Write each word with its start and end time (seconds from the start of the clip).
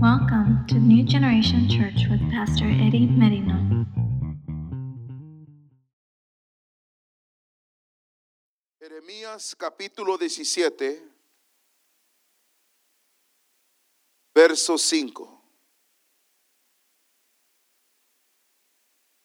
Welcome 0.00 0.64
to 0.68 0.76
New 0.76 1.04
Generation 1.04 1.68
Church 1.68 2.08
with 2.08 2.22
Pastor 2.30 2.64
Eddie 2.64 3.06
Merino. 3.06 3.84
Jeremías 8.80 9.54
capítulo 9.54 10.16
17, 10.16 11.02
verso 14.34 14.78
5. 14.78 15.42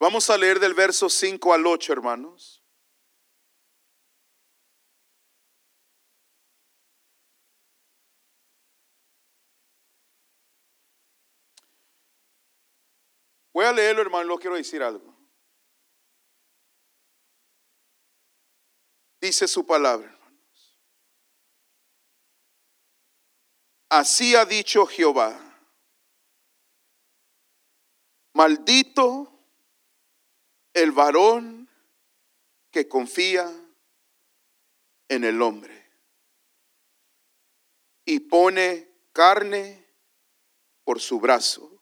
Vamos 0.02 0.30
a 0.30 0.38
leer 0.38 0.60
del 0.60 0.74
verso 0.74 1.08
5 1.08 1.54
al 1.54 1.66
8, 1.66 1.94
hermanos. 1.94 2.65
Voy 13.56 13.64
a 13.64 13.72
leerlo, 13.72 14.02
hermano, 14.02 14.28
lo 14.28 14.38
quiero 14.38 14.58
decir 14.58 14.84
algo. 14.84 15.16
Dice 19.22 19.48
su 19.48 19.66
palabra, 19.66 20.12
hermanos. 20.12 20.78
Así 23.88 24.36
ha 24.36 24.44
dicho 24.44 24.86
Jehová. 24.86 25.40
Maldito 28.34 29.32
el 30.74 30.92
varón 30.92 31.70
que 32.72 32.90
confía 32.90 33.50
en 35.08 35.24
el 35.24 35.42
hombre 35.42 35.94
y 38.04 38.20
pone 38.20 38.90
carne 39.14 39.88
por 40.84 41.00
su 41.00 41.22
brazo 41.22 41.75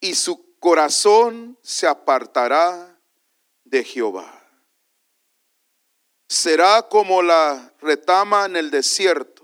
y 0.00 0.14
su 0.14 0.58
corazón 0.58 1.58
se 1.62 1.86
apartará 1.86 2.98
de 3.64 3.84
Jehová. 3.84 4.36
Será 6.28 6.88
como 6.88 7.22
la 7.22 7.74
retama 7.80 8.46
en 8.46 8.56
el 8.56 8.70
desierto 8.70 9.40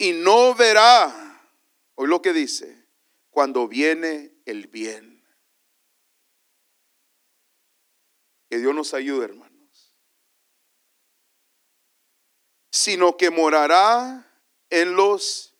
y 0.00 0.12
no 0.12 0.54
verá, 0.54 1.46
hoy 1.94 2.08
lo 2.08 2.22
que 2.22 2.32
dice, 2.32 2.86
cuando 3.28 3.68
viene 3.68 4.34
el 4.46 4.66
bien. 4.66 5.22
Que 8.48 8.56
Dios 8.56 8.74
nos 8.74 8.94
ayude, 8.94 9.26
hermanos. 9.26 9.94
Sino 12.72 13.18
que 13.18 13.28
morará 13.28 14.26
en 14.70 14.96
los 14.96 15.54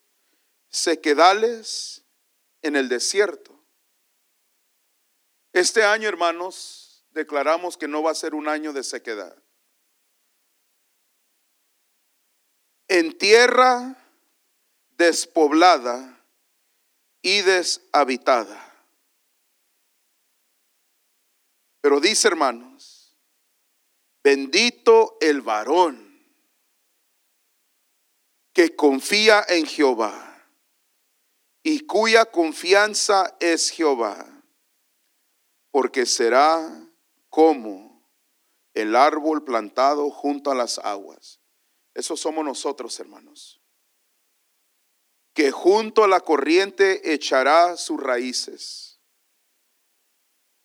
sequedales 0.70 1.99
en 2.62 2.76
el 2.76 2.88
desierto. 2.88 3.58
Este 5.52 5.84
año, 5.84 6.08
hermanos, 6.08 7.04
declaramos 7.10 7.76
que 7.76 7.88
no 7.88 8.02
va 8.02 8.12
a 8.12 8.14
ser 8.14 8.34
un 8.34 8.48
año 8.48 8.72
de 8.72 8.84
sequedad. 8.84 9.36
En 12.88 13.16
tierra 13.18 13.96
despoblada 14.96 16.24
y 17.22 17.42
deshabitada. 17.42 18.66
Pero 21.80 22.00
dice, 22.00 22.28
hermanos, 22.28 23.16
bendito 24.22 25.16
el 25.20 25.40
varón 25.40 26.10
que 28.52 28.76
confía 28.76 29.44
en 29.48 29.66
Jehová 29.66 30.29
y 31.62 31.80
cuya 31.86 32.26
confianza 32.26 33.36
es 33.40 33.70
Jehová, 33.70 34.26
porque 35.70 36.06
será 36.06 36.88
como 37.28 38.08
el 38.74 38.96
árbol 38.96 39.44
plantado 39.44 40.10
junto 40.10 40.50
a 40.50 40.54
las 40.54 40.78
aguas. 40.78 41.40
Eso 41.94 42.16
somos 42.16 42.44
nosotros, 42.44 42.98
hermanos. 43.00 43.60
Que 45.34 45.50
junto 45.50 46.04
a 46.04 46.08
la 46.08 46.20
corriente 46.20 47.12
echará 47.12 47.76
sus 47.76 48.00
raíces. 48.00 49.00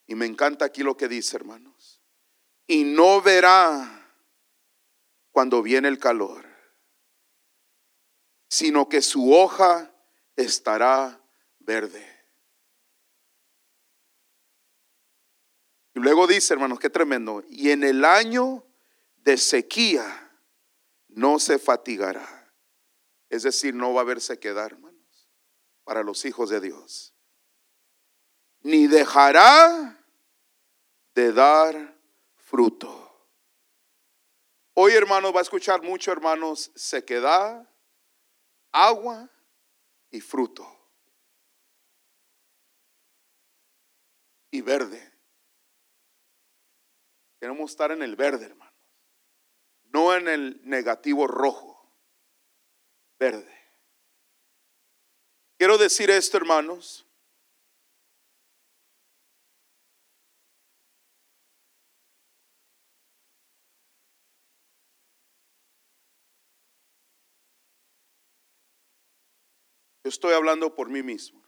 Y 0.08 0.16
me 0.16 0.26
encanta 0.26 0.66
aquí 0.66 0.84
lo 0.84 0.98
que 0.98 1.08
dice, 1.08 1.36
hermanos. 1.36 2.02
Y 2.68 2.84
no 2.84 3.22
verá 3.22 4.06
cuando 5.32 5.62
viene 5.62 5.88
el 5.88 6.00
calor, 6.00 6.46
sino 8.50 8.88
que 8.88 9.02
su 9.02 9.34
hoja 9.34 9.95
estará 10.36 11.22
verde. 11.60 12.16
Y 15.94 16.00
luego 16.00 16.28
dice, 16.28 16.54
hermanos, 16.54 16.80
qué 16.80 16.90
tremendo. 16.90 17.44
Y 17.50 17.72
en 17.72 17.84
el 17.84 18.04
año 18.04 18.66
de 19.18 19.38
sequía 19.38 20.32
no 21.08 21.40
se 21.40 21.58
fatigará. 21.58 22.54
Es 23.30 23.44
decir, 23.44 23.74
no 23.74 23.94
va 23.94 24.02
a 24.02 24.04
haber 24.04 24.20
sequedad, 24.20 24.66
hermanos, 24.66 25.30
para 25.84 26.04
los 26.04 26.26
hijos 26.26 26.50
de 26.50 26.60
Dios. 26.60 27.16
Ni 28.62 28.88
dejará 28.88 30.06
de 31.14 31.32
dar 31.32 31.98
fruto. 32.36 33.02
Hoy, 34.74 34.92
hermanos, 34.94 35.34
va 35.34 35.40
a 35.40 35.44
escuchar 35.44 35.82
mucho, 35.82 36.12
hermanos, 36.12 36.72
sequedad, 36.76 37.70
agua 38.74 39.30
y 40.16 40.22
fruto. 40.22 40.66
Y 44.50 44.62
verde. 44.62 45.14
Queremos 47.40 47.72
estar 47.72 47.92
en 47.92 48.02
el 48.02 48.16
verde, 48.16 48.46
hermanos. 48.46 48.74
No 49.84 50.16
en 50.16 50.30
el 50.30 50.62
negativo 50.64 51.28
rojo. 51.28 51.94
Verde. 53.20 53.54
Quiero 55.58 55.78
decir 55.78 56.10
esto, 56.10 56.38
hermanos. 56.38 57.05
Yo 70.06 70.10
estoy 70.10 70.36
hablando 70.36 70.76
por 70.76 70.88
mí 70.88 71.02
mismo. 71.02 71.42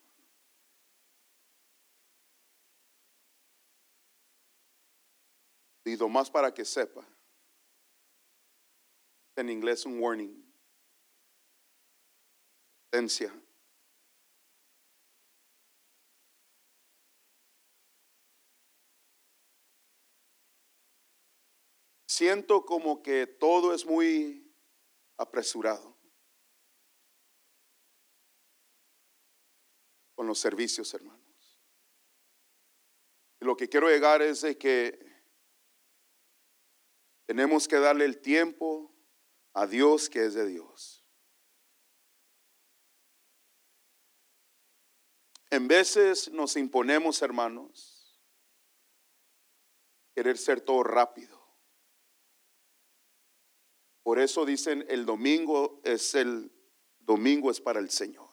Y 5.85 5.95
más 6.09 6.31
para 6.31 6.51
que 6.51 6.65
sepa. 6.65 7.07
En 9.35 9.51
inglés 9.51 9.85
un 9.85 9.99
warning. 9.99 10.43
Siento 22.07 22.65
como 22.65 23.03
que 23.03 23.27
todo 23.27 23.75
es 23.75 23.85
muy 23.85 24.51
apresurado. 25.15 25.96
Los 30.27 30.39
servicios, 30.39 30.93
hermanos. 30.93 31.59
Lo 33.39 33.55
que 33.55 33.69
quiero 33.69 33.87
llegar 33.89 34.21
es 34.21 34.41
de 34.41 34.57
que 34.57 34.99
tenemos 37.25 37.67
que 37.67 37.77
darle 37.77 38.05
el 38.05 38.19
tiempo 38.19 38.93
a 39.53 39.67
Dios 39.67 40.09
que 40.09 40.25
es 40.25 40.33
de 40.33 40.45
Dios. 40.45 41.03
En 45.49 45.67
veces 45.67 46.31
nos 46.31 46.55
imponemos, 46.57 47.21
hermanos, 47.21 48.21
querer 50.13 50.37
ser 50.37 50.61
todo 50.61 50.83
rápido. 50.83 51.37
Por 54.03 54.19
eso 54.19 54.45
dicen 54.45 54.85
el 54.89 55.05
domingo 55.05 55.81
es 55.83 56.15
el 56.15 56.51
domingo 56.99 57.51
es 57.51 57.61
para 57.61 57.79
el 57.79 57.89
Señor. 57.89 58.26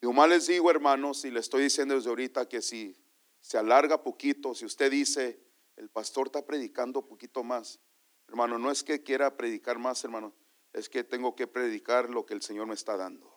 Y 0.00 0.06
más 0.06 0.28
les 0.28 0.46
digo, 0.46 0.70
hermanos, 0.70 1.24
y 1.24 1.30
le 1.30 1.40
estoy 1.40 1.64
diciendo 1.64 1.94
desde 1.94 2.08
ahorita 2.08 2.48
que 2.48 2.62
si 2.62 2.96
se 3.40 3.58
alarga 3.58 4.02
poquito, 4.02 4.54
si 4.54 4.64
usted 4.64 4.90
dice, 4.90 5.40
el 5.76 5.88
pastor 5.88 6.26
está 6.26 6.44
predicando 6.44 7.06
poquito 7.06 7.42
más, 7.42 7.80
hermano, 8.28 8.58
no 8.58 8.70
es 8.70 8.84
que 8.84 9.02
quiera 9.02 9.36
predicar 9.36 9.78
más, 9.78 10.02
hermano, 10.04 10.34
es 10.72 10.88
que 10.88 11.02
tengo 11.02 11.34
que 11.34 11.46
predicar 11.46 12.10
lo 12.10 12.26
que 12.26 12.34
el 12.34 12.42
Señor 12.42 12.66
me 12.66 12.74
está 12.74 12.96
dando. 12.96 13.34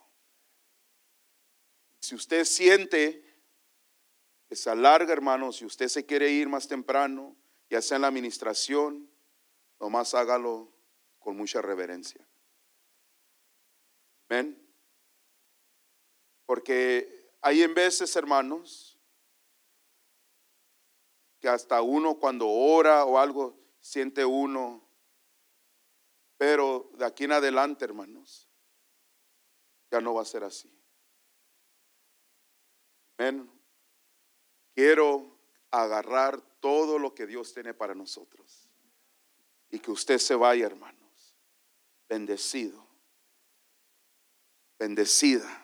Si 1.99 2.15
usted 2.15 2.45
siente 2.45 3.23
que 4.47 4.55
se 4.55 4.69
alarga, 4.69 5.13
hermano, 5.13 5.51
si 5.51 5.65
usted 5.65 5.87
se 5.87 6.05
quiere 6.05 6.29
ir 6.31 6.49
más 6.49 6.67
temprano, 6.67 7.35
ya 7.69 7.81
sea 7.81 7.95
en 7.95 8.01
la 8.01 8.09
administración, 8.09 9.09
nomás 9.79 10.13
hágalo 10.13 10.71
con 11.19 11.37
mucha 11.37 11.61
reverencia. 11.61 12.27
Amén. 14.29 14.70
Porque 16.51 17.31
hay 17.39 17.63
en 17.63 17.73
veces, 17.73 18.13
hermanos, 18.17 18.99
que 21.39 21.47
hasta 21.47 21.81
uno 21.81 22.19
cuando 22.19 22.49
ora 22.49 23.05
o 23.05 23.17
algo 23.17 23.57
siente 23.79 24.25
uno, 24.25 24.85
pero 26.35 26.91
de 26.95 27.05
aquí 27.05 27.23
en 27.23 27.31
adelante, 27.31 27.85
hermanos, 27.85 28.49
ya 29.89 30.01
no 30.01 30.13
va 30.13 30.23
a 30.23 30.25
ser 30.25 30.43
así. 30.43 30.69
Quiero 34.75 35.39
agarrar 35.69 36.41
todo 36.59 36.99
lo 36.99 37.15
que 37.15 37.27
Dios 37.27 37.53
tiene 37.53 37.73
para 37.73 37.95
nosotros 37.95 38.67
y 39.69 39.79
que 39.79 39.91
usted 39.91 40.17
se 40.17 40.35
vaya, 40.35 40.65
hermanos, 40.65 41.33
bendecido, 42.09 42.85
bendecida, 44.77 45.60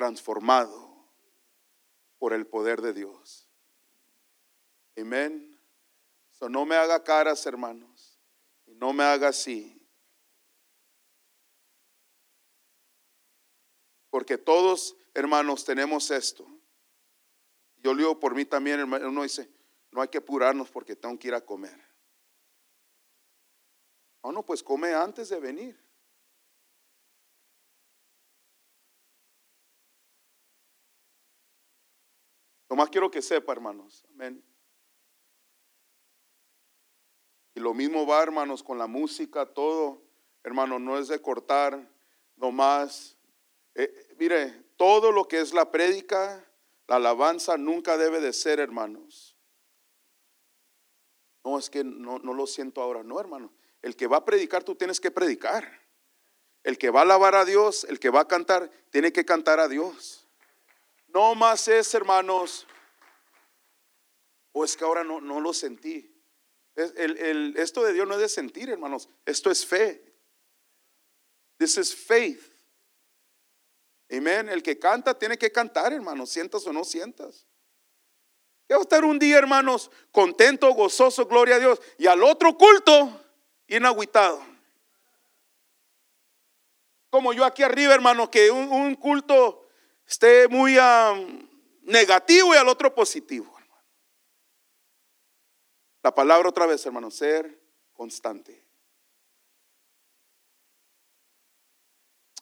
transformado 0.00 1.12
por 2.16 2.32
el 2.32 2.46
poder 2.46 2.80
de 2.80 2.94
Dios. 2.94 3.46
Amén. 4.96 5.60
No 6.48 6.64
me 6.64 6.74
haga 6.74 7.04
caras, 7.04 7.44
hermanos, 7.44 8.18
y 8.64 8.74
no 8.76 8.94
me 8.94 9.04
haga 9.04 9.28
así. 9.28 9.86
Porque 14.08 14.38
todos, 14.38 14.96
hermanos, 15.12 15.66
tenemos 15.66 16.10
esto. 16.10 16.46
Yo 17.76 17.94
digo 17.94 18.18
por 18.18 18.34
mí 18.34 18.46
también, 18.46 18.80
hermano, 18.80 19.06
uno 19.06 19.22
dice, 19.22 19.50
no 19.90 20.00
hay 20.00 20.08
que 20.08 20.16
apurarnos 20.16 20.70
porque 20.70 20.96
tengo 20.96 21.18
que 21.18 21.28
ir 21.28 21.34
a 21.34 21.44
comer. 21.44 21.78
Oh, 24.22 24.32
no, 24.32 24.46
pues 24.46 24.62
come 24.62 24.94
antes 24.94 25.28
de 25.28 25.40
venir. 25.40 25.89
Más 32.80 32.88
quiero 32.88 33.10
que 33.10 33.20
sepa, 33.20 33.52
hermanos. 33.52 34.06
Amén. 34.14 34.42
Y 37.54 37.60
lo 37.60 37.74
mismo 37.74 38.06
va, 38.06 38.22
hermanos, 38.22 38.62
con 38.62 38.78
la 38.78 38.86
música, 38.86 39.44
todo. 39.44 40.02
Hermano, 40.42 40.78
no 40.78 40.98
es 40.98 41.08
de 41.08 41.20
cortar 41.20 41.86
nomás. 42.36 43.18
Eh, 43.74 44.14
mire, 44.18 44.64
todo 44.76 45.12
lo 45.12 45.28
que 45.28 45.40
es 45.40 45.52
la 45.52 45.70
prédica, 45.70 46.42
la 46.86 46.96
alabanza, 46.96 47.58
nunca 47.58 47.98
debe 47.98 48.18
de 48.18 48.32
ser, 48.32 48.60
hermanos. 48.60 49.36
No, 51.44 51.58
es 51.58 51.68
que 51.68 51.84
no, 51.84 52.18
no 52.18 52.32
lo 52.32 52.46
siento 52.46 52.80
ahora. 52.80 53.02
No, 53.02 53.20
hermano. 53.20 53.52
El 53.82 53.94
que 53.94 54.06
va 54.06 54.18
a 54.18 54.24
predicar, 54.24 54.64
tú 54.64 54.74
tienes 54.74 55.00
que 55.00 55.10
predicar. 55.10 55.70
El 56.62 56.78
que 56.78 56.88
va 56.88 57.00
a 57.00 57.02
alabar 57.02 57.34
a 57.34 57.44
Dios, 57.44 57.84
el 57.84 58.00
que 58.00 58.08
va 58.08 58.20
a 58.20 58.28
cantar, 58.28 58.70
tiene 58.88 59.12
que 59.12 59.26
cantar 59.26 59.60
a 59.60 59.68
Dios. 59.68 60.26
No 61.08 61.34
más 61.34 61.66
es, 61.68 61.92
hermanos, 61.94 62.66
o 64.52 64.64
es 64.64 64.76
que 64.76 64.84
ahora 64.84 65.04
no, 65.04 65.20
no 65.20 65.40
lo 65.40 65.52
sentí. 65.52 66.14
Esto 66.74 67.84
de 67.84 67.92
Dios 67.92 68.06
no 68.06 68.14
es 68.14 68.20
de 68.20 68.28
sentir, 68.28 68.70
hermanos. 68.70 69.08
Esto 69.24 69.50
es 69.50 69.66
fe. 69.66 70.02
This 71.58 71.76
is 71.76 71.94
faith. 71.94 72.42
Amén. 74.10 74.48
El 74.48 74.62
que 74.62 74.78
canta 74.78 75.18
tiene 75.18 75.36
que 75.36 75.52
cantar, 75.52 75.92
hermanos, 75.92 76.30
sientas 76.30 76.66
o 76.66 76.72
no 76.72 76.84
sientas. 76.84 77.46
Quiero 78.66 78.82
estar 78.82 79.04
un 79.04 79.18
día, 79.18 79.36
hermanos, 79.36 79.90
contento, 80.12 80.72
gozoso, 80.74 81.26
gloria 81.26 81.56
a 81.56 81.58
Dios. 81.58 81.80
Y 81.98 82.06
al 82.06 82.22
otro 82.22 82.56
culto, 82.56 83.20
inagüitado. 83.66 84.40
Como 87.10 87.32
yo 87.32 87.44
aquí 87.44 87.62
arriba, 87.62 87.94
hermanos, 87.94 88.28
que 88.28 88.50
un, 88.50 88.94
culto 88.94 89.68
esté 90.06 90.46
muy 90.48 90.76
negativo 91.82 92.54
y 92.54 92.56
al 92.56 92.68
otro 92.68 92.94
positivo. 92.94 93.59
La 96.02 96.14
palabra 96.14 96.48
otra 96.48 96.66
vez, 96.66 96.84
hermano, 96.86 97.10
ser 97.10 97.60
constante. 97.92 98.66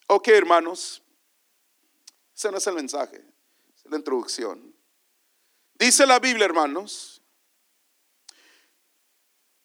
Ok, 0.06 0.28
hermanos, 0.28 1.02
ese 2.34 2.50
no 2.50 2.58
es 2.58 2.66
el 2.66 2.74
mensaje, 2.74 3.22
es 3.76 3.84
la 3.90 3.96
introducción. 3.96 4.74
Dice 5.74 6.06
la 6.06 6.18
Biblia, 6.18 6.46
hermanos, 6.46 7.20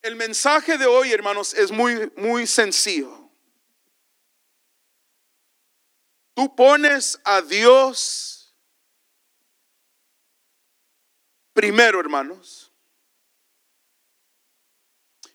el 0.01 0.17
mensaje 0.17 0.77
de 0.77 0.85
hoy, 0.85 1.13
hermanos, 1.13 1.53
es 1.53 1.71
muy, 1.71 2.11
muy 2.17 2.45
sencillo. 2.45 3.23
Tú 6.33 6.53
pones 6.55 7.19
a 7.23 7.41
Dios 7.41 8.53
primero, 11.53 11.99
hermanos. 11.99 12.62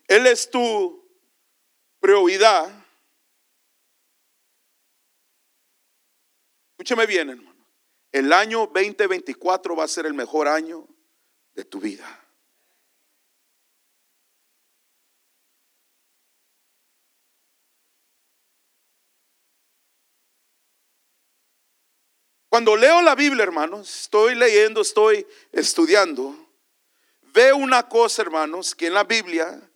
Él 0.09 0.25
es 0.25 0.49
tu 0.49 1.07
prioridad. 1.99 2.67
Escúchame 6.71 7.05
bien, 7.05 7.29
hermano. 7.29 7.67
El 8.11 8.33
año 8.33 8.61
2024 8.73 9.75
va 9.75 9.83
a 9.83 9.87
ser 9.87 10.07
el 10.07 10.15
mejor 10.15 10.47
año 10.47 10.87
de 11.53 11.63
tu 11.63 11.79
vida. 11.79 12.25
Cuando 22.49 22.75
leo 22.75 23.03
la 23.03 23.13
Biblia, 23.13 23.43
hermanos, 23.43 24.01
estoy 24.01 24.33
leyendo, 24.33 24.81
estoy 24.81 25.27
estudiando, 25.51 26.35
veo 27.31 27.57
una 27.57 27.87
cosa, 27.87 28.23
hermanos, 28.23 28.73
que 28.73 28.87
en 28.87 28.95
la 28.95 29.03
Biblia 29.03 29.68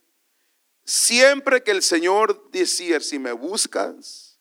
Siempre 0.86 1.64
que 1.64 1.72
el 1.72 1.82
Señor 1.82 2.52
decía, 2.52 3.00
si 3.00 3.20
me 3.20 3.32
buscas, 3.32 4.40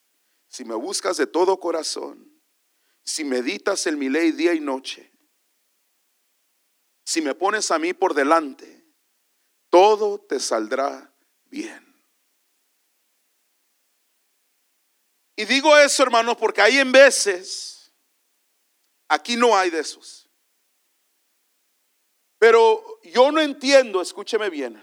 si 0.48 0.64
me 0.64 0.74
buscas 0.74 1.16
de 1.16 1.26
todo 1.26 1.60
corazón, 1.60 2.42
si 3.04 3.24
meditas 3.24 3.86
en 3.86 3.98
mi 3.98 4.08
ley 4.08 4.32
día 4.32 4.54
y 4.54 4.60
noche, 4.60 5.12
si 7.04 7.20
me 7.20 7.34
pones 7.34 7.70
a 7.70 7.78
mí 7.78 7.92
por 7.94 8.14
delante, 8.14 8.84
todo 9.70 10.18
te 10.18 10.40
saldrá 10.40 11.14
bien. 11.46 11.92
Y 15.36 15.44
digo 15.44 15.76
eso, 15.76 16.02
hermanos, 16.02 16.36
porque 16.36 16.60
hay 16.60 16.78
en 16.78 16.92
veces, 16.92 17.92
aquí 19.08 19.36
no 19.36 19.56
hay 19.56 19.70
de 19.70 19.80
esos. 19.80 20.28
Pero 22.38 23.00
yo 23.02 23.30
no 23.30 23.40
entiendo, 23.40 24.02
escúcheme 24.02 24.50
bien, 24.50 24.82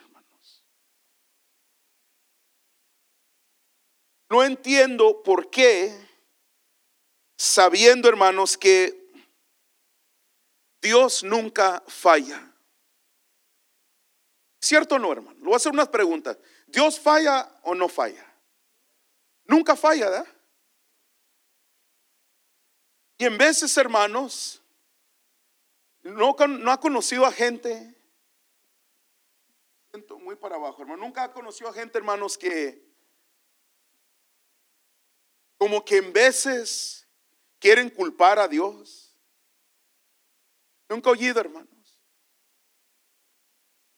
No 4.29 4.43
entiendo 4.43 5.23
por 5.23 5.49
qué, 5.49 5.93
sabiendo 7.37 8.07
hermanos 8.07 8.57
que 8.57 9.11
Dios 10.81 11.23
nunca 11.23 11.83
falla. 11.87 12.45
¿Cierto 14.61 14.95
o 14.95 14.99
no, 14.99 15.11
hermano? 15.11 15.37
Le 15.39 15.45
voy 15.45 15.53
a 15.53 15.57
hacer 15.57 15.71
unas 15.71 15.89
preguntas. 15.89 16.37
¿Dios 16.67 16.99
falla 16.99 17.59
o 17.63 17.73
no 17.73 17.89
falla? 17.89 18.25
Nunca 19.45 19.75
falla, 19.75 20.09
¿verdad? 20.09 20.27
Y 23.17 23.25
en 23.25 23.37
veces, 23.37 23.75
hermanos, 23.77 24.61
no, 26.03 26.35
ha 26.71 26.79
conocido 26.79 27.25
a 27.25 27.31
gente, 27.31 27.95
siento 29.91 30.19
muy 30.19 30.35
para 30.35 30.55
abajo, 30.55 30.81
hermano, 30.81 31.03
nunca 31.03 31.23
ha 31.23 31.33
conocido 31.33 31.69
a 31.69 31.73
gente, 31.73 31.97
hermanos, 31.97 32.37
que 32.37 32.88
como 35.59 35.83
que 35.83 35.97
en 35.97 36.13
veces 36.13 37.05
quieren 37.59 37.89
culpar 37.89 38.39
a 38.39 38.47
Dios. 38.47 39.13
Nunca 40.87 41.09
oído, 41.09 41.41
hermanos. 41.41 41.99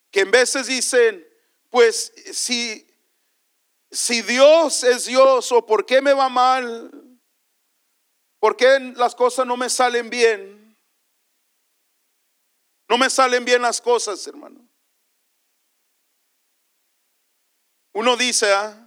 Que 0.09 0.21
en 0.21 0.31
veces 0.31 0.65
dicen, 0.65 1.25
pues 1.69 2.11
si, 2.33 2.91
si 3.91 4.23
Dios 4.23 4.83
es 4.83 5.05
Dios 5.05 5.51
o 5.51 5.63
por 5.63 5.85
qué 5.85 6.01
me 6.01 6.13
va 6.13 6.29
mal, 6.29 6.91
por 8.39 8.57
qué 8.57 8.79
las 8.95 9.13
cosas 9.13 9.45
no 9.45 9.55
me 9.55 9.69
salen 9.69 10.09
bien. 10.09 10.75
No 12.89 12.97
me 12.97 13.07
salen 13.07 13.45
bien 13.45 13.61
las 13.61 13.79
cosas, 13.79 14.25
hermano. 14.25 14.67
Uno 17.93 18.17
dice, 18.17 18.51
ah, 18.51 18.80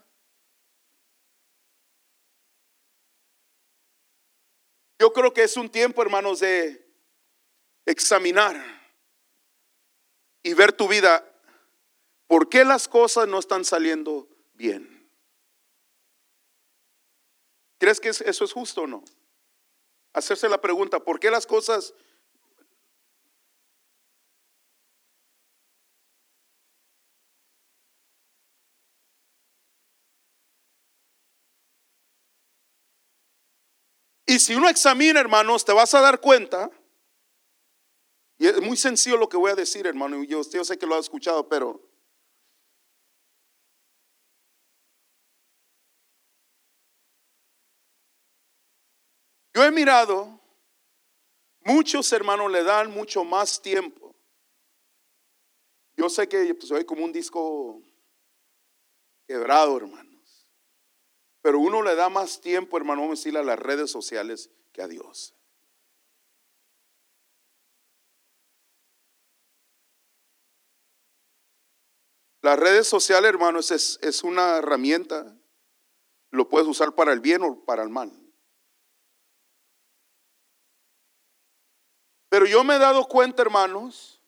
Yo 5.04 5.12
creo 5.12 5.34
que 5.34 5.42
es 5.42 5.58
un 5.58 5.68
tiempo, 5.68 6.00
hermanos, 6.00 6.40
de 6.40 6.82
examinar 7.84 8.56
y 10.42 10.54
ver 10.54 10.72
tu 10.72 10.88
vida. 10.88 11.22
¿Por 12.26 12.48
qué 12.48 12.64
las 12.64 12.88
cosas 12.88 13.28
no 13.28 13.38
están 13.38 13.66
saliendo 13.66 14.26
bien? 14.54 15.06
¿Crees 17.76 18.00
que 18.00 18.08
eso 18.08 18.44
es 18.44 18.52
justo 18.54 18.80
o 18.80 18.86
no? 18.86 19.04
Hacerse 20.14 20.48
la 20.48 20.58
pregunta, 20.58 20.98
¿por 21.00 21.20
qué 21.20 21.30
las 21.30 21.46
cosas 21.46 21.92
Y 34.34 34.40
si 34.40 34.52
uno 34.56 34.68
examina, 34.68 35.20
hermanos, 35.20 35.64
te 35.64 35.72
vas 35.72 35.94
a 35.94 36.00
dar 36.00 36.20
cuenta, 36.20 36.68
y 38.36 38.48
es 38.48 38.60
muy 38.60 38.76
sencillo 38.76 39.16
lo 39.16 39.28
que 39.28 39.36
voy 39.36 39.52
a 39.52 39.54
decir, 39.54 39.86
hermano, 39.86 40.24
yo, 40.24 40.42
yo 40.42 40.64
sé 40.64 40.76
que 40.76 40.86
lo 40.86 40.96
ha 40.96 40.98
escuchado, 40.98 41.48
pero 41.48 41.80
yo 49.54 49.62
he 49.62 49.70
mirado, 49.70 50.40
muchos 51.60 52.12
hermanos 52.12 52.50
le 52.50 52.64
dan 52.64 52.90
mucho 52.90 53.22
más 53.22 53.62
tiempo. 53.62 54.16
Yo 55.96 56.08
sé 56.08 56.28
que 56.28 56.56
pues, 56.56 56.66
soy 56.66 56.84
como 56.84 57.04
un 57.04 57.12
disco 57.12 57.80
quebrado, 59.28 59.76
hermano. 59.76 60.13
Pero 61.44 61.58
uno 61.58 61.82
le 61.82 61.94
da 61.94 62.08
más 62.08 62.40
tiempo, 62.40 62.78
hermano, 62.78 63.02
vamos 63.02 63.26
a 63.26 63.38
a 63.38 63.42
las 63.42 63.58
redes 63.58 63.90
sociales 63.90 64.48
que 64.72 64.80
a 64.80 64.88
Dios. 64.88 65.34
Las 72.40 72.58
redes 72.58 72.88
sociales, 72.88 73.28
hermanos, 73.28 73.70
es, 73.72 73.98
es 74.00 74.24
una 74.24 74.56
herramienta. 74.56 75.36
Lo 76.30 76.48
puedes 76.48 76.66
usar 76.66 76.94
para 76.94 77.12
el 77.12 77.20
bien 77.20 77.42
o 77.42 77.62
para 77.66 77.82
el 77.82 77.90
mal. 77.90 78.10
Pero 82.30 82.46
yo 82.46 82.64
me 82.64 82.76
he 82.76 82.78
dado 82.78 83.06
cuenta, 83.06 83.42
hermanos, 83.42 84.18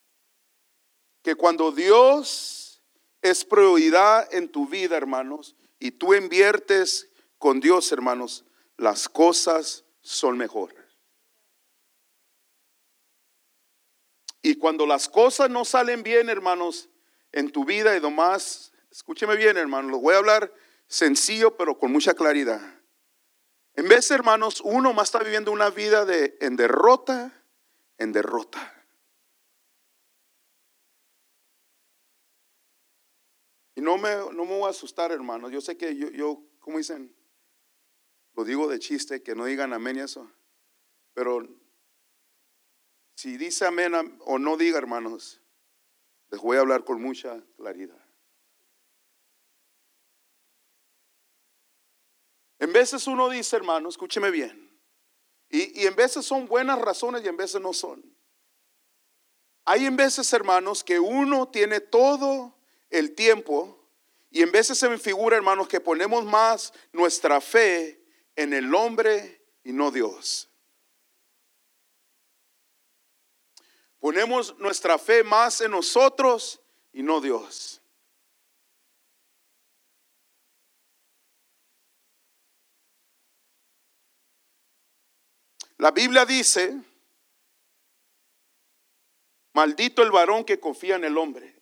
que 1.23 1.35
cuando 1.35 1.73
Dios 1.73 2.82
es 3.23 3.42
prioridad 3.42 4.28
en 4.35 4.50
tu 4.50 4.68
vida, 4.68 4.99
hermanos, 4.99 5.56
y 5.78 5.92
tú 5.92 6.14
inviertes 6.14 7.11
con 7.38 7.61
Dios, 7.61 7.90
hermanos, 7.92 8.45
las 8.76 9.09
cosas 9.09 9.85
son 10.00 10.37
mejores. 10.38 10.76
Y 14.42 14.56
cuando 14.56 14.87
las 14.87 15.09
cosas 15.09 15.50
no 15.50 15.64
salen 15.64 16.02
bien, 16.02 16.28
hermanos, 16.28 16.88
en 17.33 17.50
tu 17.50 17.64
vida 17.64 17.97
y 17.97 18.00
demás, 18.00 18.73
escúcheme 18.90 19.37
bien, 19.37 19.56
hermanos, 19.56 19.90
lo 19.90 19.99
voy 19.99 20.14
a 20.14 20.18
hablar 20.18 20.52
sencillo, 20.87 21.56
pero 21.56 21.78
con 21.78 21.90
mucha 21.90 22.14
claridad. 22.14 22.61
En 23.75 23.88
vez, 23.88 24.11
hermanos, 24.11 24.61
uno 24.64 24.92
más 24.92 25.09
está 25.09 25.18
viviendo 25.18 25.50
una 25.50 25.71
vida 25.71 26.04
de 26.04 26.38
en 26.40 26.56
derrota, 26.56 27.45
en 27.99 28.12
derrota. 28.12 28.75
Y 33.76 33.83
no 33.83 33.99
me, 33.99 34.16
no 34.16 34.45
me 34.47 34.59
voy 34.59 34.64
a 34.64 34.71
asustar, 34.71 35.12
hermanos. 35.12 35.52
Yo 35.52 35.61
sé 35.61 35.76
que 35.76 35.95
yo, 35.95 36.09
yo, 36.11 36.42
como 36.59 36.78
dicen, 36.78 37.14
lo 38.35 38.42
digo 38.42 38.66
de 38.68 38.78
chiste, 38.78 39.23
que 39.23 39.35
no 39.35 39.45
digan 39.45 39.75
amén 39.75 39.99
y 39.99 40.00
eso. 40.00 40.33
Pero 41.12 41.47
si 43.14 43.37
dice 43.37 43.66
amén 43.66 43.92
o 44.25 44.38
no 44.38 44.56
diga, 44.56 44.78
hermanos, 44.78 45.42
les 46.30 46.40
voy 46.40 46.56
a 46.56 46.61
hablar 46.61 46.85
con 46.85 47.02
mucha 47.02 47.45
claridad. 47.56 48.02
En 52.59 52.73
veces 52.73 53.06
uno 53.06 53.28
dice, 53.28 53.56
hermano, 53.56 53.90
escúcheme 53.90 54.30
bien, 54.30 54.80
y, 55.50 55.83
y 55.83 55.87
en 55.87 55.95
veces 55.95 56.25
son 56.25 56.47
buenas 56.47 56.80
razones 56.80 57.23
y 57.23 57.28
en 57.28 57.37
veces 57.37 57.61
no 57.61 57.75
son. 57.75 58.02
Hay 59.66 59.85
en 59.85 59.97
veces, 59.97 60.33
hermanos, 60.33 60.83
que 60.83 60.99
uno 60.99 61.49
tiene 61.50 61.80
todo 61.80 62.55
el 62.90 63.14
tiempo 63.14 63.76
y 64.31 64.43
en 64.43 64.52
veces 64.52 64.78
se 64.78 64.88
me 64.88 64.99
figura, 64.99 65.37
hermanos, 65.37 65.69
que 65.69 65.81
ponemos 65.81 66.25
más 66.25 66.73
nuestra 66.93 67.40
fe 67.40 68.02
en 68.35 68.52
el 68.52 68.75
hombre 68.75 69.43
y 69.64 69.73
no 69.73 69.90
Dios. 69.90 70.50
Ponemos 73.99 74.57
nuestra 74.59 74.99
fe 74.99 75.25
más 75.25 75.61
en 75.62 75.71
nosotros 75.71 76.61
y 76.93 77.02
no 77.02 77.21
Dios. 77.21 77.81
La 85.78 85.90
Biblia 85.90 86.25
dice, 86.25 86.78
maldito 89.52 90.02
el 90.02 90.11
varón 90.11 90.45
que 90.45 90.61
confía 90.61 90.97
en 90.97 91.05
el 91.05 91.16
hombre. 91.19 91.55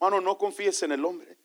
Hermano, 0.00 0.20
no 0.20 0.38
confíes 0.38 0.80
en 0.84 0.92
el 0.92 1.04
hombre. 1.04 1.36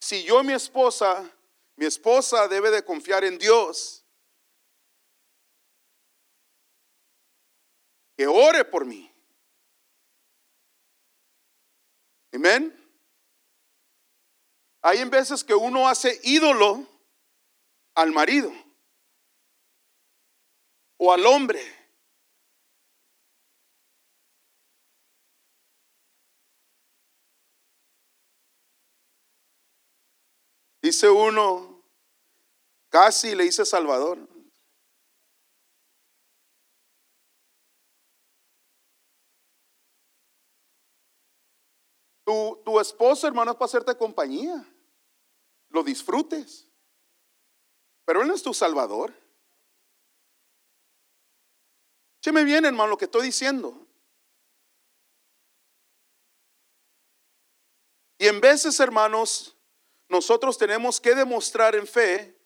Si 0.00 0.24
yo 0.24 0.42
mi 0.42 0.52
esposa, 0.52 1.30
mi 1.76 1.86
esposa 1.86 2.48
debe 2.48 2.70
de 2.70 2.84
confiar 2.84 3.24
en 3.24 3.38
Dios. 3.38 4.04
Que 8.16 8.26
ore 8.26 8.64
por 8.64 8.84
mí. 8.84 9.08
Amén. 12.32 12.74
Hay 14.82 14.98
en 14.98 15.10
veces 15.10 15.44
que 15.44 15.54
uno 15.54 15.88
hace 15.88 16.18
ídolo 16.24 16.84
al 17.94 18.10
marido 18.10 18.52
o 20.96 21.12
al 21.12 21.26
hombre. 21.26 21.77
Dice 30.88 31.10
uno, 31.10 31.84
casi 32.88 33.34
le 33.34 33.44
dice 33.44 33.66
Salvador. 33.66 34.18
Tu, 42.24 42.62
tu 42.64 42.80
esposo, 42.80 43.26
hermano, 43.26 43.50
es 43.50 43.56
para 43.58 43.66
hacerte 43.66 43.98
compañía. 43.98 44.66
Lo 45.68 45.82
disfrutes. 45.82 46.66
Pero 48.06 48.22
él 48.22 48.28
no 48.28 48.34
es 48.34 48.42
tu 48.42 48.54
Salvador. 48.54 49.12
me 52.32 52.44
bien, 52.44 52.64
hermano, 52.64 52.88
lo 52.88 52.96
que 52.96 53.04
estoy 53.04 53.26
diciendo. 53.26 53.86
Y 58.16 58.26
en 58.26 58.40
veces, 58.40 58.80
hermanos, 58.80 59.54
nosotros 60.08 60.56
tenemos 60.56 61.00
que 61.00 61.14
demostrar 61.14 61.74
en 61.74 61.86
fe 61.86 62.38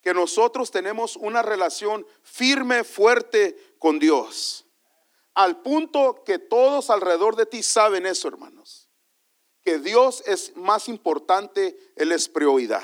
que 0.00 0.14
nosotros 0.14 0.70
tenemos 0.70 1.16
una 1.16 1.42
relación 1.42 2.06
firme, 2.22 2.84
fuerte 2.84 3.74
con 3.78 3.98
Dios. 3.98 4.66
Al 5.34 5.60
punto 5.62 6.22
que 6.24 6.38
todos 6.38 6.90
alrededor 6.90 7.36
de 7.36 7.46
ti 7.46 7.62
saben 7.62 8.06
eso, 8.06 8.28
hermanos. 8.28 8.88
Que 9.62 9.78
Dios 9.78 10.22
es 10.26 10.56
más 10.56 10.88
importante, 10.88 11.76
Él 11.96 12.12
es 12.12 12.28
prioridad. 12.28 12.82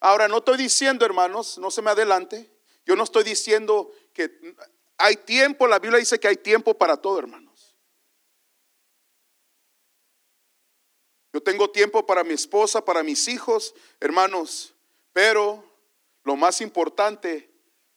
Ahora, 0.00 0.28
no 0.28 0.38
estoy 0.38 0.56
diciendo, 0.56 1.04
hermanos, 1.04 1.58
no 1.58 1.70
se 1.70 1.82
me 1.82 1.90
adelante. 1.90 2.52
Yo 2.84 2.96
no 2.96 3.04
estoy 3.04 3.22
diciendo 3.22 3.92
que 4.12 4.56
hay 4.98 5.16
tiempo, 5.16 5.66
la 5.66 5.78
Biblia 5.78 5.98
dice 5.98 6.18
que 6.18 6.28
hay 6.28 6.36
tiempo 6.36 6.74
para 6.74 6.96
todo, 6.96 7.18
hermano. 7.18 7.49
Yo 11.32 11.40
tengo 11.40 11.70
tiempo 11.70 12.04
para 12.04 12.24
mi 12.24 12.34
esposa, 12.34 12.84
para 12.84 13.02
mis 13.02 13.28
hijos, 13.28 13.74
hermanos, 14.00 14.74
pero 15.12 15.64
lo 16.24 16.36
más 16.36 16.60
importante 16.60 17.50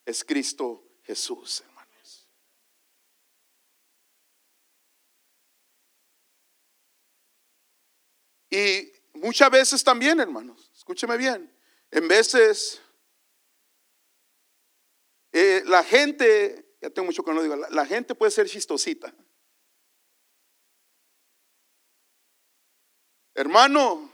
es 0.06 0.24
Cristo 0.24 0.84
Jesús, 1.04 1.62
hermanos. 1.62 2.30
Y 8.50 8.92
muchas 9.14 9.50
veces 9.50 9.84
también, 9.84 10.20
hermanos, 10.20 10.70
escúcheme 10.76 11.18
bien, 11.18 11.52
en 11.90 12.08
veces 12.08 12.82
eh, 15.32 15.64
la 15.66 15.84
gente, 15.84 16.76
ya 16.80 16.92
tengo 16.92 17.08
mucho 17.08 17.24
que 17.24 17.34
no 17.34 17.42
digo, 17.42 17.56
la 17.56 17.86
gente 17.88 18.14
puede 18.14 18.32
ser 18.32 18.48
chistosita. 18.48 19.12
Hermano, 23.36 24.12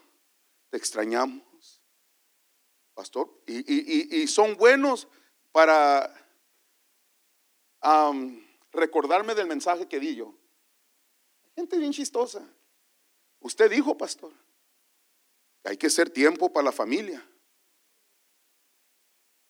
te 0.69 0.77
extrañamos, 0.77 1.81
pastor. 2.93 3.29
Y, 3.47 4.27
son 4.27 4.55
buenos 4.55 5.07
para 5.51 6.13
recordarme 8.71 9.35
del 9.35 9.47
mensaje 9.47 9.87
que 9.87 9.99
di 9.99 10.15
yo. 10.15 10.33
Gente 11.55 11.77
bien 11.77 11.91
chistosa. 11.91 12.47
Usted 13.39 13.69
dijo, 13.69 13.97
pastor. 13.97 14.33
Hay 15.65 15.77
que 15.77 15.87
hacer 15.87 16.09
tiempo 16.09 16.51
para 16.51 16.65
la 16.65 16.71
familia. 16.71 17.25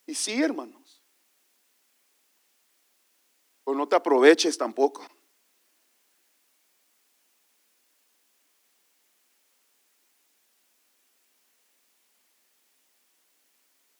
Y 0.07 0.15
sí, 0.15 0.41
hermanos. 0.41 1.03
Pues 3.63 3.77
no 3.77 3.87
te 3.87 3.95
aproveches 3.95 4.57
tampoco. 4.57 5.05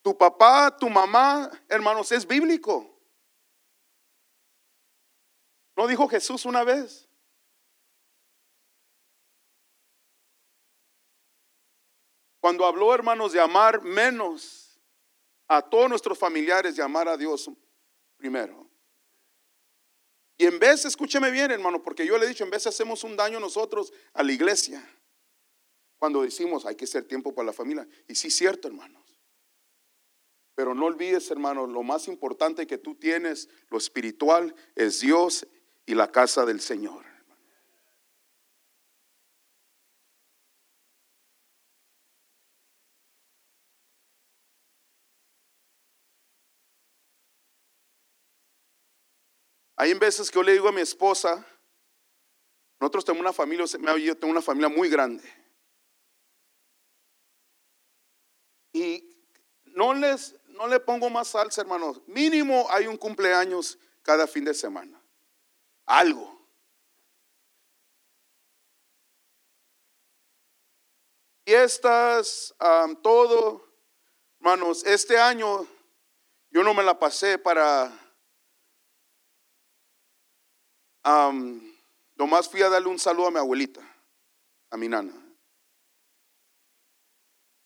Tu 0.10 0.18
papá, 0.18 0.76
tu 0.76 0.90
mamá, 0.90 1.52
hermanos, 1.68 2.12
es 2.12 2.26
bíblico. 2.26 3.00
¿No 5.78 5.86
dijo 5.86 6.08
Jesús 6.08 6.46
una 6.46 6.64
vez? 6.64 7.08
Cuando 12.40 12.66
habló, 12.66 12.92
hermanos, 12.92 13.34
de 13.34 13.40
amar 13.40 13.84
menos 13.84 14.82
a 15.48 15.62
todos 15.62 15.88
nuestros 15.88 16.18
familiares 16.18 16.76
y 16.76 16.82
amar 16.82 17.08
a 17.08 17.16
Dios 17.16 17.48
primero. 18.18 18.68
Y 20.40 20.48
en 20.48 20.58
vez, 20.58 20.86
escúcheme 20.86 21.30
bien, 21.30 21.52
hermano, 21.52 21.84
porque 21.84 22.04
yo 22.04 22.18
le 22.18 22.26
he 22.26 22.30
dicho, 22.30 22.44
en 22.44 22.50
vez 22.50 22.66
hacemos 22.66 23.04
un 23.04 23.16
daño 23.16 23.40
nosotros 23.40 23.94
a 24.14 24.24
la 24.24 24.32
iglesia. 24.32 24.84
Cuando 26.00 26.24
decimos 26.24 26.66
hay 26.66 26.74
que 26.74 26.86
hacer 26.86 27.08
tiempo 27.08 27.32
para 27.32 27.46
la 27.46 27.54
familia. 27.54 27.88
Y 28.08 28.16
sí, 28.16 28.32
cierto, 28.32 28.68
hermanos. 28.70 28.99
Pero 30.60 30.76
no 30.76 30.88
olvides, 30.88 31.32
hermanos, 31.32 31.70
lo 31.70 31.84
más 31.84 32.10
importante 32.10 32.68
que 32.68 32.78
tú 32.78 32.94
tienes, 32.94 33.48
lo 33.70 33.78
espiritual, 33.78 34.54
es 34.76 35.00
Dios 35.00 35.48
y 35.86 35.96
la 35.96 36.12
casa 36.12 36.46
del 36.46 36.60
Señor. 36.60 37.06
Hay 49.78 49.94
veces 49.94 50.30
que 50.30 50.36
yo 50.36 50.44
le 50.44 50.52
digo 50.52 50.68
a 50.68 50.74
mi 50.74 50.82
esposa, 50.82 51.48
nosotros 52.82 53.06
tenemos 53.06 53.22
una 53.22 53.32
familia, 53.32 53.66
yo 53.98 54.18
tengo 54.18 54.32
una 54.34 54.42
familia 54.42 54.68
muy 54.68 54.90
grande. 54.90 55.24
Y 58.74 59.16
no 59.64 59.94
les, 59.94 60.36
no 60.60 60.68
le 60.68 60.82
pongo 60.82 61.10
más 61.10 61.30
salsa, 61.30 61.62
hermanos. 61.62 62.02
Mínimo 62.06 62.68
hay 62.70 62.86
un 62.86 62.98
cumpleaños 62.98 63.80
cada 64.02 64.28
fin 64.28 64.44
de 64.44 64.54
semana. 64.54 65.02
Algo. 65.86 66.38
Fiestas, 71.46 72.54
todo. 73.02 73.66
Hermanos, 74.42 74.84
este 74.84 75.18
año 75.18 75.66
yo 76.52 76.62
no 76.62 76.74
me 76.74 76.84
la 76.84 77.00
pasé 77.00 77.38
para 77.38 77.98
nomás 82.16 82.50
fui 82.50 82.62
a 82.62 82.70
darle 82.70 82.90
un 82.90 83.00
saludo 83.00 83.28
a 83.28 83.32
mi 83.32 83.38
abuelita, 83.38 83.82
a 84.70 84.76
mi 84.76 84.90
nana. 84.90 85.14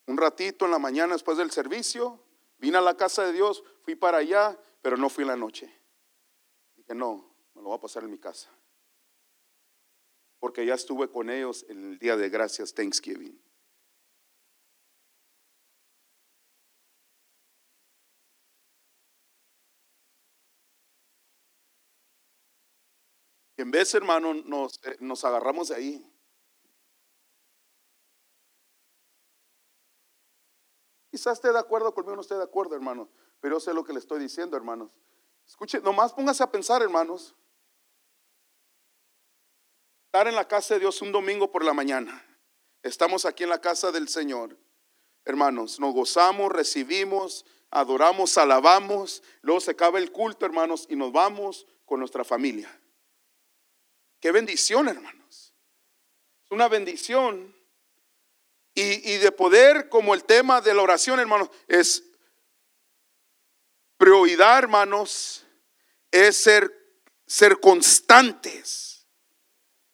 Un 0.05 0.15
ratito 0.15 0.65
en 0.65 0.71
la 0.71 0.79
mañana 0.79 1.13
después 1.13 1.39
del 1.39 1.49
servicio, 1.49 2.23
vine 2.63 2.77
a 2.77 2.81
la 2.81 2.95
casa 2.95 3.25
de 3.25 3.33
Dios, 3.33 3.61
fui 3.83 3.93
para 3.93 4.19
allá, 4.19 4.57
pero 4.81 4.95
no 4.95 5.09
fui 5.09 5.23
en 5.23 5.27
la 5.27 5.35
noche. 5.35 5.69
Dije, 6.77 6.95
no, 6.95 7.35
me 7.53 7.61
lo 7.61 7.67
voy 7.67 7.77
a 7.77 7.81
pasar 7.81 8.05
en 8.05 8.11
mi 8.11 8.17
casa. 8.17 8.49
Porque 10.39 10.65
ya 10.65 10.73
estuve 10.73 11.09
con 11.09 11.29
ellos 11.29 11.65
el 11.67 11.99
día 11.99 12.15
de 12.15 12.29
gracias, 12.29 12.73
Thanksgiving. 12.73 13.37
En 23.57 23.71
vez, 23.71 23.93
hermano, 23.93 24.33
nos, 24.33 24.79
eh, 24.85 24.95
nos 25.01 25.25
agarramos 25.25 25.67
de 25.67 25.75
ahí. 25.75 26.12
Quizás 31.13 31.33
esté 31.33 31.53
de 31.53 31.59
acuerdo 31.59 31.93
conmigo, 31.93 32.15
no 32.15 32.23
esté 32.23 32.33
de 32.33 32.41
acuerdo, 32.41 32.73
hermano, 32.73 33.07
pero 33.39 33.57
yo 33.57 33.59
sé 33.59 33.71
lo 33.71 33.83
que 33.83 33.93
le 33.93 33.99
estoy 33.99 34.19
diciendo, 34.19 34.57
hermanos. 34.57 34.97
Escuche, 35.45 35.79
nomás 35.79 36.11
póngase 36.11 36.41
a 36.41 36.49
pensar, 36.49 36.81
hermanos. 36.81 37.35
Estar 40.07 40.27
en 40.27 40.33
la 40.33 40.47
casa 40.47 40.73
de 40.73 40.79
Dios 40.79 40.99
un 41.03 41.11
domingo 41.11 41.51
por 41.51 41.63
la 41.63 41.71
mañana. 41.71 42.25
Estamos 42.81 43.25
aquí 43.25 43.43
en 43.43 43.51
la 43.51 43.61
casa 43.61 43.91
del 43.91 44.09
Señor. 44.09 44.57
Hermanos, 45.23 45.79
nos 45.79 45.93
gozamos, 45.93 46.51
recibimos, 46.51 47.45
adoramos, 47.69 48.35
alabamos. 48.39 49.21
Luego 49.43 49.61
se 49.61 49.69
acaba 49.69 49.99
el 49.99 50.11
culto, 50.11 50.47
hermanos, 50.47 50.87
y 50.89 50.95
nos 50.95 51.11
vamos 51.11 51.67
con 51.85 51.99
nuestra 51.99 52.23
familia. 52.23 52.75
Qué 54.19 54.31
bendición, 54.31 54.87
hermanos. 54.87 55.53
Es 56.43 56.49
una 56.49 56.67
bendición. 56.67 57.55
Y, 58.75 59.17
de 59.17 59.31
poder, 59.31 59.87
como 59.87 60.15
el 60.15 60.23
tema 60.23 60.59
de 60.59 60.73
la 60.73 60.81
oración, 60.81 61.19
hermanos, 61.19 61.49
es 61.67 62.03
prioridad, 63.97 64.59
hermanos, 64.59 65.45
es 66.09 66.37
ser, 66.37 66.71
ser 67.27 67.59
constantes. 67.59 69.07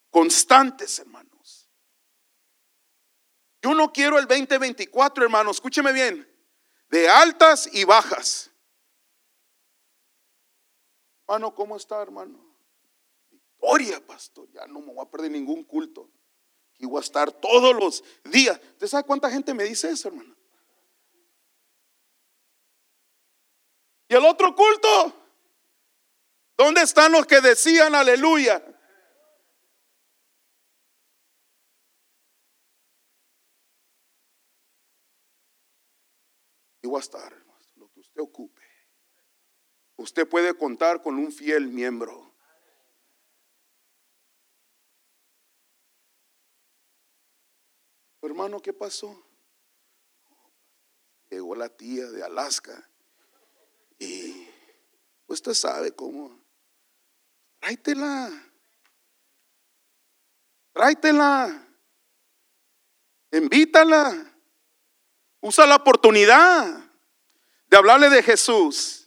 Constantes, 0.10 1.00
hermanos. 1.00 1.70
Yo 3.62 3.74
no 3.74 3.92
quiero 3.92 4.18
el 4.18 4.28
2024, 4.28 5.26
hermanos, 5.26 5.58
escúcheme 5.58 5.92
bien, 5.92 6.26
de 6.90 7.10
altas 7.10 7.70
y 7.74 7.84
bajas. 7.84 8.50
Hermano, 11.28 11.54
¿cómo 11.54 11.76
está, 11.76 12.02
hermano? 12.02 12.50
Oria, 13.60 14.00
pastor, 14.08 14.50
ya 14.52 14.66
no 14.68 14.80
me 14.80 14.94
voy 14.94 15.06
a 15.06 15.10
perder 15.10 15.32
ningún 15.32 15.66
culto. 15.66 16.10
Y 16.80 16.86
voy 16.86 16.98
a 17.00 17.02
estar 17.02 17.32
todos 17.32 17.76
los 17.76 18.04
días. 18.24 18.60
¿Usted 18.72 18.88
sabe 18.88 19.04
cuánta 19.04 19.30
gente 19.30 19.54
me 19.54 19.66
dice 19.66 19.90
eso, 19.90 20.08
hermano? 20.08 20.36
¿Y 24.08 24.16
el 24.16 24.26
otro 24.26 24.56
culto? 24.56 25.14
¿Dónde 26.58 26.82
están 26.82 27.12
los 27.12 27.26
que 27.28 27.42
decían 27.42 27.94
aleluya? 27.94 28.64
Y 36.82 36.88
voy 36.88 36.98
a 36.98 37.02
estar, 37.02 37.34
lo 37.76 37.90
que 37.90 38.00
usted 38.00 38.22
ocupe. 38.22 38.62
Usted 39.98 40.28
puede 40.28 40.54
contar 40.54 41.02
con 41.02 41.16
un 41.16 41.32
fiel 41.32 41.68
miembro. 41.68 42.29
Hermano, 48.22 48.62
¿qué 48.62 48.74
pasó? 48.74 49.16
Llegó 51.30 51.56
la 51.56 51.70
tía 51.70 52.06
de 52.08 52.24
Alaska 52.24 52.90
y 53.98 54.48
usted 55.28 55.54
sabe 55.54 55.92
cómo. 55.94 56.38
Tráitela. 57.60 58.32
Tráitela. 60.74 61.68
Invítala. 63.32 64.34
Usa 65.42 65.66
la 65.66 65.76
oportunidad 65.76 66.92
de 67.68 67.78
hablarle 67.78 68.10
de 68.10 68.24
Jesús. 68.24 68.99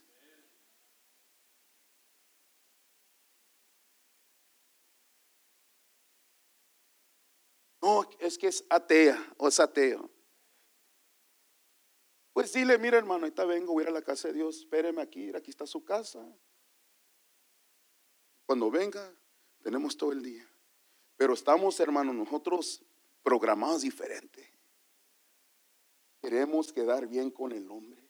No, 7.83 8.09
es 8.21 8.38
que 8.38 8.47
es 8.47 8.64
atea 8.71 9.35
o 9.37 9.49
es 9.49 9.59
ateo. 9.59 10.09
Pues 12.33 12.53
dile, 12.53 12.79
mira 12.79 12.97
hermano, 12.97 13.25
ahorita 13.25 13.45
vengo, 13.45 13.73
voy 13.73 13.83
a 13.83 13.85
ir 13.85 13.88
a 13.90 13.92
la 13.92 14.03
casa 14.03 14.29
de 14.29 14.35
Dios, 14.35 14.59
espéreme 14.59 15.03
aquí, 15.03 15.35
aquí 15.35 15.51
está 15.51 15.66
su 15.66 15.85
casa. 15.85 16.25
Cuando 18.47 18.71
venga, 18.71 19.12
tenemos 19.62 19.97
todo 19.97 20.12
el 20.12 20.23
día. 20.23 20.49
Pero 21.16 21.35
estamos, 21.35 21.79
hermano, 21.81 22.12
nosotros 22.12 22.83
programados 23.23 23.83
diferente. 23.83 24.49
Queremos 26.21 26.73
quedar 26.73 27.07
bien 27.09 27.31
con 27.31 27.53
el 27.53 27.68
hombre, 27.71 28.09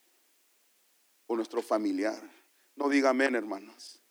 con 1.27 1.37
nuestro 1.37 1.63
familiar. 1.63 2.23
No 2.77 2.89
diga 2.91 3.11
amén, 3.11 3.35
hermanos. 3.35 4.03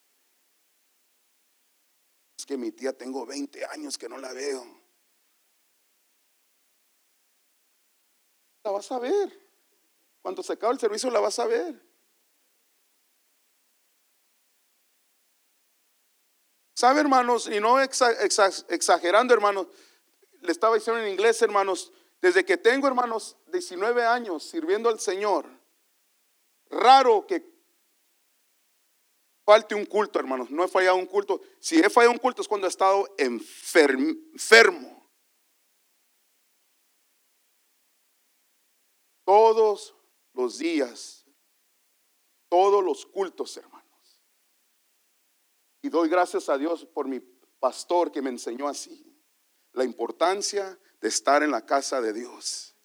Es 2.36 2.46
que 2.46 2.58
mi 2.58 2.72
tía 2.72 2.98
tengo 2.98 3.26
20 3.28 3.64
años 3.66 3.98
que 3.98 4.10
no 4.10 4.18
la 4.18 4.34
veo. 4.34 4.81
La 8.64 8.72
vas 8.72 8.92
a 8.92 9.00
ver. 9.00 9.40
Cuando 10.22 10.44
se 10.44 10.54
acabe 10.54 10.74
el 10.74 10.80
servicio 10.80 11.10
la 11.10 11.20
vas 11.20 11.40
a 11.40 11.48
ver. 11.48 11.92
¿Sabe, 16.74 17.02
hermanos? 17.02 17.48
Y 17.48 17.60
no 17.60 17.80
exagerando, 17.80 19.34
hermanos. 19.34 19.68
Le 20.42 20.52
estaba 20.52 20.76
diciendo 20.76 21.02
en 21.02 21.10
inglés, 21.10 21.42
hermanos. 21.42 21.92
Desde 22.22 22.46
que 22.46 22.58
tengo, 22.58 22.88
hermanos, 22.88 23.38
19 23.48 24.06
años 24.06 24.44
sirviendo 24.44 24.90
al 24.90 25.00
Señor, 25.00 25.48
raro 26.70 27.26
que 27.26 27.52
falte 29.44 29.76
un 29.76 29.86
culto, 29.86 30.20
hermanos. 30.20 30.50
No 30.52 30.64
he 30.64 30.68
fallado 30.68 30.98
un 30.98 31.08
culto. 31.08 31.42
Si 31.60 31.80
he 31.80 31.90
fallado 31.90 32.14
un 32.14 32.20
culto 32.20 32.42
es 32.42 32.48
cuando 32.48 32.68
he 32.68 32.70
estado 32.70 33.08
enfermo. 33.18 35.01
Todos 39.32 39.96
los 40.34 40.58
días, 40.58 41.26
todos 42.50 42.84
los 42.84 43.06
cultos, 43.06 43.56
hermanos. 43.56 44.22
Y 45.82 45.88
doy 45.88 46.10
gracias 46.10 46.50
a 46.50 46.58
Dios 46.58 46.86
por 46.86 47.08
mi 47.08 47.22
pastor 47.58 48.12
que 48.12 48.22
me 48.22 48.30
enseñó 48.30 48.68
así. 48.68 49.18
La 49.72 49.86
importancia 49.86 50.78
de 51.00 51.08
estar 51.08 51.44
en 51.44 51.52
la 51.52 51.66
casa 51.66 52.02
de 52.02 52.12
Dios. 52.12 52.76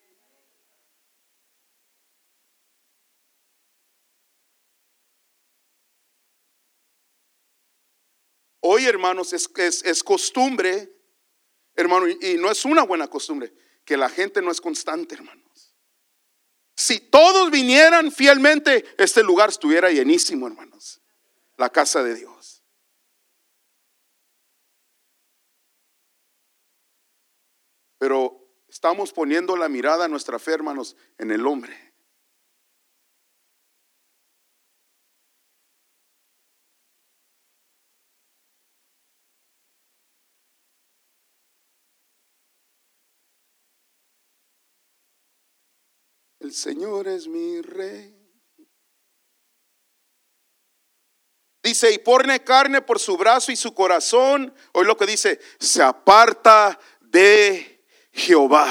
Hoy, 8.61 8.85
hermanos, 8.85 9.33
es, 9.33 9.51
es, 9.83 10.05
costumbre, 10.05 10.97
hermano, 11.75 12.07
y, 12.07 12.37
no 12.39 12.53
es 12.53 12.65
una 12.65 12.85
buena 12.85 13.09
costumbre, 13.09 13.53
que 13.85 13.97
la 13.97 14.09
gente 14.09 14.41
no 14.41 14.53
es 14.53 14.61
constante, 14.61 15.17
hermanos. 15.17 15.46
Si 16.77 17.01
todos 17.01 17.51
vinieran 17.51 18.13
fielmente, 18.13 18.85
este 18.99 19.23
lugar 19.23 19.49
estuviera 19.49 19.91
llenísimo, 19.91 20.47
hermanos. 20.47 21.01
La 21.57 21.71
casa 21.71 22.03
de 22.03 22.15
Dios. 22.15 22.63
Pero 27.99 28.47
estamos 28.69 29.13
poniendo 29.13 29.57
la 29.57 29.71
mirada, 29.71 30.07
nuestra 30.07 30.39
fe, 30.39 30.53
hermanos, 30.53 30.97
en 31.17 31.31
el 31.31 31.47
hombre. 31.47 31.95
El 46.47 46.55
Señor 46.55 47.09
es 47.09 47.27
mi 47.27 47.61
rey. 47.61 48.15
Dice, 51.61 51.91
y 51.91 51.99
pone 51.99 52.45
carne 52.45 52.83
por 52.83 53.01
su 53.01 53.17
brazo 53.17 53.51
y 53.51 53.57
su 53.57 53.75
corazón. 53.75 54.55
Hoy 54.71 54.87
lo 54.87 54.97
que 54.97 55.07
dice, 55.07 55.41
se 55.59 55.83
aparta 55.83 56.79
de 57.01 57.85
Jehová. 58.13 58.69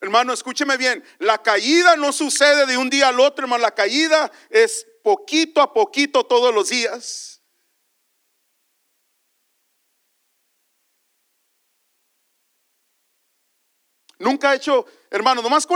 Hermano, 0.00 0.32
escúcheme 0.32 0.76
bien, 0.76 1.02
la 1.18 1.42
caída 1.42 1.96
no 1.96 2.12
sucede 2.12 2.66
de 2.66 2.76
un 2.76 2.88
día 2.88 3.08
al 3.08 3.18
otro, 3.18 3.46
hermano, 3.46 3.62
la 3.62 3.74
caída 3.74 4.30
es 4.50 4.86
poquito 5.02 5.60
a 5.60 5.72
poquito 5.72 6.24
todos 6.24 6.54
los 6.54 6.68
días. 6.68 7.37
Nunca 14.18 14.50
ha 14.50 14.54
hecho, 14.54 14.84
hermano, 15.10 15.42
nomás 15.42 15.66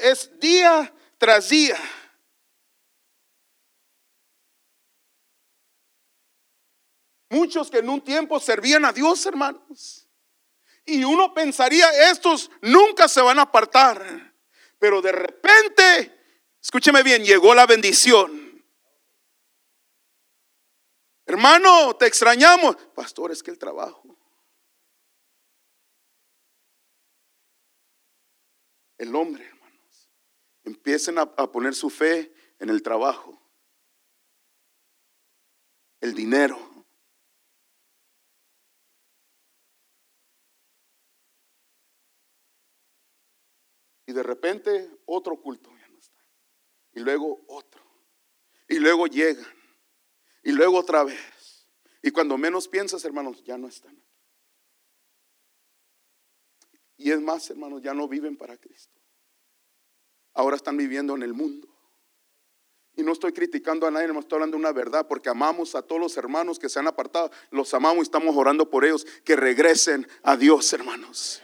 es 0.00 0.38
día 0.40 0.92
tras 1.18 1.50
día. 1.50 1.78
Muchos 7.28 7.70
que 7.70 7.78
en 7.78 7.88
un 7.88 8.00
tiempo 8.00 8.40
servían 8.40 8.84
a 8.84 8.92
Dios, 8.92 9.24
hermanos. 9.26 10.08
Y 10.84 11.04
uno 11.04 11.32
pensaría, 11.32 11.88
estos 12.10 12.50
nunca 12.62 13.06
se 13.06 13.20
van 13.20 13.38
a 13.38 13.42
apartar. 13.42 14.34
Pero 14.78 15.00
de 15.00 15.12
repente, 15.12 16.42
escúcheme 16.60 17.02
bien, 17.02 17.22
llegó 17.22 17.54
la 17.54 17.66
bendición. 17.66 18.64
Hermano, 21.26 21.94
te 21.94 22.06
extrañamos. 22.06 22.76
Pastor, 22.94 23.30
es 23.30 23.42
que 23.42 23.52
el 23.52 23.58
trabajo. 23.58 24.19
El 29.00 29.16
hombre, 29.16 29.46
hermanos. 29.46 30.10
Empiecen 30.62 31.18
a, 31.18 31.22
a 31.22 31.50
poner 31.50 31.74
su 31.74 31.88
fe 31.88 32.32
en 32.58 32.68
el 32.68 32.82
trabajo, 32.82 33.40
el 36.00 36.14
dinero. 36.14 36.58
Y 44.04 44.12
de 44.12 44.22
repente 44.22 44.90
otro 45.06 45.40
culto 45.40 45.70
ya 45.78 45.88
no 45.88 45.98
está. 45.98 46.22
Y 46.92 47.00
luego 47.00 47.42
otro. 47.48 47.82
Y 48.68 48.78
luego 48.80 49.06
llegan. 49.06 49.54
Y 50.42 50.52
luego 50.52 50.78
otra 50.78 51.04
vez. 51.04 51.66
Y 52.02 52.10
cuando 52.10 52.36
menos 52.36 52.68
piensas, 52.68 53.02
hermanos, 53.06 53.42
ya 53.44 53.56
no 53.56 53.66
están. 53.66 53.98
Y 57.00 57.10
es 57.10 57.20
más, 57.20 57.48
hermanos, 57.48 57.80
ya 57.80 57.94
no 57.94 58.06
viven 58.06 58.36
para 58.36 58.58
Cristo. 58.58 59.00
Ahora 60.34 60.56
están 60.56 60.76
viviendo 60.76 61.16
en 61.16 61.22
el 61.22 61.32
mundo. 61.32 61.66
Y 62.94 63.02
no 63.02 63.12
estoy 63.12 63.32
criticando 63.32 63.86
a 63.86 63.90
nadie, 63.90 64.08
no 64.08 64.20
estoy 64.20 64.36
hablando 64.36 64.58
de 64.58 64.60
una 64.60 64.72
verdad, 64.72 65.08
porque 65.08 65.30
amamos 65.30 65.74
a 65.74 65.80
todos 65.80 65.98
los 65.98 66.16
hermanos 66.18 66.58
que 66.58 66.68
se 66.68 66.78
han 66.78 66.86
apartado. 66.86 67.30
Los 67.50 67.72
amamos 67.72 68.00
y 68.00 68.02
estamos 68.02 68.36
orando 68.36 68.68
por 68.68 68.84
ellos 68.84 69.06
que 69.24 69.34
regresen 69.34 70.06
a 70.22 70.36
Dios, 70.36 70.70
hermanos. 70.74 71.40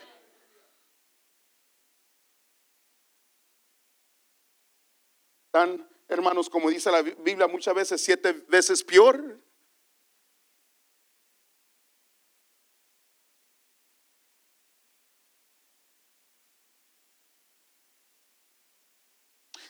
Están, 5.46 5.88
hermanos, 6.08 6.50
como 6.50 6.68
dice 6.68 6.90
la 6.90 7.00
Biblia, 7.00 7.46
muchas 7.46 7.74
veces 7.74 8.02
siete 8.02 8.32
veces 8.46 8.84
peor 8.84 9.40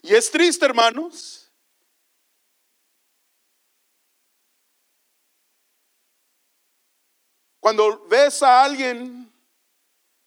Y 0.07 0.15
es 0.15 0.31
triste, 0.31 0.65
hermanos. 0.65 1.51
Cuando 7.59 8.07
ves 8.07 8.41
a 8.45 8.63
alguien 8.63 9.33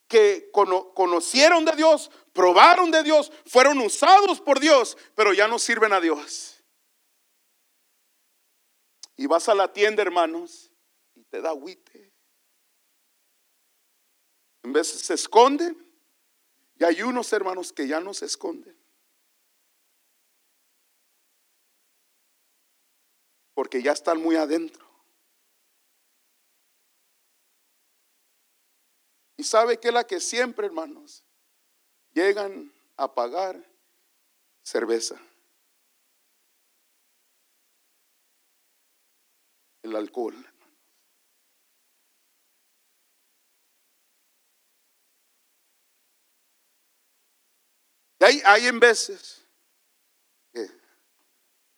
que 0.05 0.51
conocieron 0.51 1.63
de 1.63 1.77
Dios, 1.77 2.11
probaron 2.33 2.91
de 2.91 3.03
Dios, 3.03 3.31
fueron 3.45 3.79
usados 3.79 4.41
por 4.41 4.59
Dios, 4.59 4.97
pero 5.15 5.31
ya 5.31 5.47
no 5.47 5.57
sirven 5.57 5.93
a 5.93 6.01
Dios. 6.01 6.61
Y 9.15 9.27
vas 9.27 9.47
a 9.47 9.55
la 9.55 9.71
tienda, 9.71 10.01
hermanos, 10.01 10.69
y 11.15 11.23
te 11.23 11.39
da 11.39 11.51
agüite. 11.51 12.11
En 14.63 14.73
vez 14.73 14.89
se 14.89 15.13
esconden, 15.13 15.89
y 16.77 16.83
hay 16.83 17.01
unos 17.01 17.31
hermanos 17.31 17.71
que 17.71 17.87
ya 17.87 18.01
no 18.01 18.13
se 18.13 18.25
esconden. 18.25 18.77
Porque 23.59 23.83
ya 23.83 23.91
están 23.91 24.21
muy 24.21 24.37
adentro. 24.37 24.87
Y 29.35 29.43
sabe 29.43 29.77
que 29.81 29.91
la 29.91 30.07
que 30.07 30.21
siempre, 30.21 30.67
hermanos, 30.67 31.25
llegan 32.13 32.73
a 32.95 33.13
pagar 33.13 33.61
cerveza. 34.63 35.19
El 39.81 39.93
alcohol. 39.93 40.37
Y 48.19 48.23
hay, 48.23 48.41
hay 48.45 48.67
en 48.67 48.79
veces 48.79 49.45
que 50.53 50.65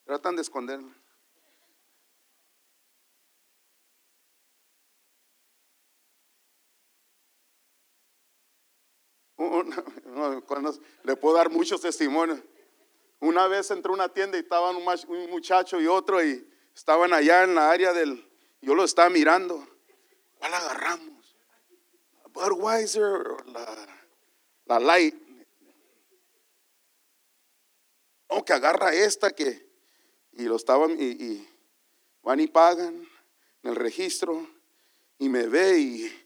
tratan 0.05 0.35
de 0.35 0.43
esconderlo. 0.43 1.00
Le 11.03 11.15
puedo 11.15 11.35
dar 11.35 11.49
muchos 11.49 11.81
testimonios. 11.81 12.39
Una 13.19 13.47
vez 13.47 13.69
entré 13.71 13.91
a 13.91 13.93
una 13.93 14.09
tienda 14.09 14.37
y 14.37 14.41
estaban 14.41 14.75
un 14.75 15.29
muchacho 15.29 15.79
y 15.79 15.87
otro 15.87 16.23
y 16.23 16.47
estaban 16.75 17.13
allá 17.13 17.43
en 17.43 17.55
la 17.55 17.69
área 17.69 17.93
del, 17.93 18.27
yo 18.61 18.75
lo 18.75 18.83
estaba 18.83 19.09
mirando. 19.09 19.67
¿Cuál 20.39 20.53
agarramos? 20.53 21.35
Budweiser 22.33 23.45
la, 23.47 23.87
la 24.65 24.79
Light. 24.79 25.15
No, 28.29 28.45
que 28.45 28.53
agarra 28.53 28.93
esta 28.93 29.31
que, 29.31 29.69
y 30.33 30.43
lo 30.43 30.55
estaban, 30.55 30.91
y, 30.99 31.03
y 31.03 31.49
van 32.23 32.39
y 32.39 32.47
pagan 32.47 33.07
en 33.63 33.69
el 33.69 33.75
registro 33.75 34.47
y 35.19 35.29
me 35.29 35.47
ve 35.47 35.77
y 35.77 36.20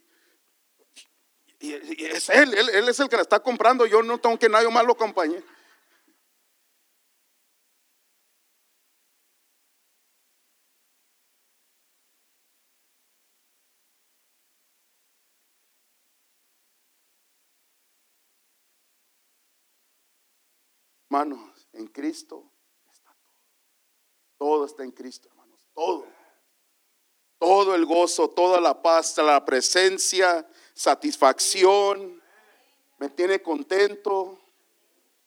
Y, 1.59 1.73
es 2.05 2.29
él, 2.29 2.53
él, 2.53 2.69
él 2.69 2.89
es 2.89 2.99
el 2.99 3.09
que 3.09 3.15
la 3.15 3.21
está 3.21 3.39
comprando. 3.39 3.85
Yo 3.85 4.03
no 4.03 4.17
tengo 4.19 4.37
que 4.37 4.49
nadie 4.49 4.69
más 4.69 4.85
lo 4.85 4.93
acompañe. 4.93 5.43
Hermanos, 21.15 21.69
en 21.71 21.87
Cristo 21.87 22.51
está 22.91 23.15
todo. 23.23 23.39
Todo 24.37 24.65
está 24.65 24.83
en 24.83 24.91
Cristo, 24.91 25.29
hermanos. 25.29 25.65
Todo. 25.73 26.14
Todo 27.38 27.76
el 27.76 27.86
gozo, 27.86 28.30
toda 28.30 28.60
la 28.62 28.82
paz, 28.82 29.17
la 29.17 29.43
presencia, 29.43 30.48
satisfacción. 30.74 32.21
Me 32.98 33.10
tiene 33.10 33.41
contento. 33.41 34.39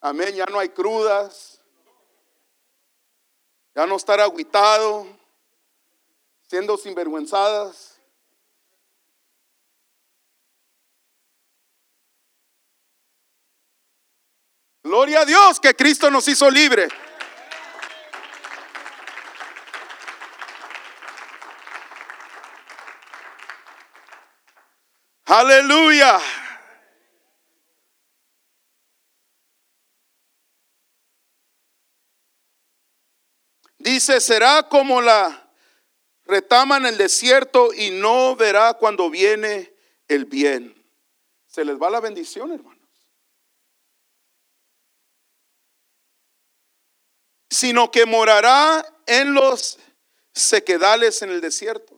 Amén. 0.01 0.35
Ya 0.35 0.47
no 0.47 0.59
hay 0.59 0.71
crudas. 0.71 1.61
Ya 3.75 3.87
no 3.87 3.97
estar 3.97 4.21
agüitado. 4.21 5.07
Siendo 6.49 6.77
sinvergüenzadas. 6.77 7.99
Gloria 14.89 15.21
a 15.21 15.25
Dios 15.27 15.61
que 15.61 15.75
Cristo 15.75 16.11
nos 16.11 16.27
hizo 16.29 16.51
libre. 16.51 16.89
Aleluya. 25.39 26.19
Dice, 33.79 34.21
será 34.21 34.69
como 34.69 35.01
la 35.01 35.53
retama 36.25 36.79
en 36.79 36.87
el 36.87 36.99
desierto 36.99 37.73
y 37.73 37.93
no 37.93 38.35
verá 38.35 38.75
cuando 38.75 39.11
viene 39.11 39.73
el 40.09 40.25
bien. 40.25 40.75
Se 41.47 41.65
les 41.65 41.81
va 41.81 41.89
la 41.89 42.01
bendición, 42.01 42.51
hermanos. 42.51 42.89
Sino 47.49 47.93
que 47.93 48.07
morará 48.07 48.85
en 49.07 49.35
los 49.35 49.79
sequedales 50.33 51.23
en 51.23 51.31
el 51.31 51.41
desierto. 51.41 51.97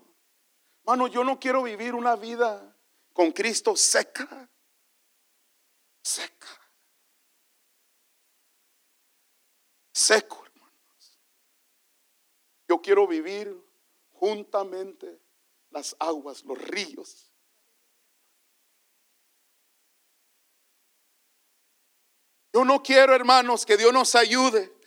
Mano, 0.85 1.07
yo 1.07 1.24
no 1.24 1.40
quiero 1.40 1.62
vivir 1.62 1.94
una 1.94 2.16
vida 2.16 2.69
con 3.12 3.33
Cristo 3.33 3.77
seca. 3.77 4.49
Seca. 6.03 6.46
Seco, 9.92 10.44
hermanos. 10.46 11.18
Yo 12.68 12.81
quiero 12.81 13.07
vivir 13.07 13.55
juntamente 14.12 15.20
las 15.70 15.94
aguas, 15.99 16.42
los 16.44 16.59
ríos. 16.59 17.31
Yo 22.53 22.64
no 22.64 22.83
quiero, 22.83 23.14
hermanos, 23.14 23.64
que 23.64 23.77
Dios 23.77 23.92
nos 23.92 24.14
ayude. 24.14 24.79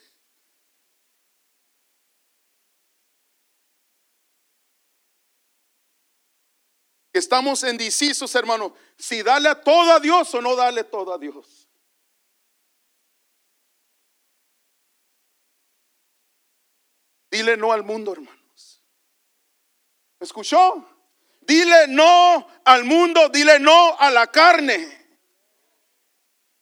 Estamos 7.14 7.64
indecisos, 7.64 8.34
hermano, 8.36 8.74
si 8.98 9.22
darle 9.22 9.50
a 9.50 9.62
todo 9.62 9.94
a 9.94 10.00
Dios 10.00 10.34
o 10.34 10.42
no 10.42 10.56
darle 10.56 10.84
todo 10.84 11.14
a 11.14 11.18
Dios. 11.18 11.70
Dile 17.30 17.58
no 17.58 17.72
al 17.72 17.84
mundo, 17.84 18.14
hermanos. 18.14 18.84
¿Me 20.20 20.26
escuchó? 20.26 20.88
Dile 21.42 21.88
no 21.88 22.48
al 22.66 22.84
mundo, 22.84 23.30
dile 23.30 23.60
no 23.60 23.98
a 24.00 24.10
la 24.12 24.28
carne. 24.28 25.04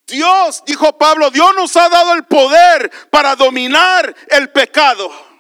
Dios, 0.07 0.63
dijo 0.65 0.97
Pablo, 0.97 1.29
Dios 1.29 1.53
nos 1.55 1.75
ha 1.77 1.87
dado 1.87 2.13
el 2.13 2.25
poder 2.25 2.91
para 3.09 3.35
dominar 3.35 4.13
el 4.29 4.51
pecado. 4.51 5.30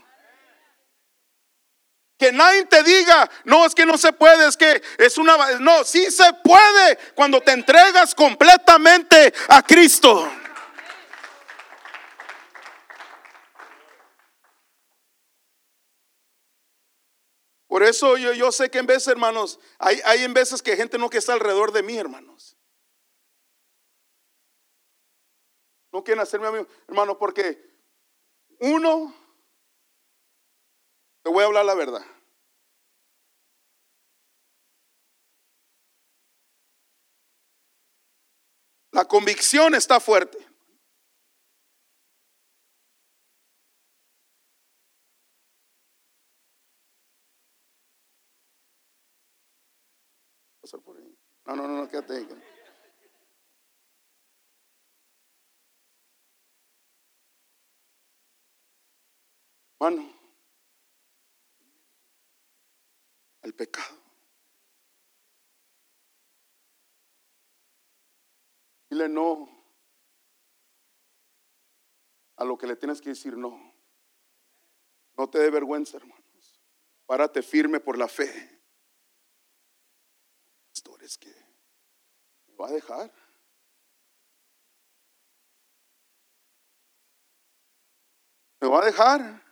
Que 2.21 2.31
nadie 2.31 2.65
te 2.65 2.83
diga, 2.83 3.27
no, 3.45 3.65
es 3.65 3.73
que 3.73 3.83
no 3.83 3.97
se 3.97 4.13
puede, 4.13 4.47
es 4.47 4.55
que 4.55 4.79
es 4.99 5.17
una... 5.17 5.57
No, 5.57 5.83
sí 5.83 6.11
se 6.11 6.31
puede 6.43 6.95
cuando 7.15 7.41
te 7.41 7.51
entregas 7.51 8.13
completamente 8.13 9.33
a 9.47 9.63
Cristo. 9.63 10.31
Por 17.65 17.81
eso 17.81 18.17
yo, 18.17 18.33
yo 18.33 18.51
sé 18.51 18.69
que 18.69 18.77
en 18.77 18.85
veces, 18.85 19.07
hermanos, 19.07 19.59
hay, 19.79 19.99
hay 20.05 20.23
en 20.23 20.35
veces 20.35 20.61
que 20.61 20.77
gente 20.77 20.99
no 20.99 21.09
que 21.09 21.17
está 21.17 21.33
alrededor 21.33 21.71
de 21.71 21.81
mí, 21.81 21.97
hermanos. 21.97 22.55
No 25.91 26.03
quieren 26.03 26.21
hacerme 26.21 26.49
amigo, 26.49 26.67
hermano, 26.87 27.17
porque 27.17 27.67
uno, 28.59 29.11
te 31.23 31.29
voy 31.29 31.43
a 31.43 31.47
hablar 31.47 31.65
la 31.65 31.75
verdad. 31.75 32.05
La 38.91 39.05
convicción 39.05 39.73
está 39.73 39.99
fuerte. 39.99 40.37
No, 51.45 51.55
no, 51.55 51.67
no, 51.67 51.81
no, 51.81 51.89
quédate 51.89 52.17
ahí. 52.17 52.27
Mano, 59.79 60.13
al 63.41 63.53
pecado. 63.53 63.97
No 69.09 69.61
a 72.41 72.43
lo 72.43 72.57
que 72.57 72.65
le 72.65 72.75
tienes 72.75 72.99
que 72.99 73.09
decir 73.09 73.37
no. 73.37 73.71
No 75.15 75.29
te 75.29 75.37
dé 75.37 75.51
vergüenza, 75.51 75.97
hermanos. 75.97 76.59
Párate 77.05 77.43
firme 77.43 77.79
por 77.79 77.99
la 77.99 78.07
fe. 78.07 78.63
Pastores 80.73 81.19
que 81.19 81.29
me 82.47 82.55
va 82.55 82.69
a 82.69 82.71
dejar. 82.71 83.13
Me 88.59 88.67
va 88.67 88.81
a 88.81 88.85
dejar. 88.85 89.50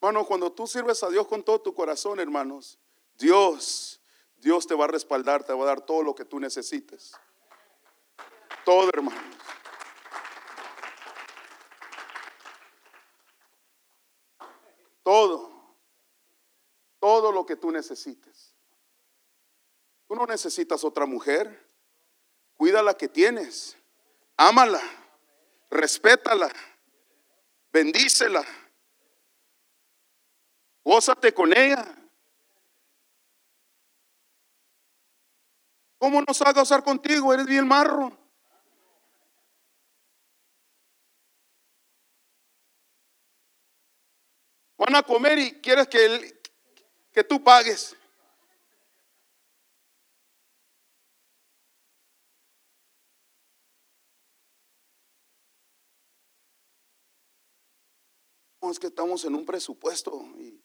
Hermano, 0.00 0.24
cuando 0.24 0.52
tú 0.52 0.66
sirves 0.66 1.02
a 1.02 1.08
Dios 1.08 1.26
con 1.26 1.42
todo 1.42 1.60
tu 1.60 1.74
corazón, 1.74 2.20
hermanos, 2.20 2.78
Dios, 3.18 4.00
Dios 4.36 4.66
te 4.66 4.74
va 4.74 4.84
a 4.84 4.88
respaldar, 4.88 5.42
te 5.42 5.52
va 5.52 5.64
a 5.64 5.66
dar 5.66 5.80
todo 5.80 6.04
lo 6.04 6.14
que 6.14 6.24
tú 6.24 6.38
necesites. 6.38 7.12
Todo, 8.64 8.88
hermanos. 8.90 9.24
Todo. 15.02 15.50
Todo 17.00 17.32
lo 17.32 17.44
que 17.44 17.56
tú 17.56 17.72
necesites. 17.72 18.54
Tú 20.06 20.14
no 20.14 20.26
necesitas 20.26 20.84
otra 20.84 21.06
mujer. 21.06 21.66
Cuida 22.56 22.82
la 22.82 22.94
que 22.94 23.08
tienes. 23.08 23.76
Ámala. 24.36 24.82
Respétala. 25.70 26.52
Bendícela. 27.72 28.44
Gózate 30.88 31.34
con 31.34 31.54
ella. 31.54 31.84
¿Cómo 35.98 36.22
no 36.22 36.32
se 36.32 36.42
va 36.44 36.48
a 36.48 36.54
gozar 36.54 36.82
contigo? 36.82 37.34
Eres 37.34 37.44
bien 37.44 37.68
marro. 37.68 38.16
Van 44.78 44.96
a 44.96 45.02
comer 45.02 45.38
y 45.38 45.60
quieres 45.60 45.88
que, 45.88 46.06
él- 46.06 46.40
que 47.12 47.22
tú 47.22 47.44
pagues. 47.44 47.94
Es 58.62 58.78
que 58.78 58.86
estamos 58.86 59.22
en 59.26 59.34
un 59.34 59.44
presupuesto 59.44 60.12
y, 60.38 60.62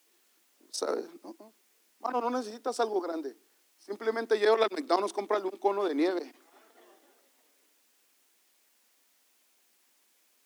¿sabes? 0.73 1.05
No, 1.23 1.53
mano, 1.99 2.19
no 2.19 2.29
necesitas 2.31 2.79
algo 2.79 2.99
grande. 2.99 3.37
Simplemente 3.77 4.37
lleva 4.37 4.55
al 4.55 4.71
McDonald's, 4.71 5.13
cómprale 5.13 5.45
un 5.45 5.57
cono 5.57 5.83
de 5.83 5.95
nieve. 5.95 6.33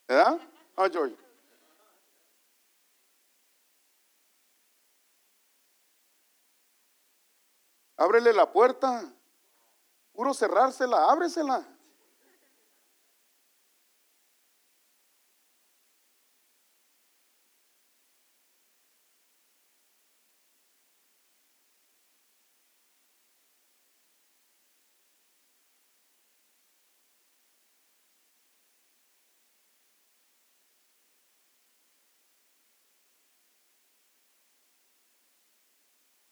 ¿Verdad? 0.07 0.39
Ah, 0.75 0.89
George. 0.91 1.15
Ábrele 7.97 8.33
la 8.33 8.51
puerta. 8.51 9.11
Puro 10.13 10.33
cerrársela, 10.33 11.11
ábresela. 11.11 11.76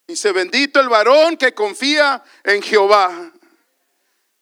Dice, 0.07 0.31
bendito 0.31 0.79
el 0.79 0.89
varón 0.89 1.35
que 1.35 1.53
confía 1.53 2.23
en 2.43 2.61
Jehová. 2.61 3.31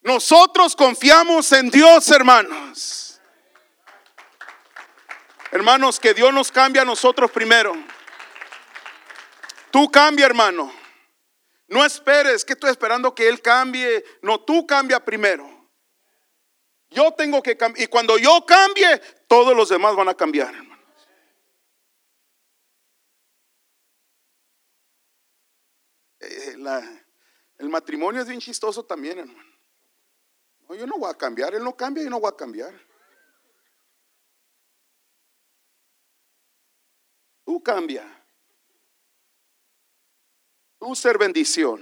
Nosotros 0.02 0.76
confiamos 0.76 1.52
en 1.54 1.70
Dios, 1.70 2.10
hermanos. 2.10 3.22
Hermanos, 5.52 6.00
que 6.00 6.14
Dios 6.14 6.34
nos 6.34 6.52
cambie 6.52 6.82
a 6.82 6.86
nosotros 6.86 7.32
primero. 7.32 7.74
Tú 9.72 9.90
cambia, 9.90 10.26
hermano. 10.26 10.74
No 11.68 11.86
esperes 11.86 12.44
que 12.44 12.54
estoy 12.54 12.72
esperando 12.72 13.16
que 13.16 13.30
Él 13.30 13.42
cambie. 13.42 14.04
No, 14.22 14.42
tú 14.42 14.68
cambia 14.68 15.04
primero. 15.04 15.50
Yo 16.90 17.12
tengo 17.14 17.42
que 17.42 17.56
cambiar. 17.56 17.84
Y 17.84 17.88
cuando 17.88 18.18
yo 18.18 18.46
cambie, 18.46 19.02
todos 19.28 19.56
los 19.56 19.70
demás 19.70 19.96
van 19.96 20.10
a 20.10 20.14
cambiar, 20.14 20.54
hermanos. 20.54 20.74
Eh, 26.20 26.43
el 26.54 27.70
matrimonio 27.70 28.22
es 28.22 28.28
bien 28.28 28.40
chistoso 28.40 28.84
también, 28.84 29.20
hermano. 29.20 29.58
No, 30.68 30.76
yo 30.76 30.88
no 30.88 30.98
voy 30.98 31.10
a 31.10 31.18
cambiar. 31.18 31.54
Él 31.56 31.64
no 31.64 31.76
cambia 31.76 32.04
y 32.04 32.10
no 32.10 32.20
voy 32.20 32.30
a 32.32 32.36
cambiar. 32.36 32.74
Tú 37.46 37.62
cambia. 37.62 38.26
Tú 40.80 40.96
ser 40.96 41.18
bendición. 41.18 41.82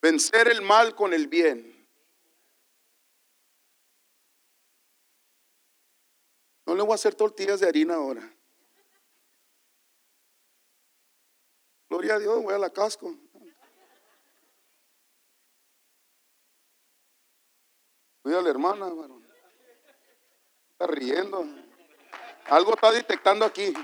Vencer 0.00 0.48
el 0.48 0.62
mal 0.62 0.94
con 0.94 1.12
el 1.12 1.28
bien. 1.28 1.88
No 6.66 6.74
le 6.74 6.82
voy 6.82 6.92
a 6.92 6.94
hacer 6.94 7.14
tortillas 7.14 7.60
de 7.60 7.68
harina 7.68 7.94
ahora. 7.94 8.41
Gloria 11.92 12.14
a 12.14 12.18
Dios, 12.18 12.42
voy 12.42 12.54
a 12.54 12.58
la 12.58 12.70
casco. 12.70 13.14
Voy 18.24 18.34
a 18.34 18.40
la 18.40 18.48
hermana, 18.48 18.86
varón. 18.86 19.22
Está 20.70 20.86
riendo. 20.86 21.44
Algo 22.46 22.72
está 22.72 22.92
detectando 22.92 23.44
aquí. 23.44 23.74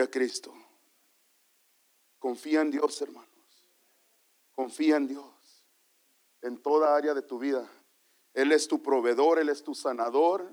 A 0.00 0.10
Cristo. 0.10 0.54
Confía 2.18 2.60
en 2.60 2.70
Dios, 2.70 3.00
hermanos. 3.02 3.28
Confía 4.52 4.96
en 4.96 5.08
Dios. 5.08 5.64
En 6.40 6.56
toda 6.58 6.96
área 6.96 7.14
de 7.14 7.22
tu 7.22 7.38
vida. 7.38 7.68
Él 8.34 8.52
es 8.52 8.68
tu 8.68 8.82
proveedor, 8.82 9.38
Él 9.38 9.48
es 9.48 9.62
tu 9.62 9.74
sanador. 9.74 10.48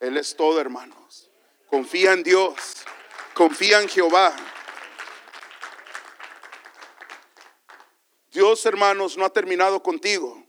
Él 0.00 0.16
es 0.16 0.36
todo, 0.36 0.60
hermanos. 0.60 1.30
Confía 1.66 2.12
en 2.12 2.22
Dios. 2.22 2.54
Confía 3.34 3.80
en 3.80 3.88
Jehová. 3.88 4.34
Dios, 8.30 8.66
hermanos, 8.66 9.16
no 9.16 9.24
ha 9.24 9.30
terminado 9.30 9.82
contigo. 9.82 10.44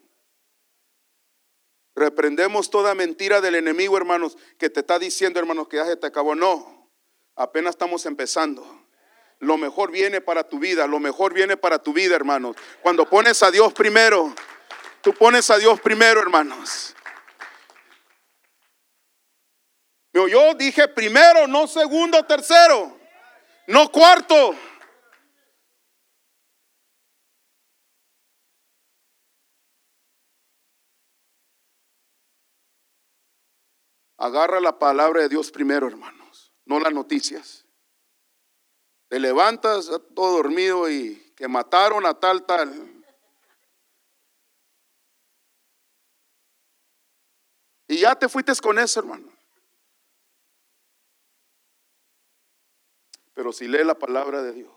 Reprendemos 1.95 2.69
toda 2.69 2.93
mentira 2.95 3.39
del 3.39 3.55
enemigo, 3.55 3.95
hermanos, 3.95 4.37
que 4.57 4.69
te 4.69 4.81
está 4.81 4.99
diciendo, 4.99 5.39
hermanos, 5.39 5.69
que 5.69 5.77
ya 5.77 5.85
se 5.85 5.95
te 5.95 6.07
acabó. 6.07 6.35
No, 6.35 6.74
apenas 7.35 7.71
estamos 7.71 8.05
empezando. 8.05 8.83
Lo 9.39 9.57
mejor 9.57 9.91
viene 9.91 10.21
para 10.21 10.47
tu 10.47 10.59
vida, 10.59 10.87
lo 10.87 10.99
mejor 10.99 11.33
viene 11.33 11.57
para 11.57 11.79
tu 11.79 11.93
vida, 11.93 12.15
hermanos. 12.15 12.55
Cuando 12.81 13.09
pones 13.09 13.43
a 13.43 13.51
Dios 13.51 13.73
primero, 13.73 14.33
tú 15.01 15.13
pones 15.13 15.49
a 15.49 15.57
Dios 15.57 15.79
primero, 15.81 16.21
hermanos. 16.21 16.95
Yo- 20.13 20.53
dije 20.53 20.87
primero, 20.87 21.45
no 21.47 21.67
segundo, 21.67 22.23
tercero, 22.25 22.97
no 23.67 23.91
cuarto. 23.91 24.55
Agarra 34.17 34.59
la 34.61 34.79
palabra 34.79 35.21
de 35.23 35.29
Dios 35.29 35.51
primero, 35.51 35.87
hermanos, 35.87 36.14
no 36.65 36.79
las 36.79 36.93
noticias. 36.93 37.65
Te 39.07 39.19
levantas 39.19 39.89
todo 40.15 40.37
dormido 40.37 40.89
y 40.89 41.33
que 41.35 41.47
mataron 41.47 42.05
a 42.05 42.19
tal, 42.19 42.45
tal. 42.45 43.03
Y 47.87 47.99
ya 47.99 48.15
te 48.15 48.27
fuiste 48.27 48.51
con 48.61 48.79
eso, 48.79 48.99
hermano. 48.99 49.31
Pero 53.33 53.51
si 53.51 53.67
lee 53.67 53.83
la 53.83 53.95
palabra 53.95 54.41
de 54.41 54.53
Dios, 54.53 54.71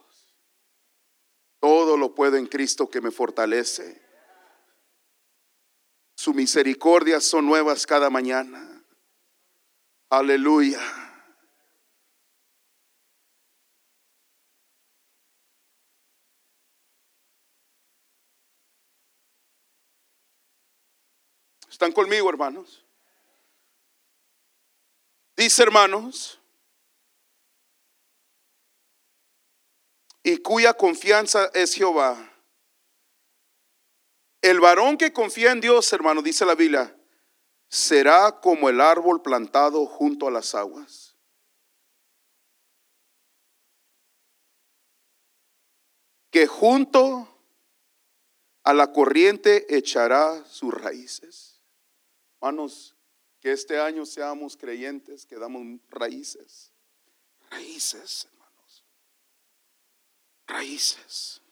todo 1.61 1.97
lo 1.97 2.15
puedo 2.15 2.37
en 2.37 2.47
Cristo 2.47 2.91
que 2.91 3.01
me 3.01 3.11
fortalece. 3.11 4.03
Su 6.17 6.35
misericordia 6.35 7.21
son 7.21 7.47
nuevas 7.47 7.87
cada 7.87 8.11
mañana. 8.11 8.85
Aleluya. 10.11 10.81
¿Están 21.89 22.05
conmigo, 22.05 22.29
hermanos? 22.29 22.85
Dice, 25.35 25.63
hermanos, 25.63 26.39
y 30.23 30.37
cuya 30.37 30.75
confianza 30.75 31.51
es 31.55 31.73
Jehová. 31.73 32.31
El 34.43 34.61
varón 34.61 34.99
que 34.99 35.15
confía 35.15 35.51
en 35.53 35.63
Dios, 35.63 35.91
hermano, 35.95 36.21
dice 36.21 36.45
la 36.45 36.55
Biblia, 36.55 36.95
será 37.71 38.39
como 38.39 38.69
el 38.69 38.83
árbol 38.83 39.23
plantado 39.23 39.87
junto 39.87 40.29
a 40.29 40.31
las 40.31 40.55
aguas. 40.55 41.17
Que 46.31 46.47
junto 46.47 47.27
a 48.63 48.75
la 48.75 48.93
corriente 48.93 49.75
echará 49.75 50.45
sus 50.45 50.75
raíces. 50.75 51.48
Hermanos, 52.41 52.97
que 53.41 53.53
este 53.53 53.81
año 53.81 54.07
seamos 54.07 54.57
creyentes, 54.57 55.27
que 55.27 55.37
damos 55.37 55.81
raíces. 55.89 56.73
Raíces, 57.51 58.27
hermanos. 58.27 58.85
Raíces. 60.47 61.43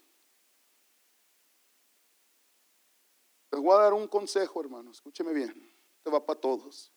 Les 3.51 3.61
voy 3.61 3.75
a 3.75 3.83
dar 3.83 3.95
un 3.95 4.07
consejo, 4.07 4.61
hermano. 4.61 4.91
Escúcheme 4.91 5.33
bien. 5.33 5.73
Te 6.03 6.11
va 6.11 6.25
para 6.25 6.41
todos. 6.41 6.93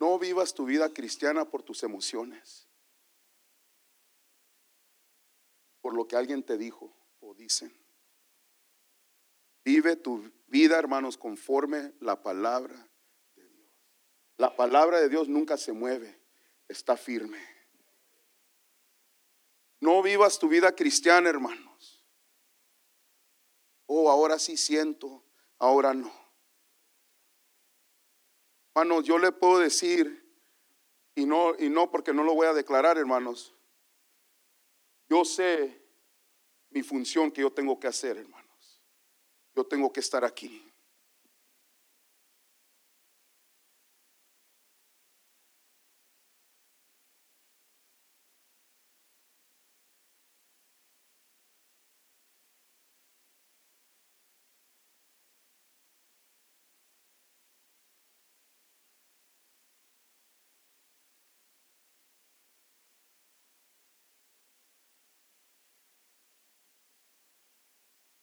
No 0.00 0.18
vivas 0.18 0.52
tu 0.52 0.64
vida 0.64 0.92
cristiana 0.92 1.48
por 1.48 1.62
tus 1.62 1.82
emociones. 1.84 2.66
Por 5.80 5.94
lo 5.94 6.08
que 6.08 6.16
alguien 6.16 6.42
te 6.42 6.56
dijo 6.56 6.92
o 7.20 7.34
dicen. 7.34 7.81
Vive 9.64 9.96
tu 9.96 10.30
vida, 10.46 10.78
hermanos, 10.78 11.16
conforme 11.16 11.92
la 12.00 12.22
palabra 12.22 12.74
de 13.34 13.48
Dios. 13.48 13.70
La 14.36 14.56
palabra 14.56 15.00
de 15.00 15.08
Dios 15.08 15.28
nunca 15.28 15.56
se 15.56 15.72
mueve, 15.72 16.20
está 16.68 16.96
firme. 16.96 17.38
No 19.80 20.02
vivas 20.02 20.38
tu 20.38 20.48
vida 20.48 20.74
cristiana, 20.74 21.28
hermanos. 21.28 22.04
Oh, 23.86 24.10
ahora 24.10 24.38
sí 24.38 24.56
siento, 24.56 25.24
ahora 25.58 25.92
no. 25.92 26.12
Hermanos, 28.74 29.04
yo 29.04 29.18
le 29.18 29.32
puedo 29.32 29.58
decir, 29.58 30.22
y 31.14 31.26
no, 31.26 31.54
y 31.58 31.68
no 31.68 31.90
porque 31.90 32.12
no 32.12 32.24
lo 32.24 32.34
voy 32.34 32.46
a 32.46 32.54
declarar, 32.54 32.96
hermanos. 32.96 33.54
Yo 35.08 35.24
sé 35.24 35.82
mi 36.70 36.82
función 36.82 37.30
que 37.30 37.42
yo 37.42 37.52
tengo 37.52 37.78
que 37.78 37.86
hacer, 37.86 38.16
hermanos. 38.16 38.41
Yo 39.54 39.64
tengo 39.64 39.92
que 39.92 40.00
estar 40.00 40.24
aquí. 40.24 40.72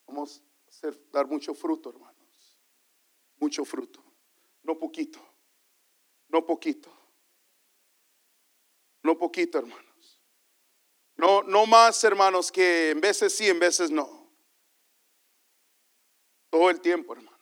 Vamos 0.06 0.42
a 0.42 0.59
hacer, 0.70 0.98
dar 1.10 1.26
mucho 1.26 1.54
fruto, 1.54 1.90
hermanos. 1.90 2.58
Mucho 3.36 3.64
fruto. 3.64 4.02
No 4.62 4.78
poquito. 4.78 5.20
No 6.28 6.46
poquito. 6.46 6.90
No 9.02 9.18
poquito, 9.18 9.58
hermanos. 9.58 10.20
No, 11.16 11.42
no 11.42 11.66
más, 11.66 12.02
hermanos, 12.04 12.50
que 12.50 12.90
en 12.90 13.00
veces 13.00 13.36
sí, 13.36 13.48
en 13.48 13.58
veces 13.58 13.90
no. 13.90 14.30
Todo 16.48 16.70
el 16.70 16.80
tiempo, 16.80 17.12
hermanos. 17.12 17.40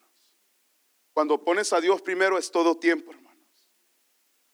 Cuando 1.12 1.42
pones 1.42 1.72
a 1.72 1.80
Dios 1.80 2.02
primero 2.02 2.38
es 2.38 2.50
todo 2.50 2.76
tiempo, 2.78 3.12
hermanos. 3.12 3.28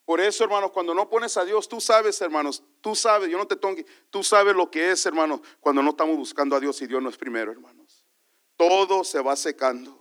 Por 0.04 0.20
eso, 0.20 0.44
hermanos, 0.44 0.70
cuando 0.70 0.94
no 0.94 1.08
pones 1.08 1.36
a 1.36 1.44
Dios, 1.44 1.68
tú 1.68 1.80
sabes, 1.80 2.20
hermanos, 2.20 2.62
tú 2.82 2.94
sabes, 2.94 3.30
yo 3.30 3.38
no 3.38 3.46
te 3.46 3.56
tengo 3.56 3.82
tú 4.10 4.22
sabes 4.22 4.54
lo 4.54 4.70
que 4.70 4.90
es, 4.90 5.04
hermanos, 5.06 5.40
cuando 5.60 5.82
no 5.82 5.90
estamos 5.90 6.16
buscando 6.16 6.54
a 6.56 6.60
Dios 6.60 6.80
y 6.82 6.86
Dios 6.86 7.02
no 7.02 7.08
es 7.08 7.16
primero, 7.16 7.52
hermanos. 7.52 8.03
Todo 8.56 9.04
se 9.04 9.20
va 9.20 9.36
secando. 9.36 10.00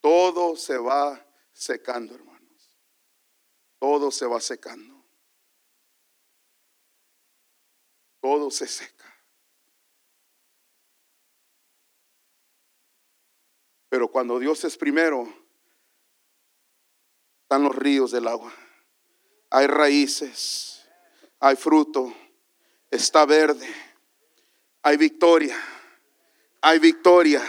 Todo 0.00 0.56
se 0.56 0.78
va 0.78 1.26
secando, 1.52 2.14
hermanos. 2.14 2.78
Todo 3.78 4.10
se 4.10 4.26
va 4.26 4.40
secando. 4.40 5.04
Todo 8.20 8.50
se 8.50 8.66
seca. 8.66 9.00
Pero 13.88 14.08
cuando 14.08 14.38
Dios 14.38 14.62
es 14.64 14.76
primero, 14.76 15.26
están 17.42 17.64
los 17.64 17.74
ríos 17.74 18.12
del 18.12 18.28
agua. 18.28 18.54
Hay 19.50 19.66
raíces, 19.66 20.88
hay 21.40 21.56
fruto, 21.56 22.14
está 22.88 23.26
verde, 23.26 23.68
hay 24.82 24.96
victoria, 24.96 25.60
hay 26.62 26.78
victoria, 26.78 27.42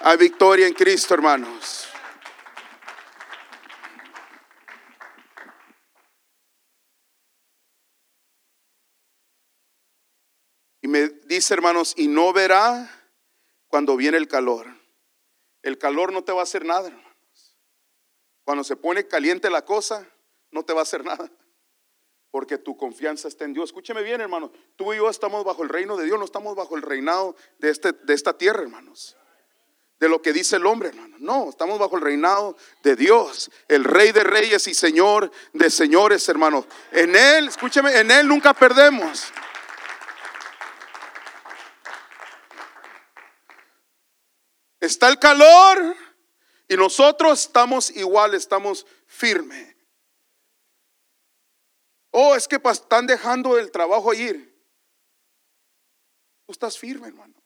hay 0.00 0.16
victoria 0.16 0.66
en 0.66 0.74
Cristo, 0.74 1.14
hermanos. 1.14 1.88
Y 10.80 10.88
me 10.88 11.08
dice, 11.24 11.54
hermanos, 11.54 11.94
y 11.96 12.08
no 12.08 12.32
verá 12.32 12.90
cuando 13.68 13.96
viene 13.96 14.18
el 14.18 14.28
calor. 14.28 14.66
El 15.62 15.78
calor 15.78 16.12
no 16.12 16.22
te 16.22 16.32
va 16.32 16.40
a 16.40 16.42
hacer 16.42 16.64
nada, 16.64 16.88
hermanos. 16.88 17.56
Cuando 18.44 18.64
se 18.64 18.76
pone 18.76 19.08
caliente 19.08 19.48
la 19.48 19.64
cosa, 19.64 20.06
no 20.50 20.62
te 20.62 20.74
va 20.74 20.80
a 20.80 20.82
hacer 20.82 21.02
nada. 21.04 21.30
Porque 22.34 22.58
tu 22.58 22.76
confianza 22.76 23.28
está 23.28 23.44
en 23.44 23.52
Dios. 23.52 23.66
Escúcheme 23.66 24.02
bien, 24.02 24.20
hermanos. 24.20 24.50
Tú 24.74 24.92
y 24.92 24.96
yo 24.96 25.08
estamos 25.08 25.44
bajo 25.44 25.62
el 25.62 25.68
reino 25.68 25.96
de 25.96 26.04
Dios, 26.04 26.18
no 26.18 26.24
estamos 26.24 26.56
bajo 26.56 26.74
el 26.74 26.82
reinado 26.82 27.36
de, 27.60 27.70
este, 27.70 27.92
de 27.92 28.12
esta 28.12 28.36
tierra, 28.36 28.60
hermanos. 28.60 29.16
De 30.00 30.08
lo 30.08 30.20
que 30.20 30.32
dice 30.32 30.56
el 30.56 30.66
hombre, 30.66 30.88
hermano. 30.88 31.14
No, 31.20 31.48
estamos 31.48 31.78
bajo 31.78 31.94
el 31.94 32.02
reinado 32.02 32.56
de 32.82 32.96
Dios, 32.96 33.52
el 33.68 33.84
rey 33.84 34.10
de 34.10 34.24
reyes 34.24 34.66
y 34.66 34.74
señor 34.74 35.30
de 35.52 35.70
señores, 35.70 36.28
hermanos. 36.28 36.64
En 36.90 37.14
Él, 37.14 37.46
escúcheme, 37.46 37.96
en 38.00 38.10
Él 38.10 38.26
nunca 38.26 38.52
perdemos. 38.52 39.32
Está 44.80 45.06
el 45.06 45.20
calor 45.20 45.94
y 46.66 46.74
nosotros 46.76 47.42
estamos 47.42 47.90
igual, 47.90 48.34
estamos 48.34 48.84
firmes. 49.06 49.73
Oh, 52.16 52.36
es 52.36 52.46
que 52.46 52.60
están 52.70 53.08
dejando 53.08 53.58
el 53.58 53.72
trabajo 53.72 54.14
ir. 54.14 54.54
Tú 56.46 56.52
estás 56.52 56.78
firme, 56.78 57.08
hermanos. 57.08 57.42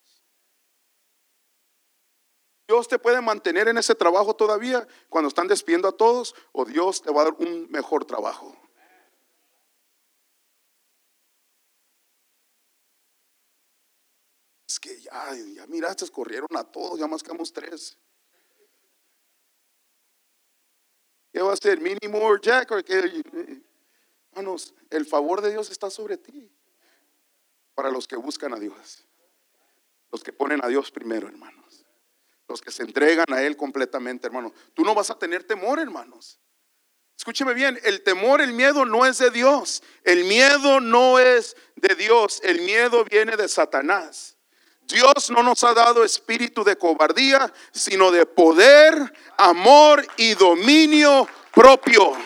Dios 2.68 2.86
te 2.86 2.98
puede 2.98 3.22
mantener 3.22 3.68
en 3.68 3.78
ese 3.78 3.94
trabajo 3.94 4.36
todavía 4.36 4.86
cuando 5.08 5.28
están 5.28 5.48
despidiendo 5.48 5.88
a 5.88 5.96
todos 5.96 6.34
o 6.52 6.66
Dios 6.66 7.00
te 7.00 7.10
va 7.10 7.22
a 7.22 7.24
dar 7.24 7.34
un 7.38 7.70
mejor 7.70 8.04
trabajo. 8.04 8.54
Es 14.68 14.78
que 14.78 15.00
ya, 15.00 15.34
ya 15.54 15.66
miraste, 15.66 16.06
corrieron 16.10 16.54
a 16.54 16.64
todos, 16.64 16.98
ya 16.98 17.06
más 17.06 17.22
quedamos 17.22 17.50
tres. 17.54 17.96
¿Qué 21.32 21.40
va 21.40 21.54
a 21.54 21.56
ser? 21.56 21.80
¿Mínimo 21.80 22.36
Jack? 22.36 22.70
¿O 22.72 22.84
qué? 22.84 23.64
Hermanos, 24.38 24.72
el 24.90 25.04
favor 25.04 25.42
de 25.42 25.50
Dios 25.50 25.68
está 25.68 25.90
sobre 25.90 26.16
ti. 26.16 26.48
Para 27.74 27.90
los 27.90 28.06
que 28.06 28.14
buscan 28.14 28.54
a 28.54 28.60
Dios. 28.60 29.04
Los 30.12 30.22
que 30.22 30.32
ponen 30.32 30.64
a 30.64 30.68
Dios 30.68 30.92
primero, 30.92 31.26
hermanos. 31.26 31.84
Los 32.46 32.60
que 32.60 32.70
se 32.70 32.84
entregan 32.84 33.26
a 33.32 33.42
Él 33.42 33.56
completamente, 33.56 34.28
hermanos. 34.28 34.52
Tú 34.74 34.84
no 34.84 34.94
vas 34.94 35.10
a 35.10 35.18
tener 35.18 35.42
temor, 35.42 35.80
hermanos. 35.80 36.38
Escúcheme 37.16 37.52
bien, 37.52 37.80
el 37.82 38.04
temor, 38.04 38.40
el 38.40 38.52
miedo 38.52 38.84
no 38.84 39.04
es 39.04 39.18
de 39.18 39.32
Dios. 39.32 39.82
El 40.04 40.22
miedo 40.22 40.80
no 40.80 41.18
es 41.18 41.56
de 41.74 41.96
Dios. 41.96 42.40
El 42.44 42.60
miedo 42.60 43.04
viene 43.04 43.36
de 43.36 43.48
Satanás. 43.48 44.36
Dios 44.82 45.30
no 45.30 45.42
nos 45.42 45.64
ha 45.64 45.74
dado 45.74 46.04
espíritu 46.04 46.62
de 46.62 46.76
cobardía, 46.76 47.52
sino 47.72 48.12
de 48.12 48.24
poder, 48.24 49.12
amor 49.36 50.06
y 50.16 50.34
dominio 50.34 51.28
propio. 51.52 52.16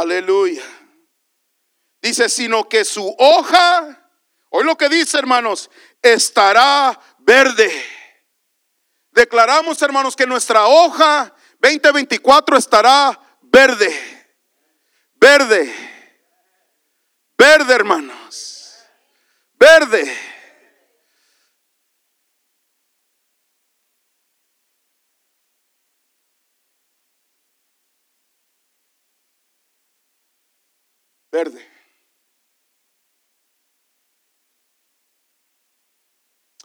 Aleluya. 0.00 0.62
Dice, 2.02 2.28
sino 2.28 2.68
que 2.68 2.84
su 2.84 3.14
hoja, 3.16 4.10
hoy 4.50 4.64
lo 4.64 4.76
que 4.76 4.88
dice 4.88 5.18
hermanos, 5.18 5.70
estará 6.02 6.98
verde. 7.18 7.70
Declaramos 9.12 9.80
hermanos 9.82 10.16
que 10.16 10.26
nuestra 10.26 10.66
hoja 10.66 11.32
2024 11.60 12.56
estará 12.56 13.20
verde. 13.42 14.28
Verde. 15.14 15.72
Verde 17.38 17.74
hermanos. 17.74 18.74
Verde. 19.52 20.33
Verde. 31.34 31.68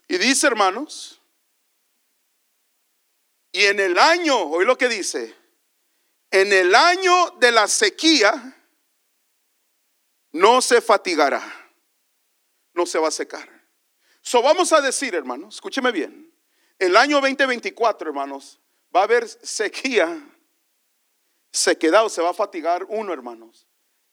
Y 0.08 0.18
dice, 0.18 0.48
hermanos, 0.48 1.20
y 3.52 3.66
en 3.66 3.80
el 3.80 3.98
año, 3.98 4.38
hoy 4.38 4.66
lo 4.66 4.78
que 4.78 4.88
dice, 4.88 5.36
en 6.30 6.54
el 6.54 6.76
año 6.76 7.32
de 7.40 7.52
la 7.52 7.68
sequía, 7.68 8.32
no 10.32 10.62
se 10.62 10.82
fatigará, 10.82 11.42
no 12.74 12.86
se 12.86 13.00
va 13.00 13.08
a 13.08 13.12
secar. 13.12 13.50
So 14.22 14.44
vamos 14.44 14.72
a 14.72 14.82
decir, 14.82 15.16
hermanos, 15.16 15.56
escúcheme 15.56 15.92
bien, 15.92 16.32
El 16.78 16.96
año 16.96 17.20
2024, 17.20 18.10
hermanos, 18.10 18.60
va 18.96 19.02
a 19.02 19.04
haber 19.04 19.28
sequía, 19.28 20.08
sequedad 21.52 22.06
o 22.06 22.10
se 22.10 22.22
va 22.22 22.30
a 22.30 22.34
fatigar 22.34 22.86
uno, 22.88 23.12
hermanos. 23.12 23.69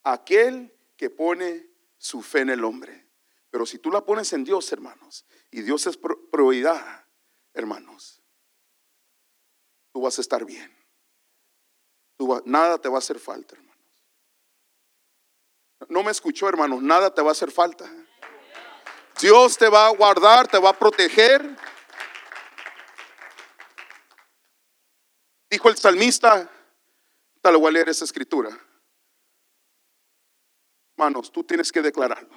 Aquel 0.06 0.72
que 0.96 1.10
pone 1.10 1.68
su 1.98 2.22
fe 2.22 2.40
en 2.40 2.50
el 2.50 2.64
hombre. 2.64 3.08
Pero 3.50 3.66
si 3.66 3.78
tú 3.78 3.90
la 3.90 4.04
pones 4.04 4.32
en 4.32 4.44
Dios, 4.44 4.70
hermanos, 4.70 5.26
y 5.50 5.62
Dios 5.62 5.86
es 5.86 5.98
prioridad, 6.30 7.06
hermanos, 7.52 8.22
tú 9.92 10.02
vas 10.02 10.16
a 10.18 10.20
estar 10.20 10.44
bien. 10.44 10.72
nada 12.44 12.78
te 12.78 12.88
va 12.88 12.96
a 12.96 12.98
hacer 12.98 13.18
falta, 13.18 13.56
hermanos. 13.56 13.76
No 15.88 16.02
me 16.02 16.10
escuchó, 16.10 16.48
hermanos, 16.48 16.82
nada 16.82 17.12
te 17.12 17.22
va 17.22 17.30
a 17.30 17.32
hacer 17.32 17.50
falta. 17.50 17.90
Dios 19.20 19.56
te 19.58 19.68
va 19.68 19.86
a 19.86 19.90
guardar, 19.90 20.46
te 20.46 20.58
va 20.58 20.70
a 20.70 20.78
proteger. 20.78 21.56
Dijo 25.50 25.68
el 25.68 25.76
salmista, 25.76 26.48
tal 27.40 27.56
voy 27.56 27.68
a 27.68 27.72
leer 27.72 27.88
esa 27.88 28.04
escritura. 28.04 28.65
Hermanos, 30.96 31.30
tú 31.30 31.44
tienes 31.44 31.70
que 31.70 31.82
declararlo. 31.82 32.34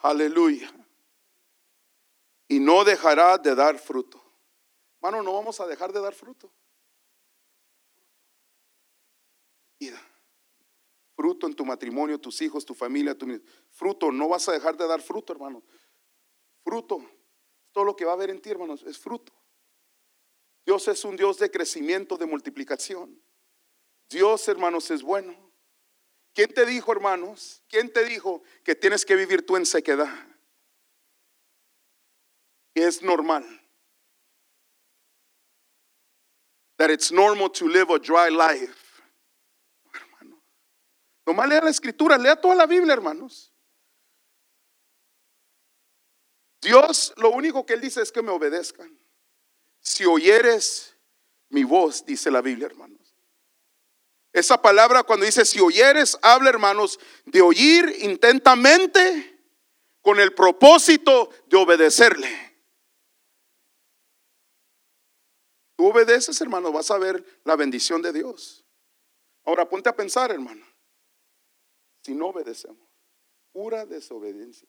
Aleluya. 0.00 0.72
Y 2.48 2.58
no 2.60 2.84
dejará 2.84 3.36
de 3.36 3.54
dar 3.54 3.78
fruto. 3.78 4.22
Hermano, 4.94 5.22
no 5.22 5.34
vamos 5.34 5.60
a 5.60 5.66
dejar 5.66 5.92
de 5.92 6.00
dar 6.00 6.14
fruto. 6.14 6.50
Fruto 11.16 11.46
en 11.46 11.54
tu 11.54 11.64
matrimonio, 11.64 12.18
tus 12.18 12.40
hijos, 12.40 12.64
tu 12.64 12.74
familia, 12.74 13.16
tu 13.16 13.26
fruto. 13.70 14.10
No 14.10 14.28
vas 14.28 14.48
a 14.48 14.52
dejar 14.52 14.76
de 14.76 14.86
dar 14.86 15.02
fruto, 15.02 15.32
hermano. 15.32 15.62
Fruto. 16.66 17.08
Todo 17.70 17.84
lo 17.84 17.94
que 17.94 18.04
va 18.04 18.10
a 18.10 18.14
haber 18.14 18.30
en 18.30 18.42
ti, 18.42 18.50
hermanos, 18.50 18.82
es 18.82 18.98
fruto. 18.98 19.32
Dios 20.64 20.88
es 20.88 21.04
un 21.04 21.14
Dios 21.14 21.38
de 21.38 21.48
crecimiento, 21.48 22.16
de 22.16 22.26
multiplicación. 22.26 23.22
Dios, 24.10 24.48
hermanos, 24.48 24.90
es 24.90 25.00
bueno. 25.00 25.32
¿Quién 26.34 26.52
te 26.52 26.66
dijo, 26.66 26.90
hermanos? 26.90 27.62
¿Quién 27.68 27.92
te 27.92 28.04
dijo 28.04 28.42
que 28.64 28.74
tienes 28.74 29.06
que 29.06 29.14
vivir 29.14 29.46
tú 29.46 29.56
en 29.56 29.64
sequedad? 29.64 30.12
Es 32.74 33.00
normal. 33.00 33.44
That 36.78 36.90
it's 36.90 37.12
normal 37.12 37.48
to 37.52 37.68
live 37.68 37.94
a 37.94 37.98
dry 38.00 38.28
life. 38.28 38.74
Hermano. 39.94 40.42
Nomás 41.24 41.48
lea 41.48 41.60
la 41.62 41.70
escritura, 41.70 42.18
lea 42.18 42.34
toda 42.34 42.56
la 42.56 42.66
Biblia, 42.66 42.92
hermanos. 42.92 43.52
Dios, 46.66 47.14
lo 47.16 47.30
único 47.30 47.64
que 47.64 47.74
Él 47.74 47.80
dice 47.80 48.02
es 48.02 48.10
que 48.10 48.22
me 48.22 48.32
obedezcan. 48.32 48.90
Si 49.80 50.04
oyeres 50.04 50.96
mi 51.48 51.62
voz, 51.62 52.04
dice 52.04 52.28
la 52.30 52.42
Biblia, 52.42 52.66
hermano. 52.66 52.96
Esa 54.32 54.60
palabra 54.60 55.02
cuando 55.04 55.24
dice, 55.24 55.46
si 55.46 55.60
oyeres, 55.60 56.18
habla 56.20 56.50
hermanos, 56.50 56.98
de 57.24 57.40
oír 57.40 57.96
intentamente 58.00 59.40
con 60.02 60.20
el 60.20 60.34
propósito 60.34 61.30
de 61.46 61.56
obedecerle. 61.56 62.28
Tú 65.76 65.86
obedeces, 65.86 66.38
hermano, 66.40 66.72
vas 66.72 66.90
a 66.90 66.98
ver 66.98 67.24
la 67.44 67.56
bendición 67.56 68.02
de 68.02 68.12
Dios. 68.12 68.64
Ahora 69.44 69.68
ponte 69.68 69.88
a 69.88 69.96
pensar, 69.96 70.32
hermano. 70.32 70.66
Si 72.02 72.14
no 72.14 72.26
obedecemos, 72.26 72.86
pura 73.52 73.86
desobediencia. 73.86 74.68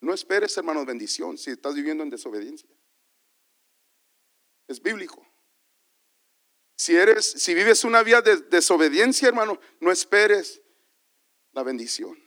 No 0.00 0.14
esperes, 0.14 0.56
hermano, 0.56 0.84
bendición 0.86 1.36
si 1.36 1.50
estás 1.50 1.74
viviendo 1.74 2.02
en 2.02 2.10
desobediencia. 2.10 2.68
Es 4.66 4.80
bíblico. 4.80 5.26
Si 6.76 6.96
eres, 6.96 7.30
si 7.30 7.52
vives 7.52 7.84
una 7.84 8.02
vida 8.02 8.22
de 8.22 8.38
desobediencia, 8.38 9.28
hermano, 9.28 9.60
no 9.80 9.92
esperes 9.92 10.62
la 11.52 11.62
bendición. 11.62 12.18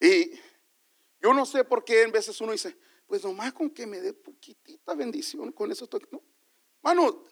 Y 0.00 0.32
yo 1.20 1.34
no 1.34 1.44
sé 1.44 1.64
por 1.64 1.84
qué 1.84 2.02
en 2.02 2.12
veces 2.12 2.40
uno 2.40 2.52
dice, 2.52 2.76
pues 3.06 3.22
nomás 3.22 3.52
con 3.52 3.70
que 3.70 3.86
me 3.86 4.00
dé 4.00 4.14
poquitita 4.14 4.94
bendición, 4.94 5.52
con 5.52 5.70
eso 5.70 5.84
estoy. 5.84 6.00
No. 6.10 6.22
Hermano, 6.82 7.26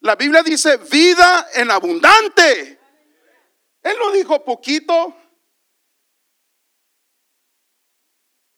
la 0.00 0.16
Biblia 0.16 0.42
dice 0.42 0.76
vida 0.76 1.48
en 1.54 1.70
abundante. 1.70 2.80
Él 3.84 3.96
no 3.98 4.10
dijo 4.12 4.42
poquito. 4.42 5.14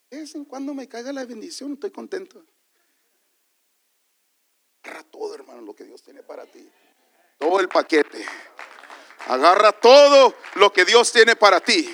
De 0.08 0.18
vez 0.18 0.34
en 0.36 0.44
cuando 0.44 0.72
me 0.72 0.88
caiga 0.88 1.12
la 1.12 1.24
bendición, 1.24 1.74
estoy 1.74 1.90
contento. 1.90 2.42
Agarra 4.82 5.02
todo, 5.02 5.34
hermano, 5.34 5.62
lo 5.62 5.74
que 5.74 5.84
Dios 5.84 6.00
tiene 6.02 6.22
para 6.22 6.46
ti. 6.46 6.70
Todo 7.38 7.58
el 7.58 7.68
paquete. 7.68 8.24
Agarra 9.26 9.72
todo 9.72 10.36
lo 10.54 10.72
que 10.72 10.84
Dios 10.84 11.12
tiene 11.12 11.34
para 11.34 11.60
ti. 11.60 11.90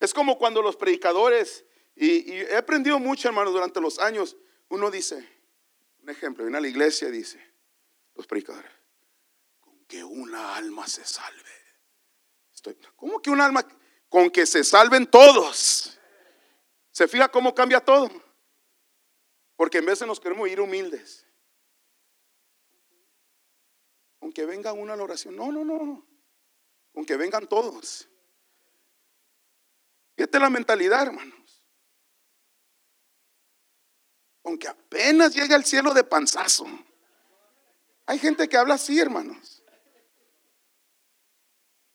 Es 0.00 0.12
como 0.12 0.36
cuando 0.36 0.60
los 0.60 0.76
predicadores, 0.76 1.64
y, 1.94 2.32
he 2.32 2.56
aprendido 2.56 2.98
mucho, 2.98 3.28
hermano, 3.28 3.52
durante 3.52 3.80
los 3.80 4.00
años, 4.00 4.36
uno 4.68 4.90
dice, 4.90 5.26
un 6.02 6.10
ejemplo, 6.10 6.44
viene 6.44 6.58
a 6.58 6.60
la 6.60 6.68
iglesia 6.68 7.08
y 7.08 7.12
dice, 7.12 7.40
los 8.16 8.26
predicadores, 8.26 8.70
que 9.86 10.02
una 10.04 10.56
alma 10.56 10.86
se 10.86 11.04
salve. 11.04 11.50
Estoy, 12.54 12.76
¿Cómo 12.96 13.20
que 13.20 13.30
un 13.30 13.40
alma? 13.40 13.66
Con 14.08 14.30
que 14.30 14.46
se 14.46 14.64
salven 14.64 15.06
todos. 15.06 15.98
¿Se 16.90 17.08
fija 17.08 17.28
cómo 17.28 17.54
cambia 17.54 17.80
todo? 17.80 18.10
Porque 19.56 19.78
en 19.78 19.86
de 19.86 20.06
nos 20.06 20.20
queremos 20.20 20.48
ir 20.48 20.60
humildes. 20.60 21.26
Aunque 24.20 24.46
venga 24.46 24.72
una 24.72 24.94
a 24.94 24.96
la 24.96 25.02
oración. 25.02 25.36
No, 25.36 25.52
no, 25.52 25.64
no. 25.64 26.06
Aunque 26.94 27.16
vengan 27.16 27.46
todos. 27.46 28.08
Fíjate 30.16 30.38
la 30.38 30.50
mentalidad, 30.50 31.02
hermanos. 31.02 31.66
Aunque 34.44 34.68
apenas 34.68 35.34
llegue 35.34 35.54
al 35.54 35.64
cielo 35.64 35.92
de 35.92 36.04
panzazo. 36.04 36.66
Hay 38.06 38.18
gente 38.18 38.48
que 38.48 38.56
habla 38.56 38.74
así, 38.74 38.98
hermanos. 39.00 39.53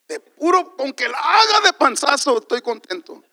De 0.09 0.19
puro, 0.19 0.75
aunque 0.79 1.07
la 1.07 1.17
haga 1.17 1.61
de 1.67 1.73
panzazo, 1.73 2.39
estoy 2.39 2.61
contento. 2.61 3.23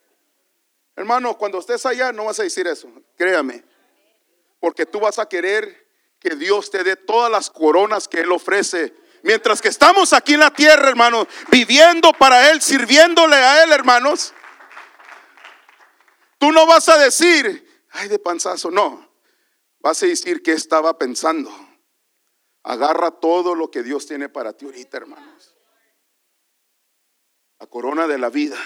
Hermano, 0.94 1.36
cuando 1.36 1.58
estés 1.58 1.84
allá 1.86 2.12
no 2.12 2.26
vas 2.26 2.38
a 2.38 2.44
decir 2.44 2.68
eso, 2.68 2.88
créame 3.16 3.64
porque 4.60 4.86
tú 4.86 5.00
vas 5.00 5.18
a 5.18 5.28
querer 5.28 5.86
que 6.18 6.34
Dios 6.34 6.70
te 6.70 6.82
dé 6.82 6.96
todas 6.96 7.30
las 7.30 7.50
coronas 7.50 8.08
que 8.08 8.20
Él 8.20 8.32
ofrece. 8.32 8.94
Mientras 9.22 9.60
que 9.60 9.68
estamos 9.68 10.12
aquí 10.12 10.34
en 10.34 10.40
la 10.40 10.50
tierra, 10.50 10.88
hermanos, 10.88 11.26
viviendo 11.50 12.12
para 12.12 12.50
Él, 12.50 12.60
sirviéndole 12.60 13.36
a 13.36 13.64
Él, 13.64 13.72
hermanos. 13.72 14.32
Tú 16.38 16.52
no 16.52 16.66
vas 16.66 16.88
a 16.88 16.98
decir, 16.98 17.84
ay, 17.90 18.08
de 18.08 18.18
panzazo, 18.18 18.70
no. 18.70 19.08
Vas 19.80 20.02
a 20.02 20.06
decir 20.06 20.42
que 20.42 20.52
estaba 20.52 20.98
pensando. 20.98 21.50
Agarra 22.62 23.10
todo 23.12 23.54
lo 23.54 23.70
que 23.70 23.82
Dios 23.82 24.06
tiene 24.06 24.28
para 24.28 24.52
ti 24.52 24.64
ahorita, 24.64 24.96
hermanos. 24.96 25.55
Corona 27.68 28.06
de 28.06 28.18
la 28.18 28.30
vida. 28.30 28.58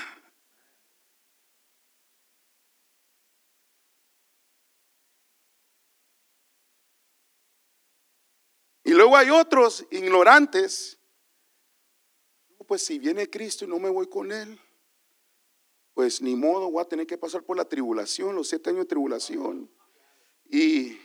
Y 8.91 8.93
luego 8.93 9.17
hay 9.17 9.31
otros 9.31 9.87
ignorantes. 9.91 10.99
Pues 12.67 12.85
si 12.85 12.99
viene 12.99 13.31
Cristo 13.31 13.65
y 13.65 13.69
no 13.69 13.79
me 13.79 13.89
voy 13.89 14.09
con 14.09 14.33
Él, 14.33 14.61
pues 15.95 16.21
ni 16.23 16.35
modo, 16.35 16.71
voy 16.71 16.83
a 16.83 16.89
tener 16.89 17.07
que 17.07 17.19
pasar 17.19 17.43
por 17.43 17.57
la 17.57 17.65
tribulación, 17.65 18.35
los 18.35 18.49
siete 18.49 18.71
años 18.71 18.85
de 18.85 18.89
tribulación. 18.89 19.71
Y, 20.45 20.99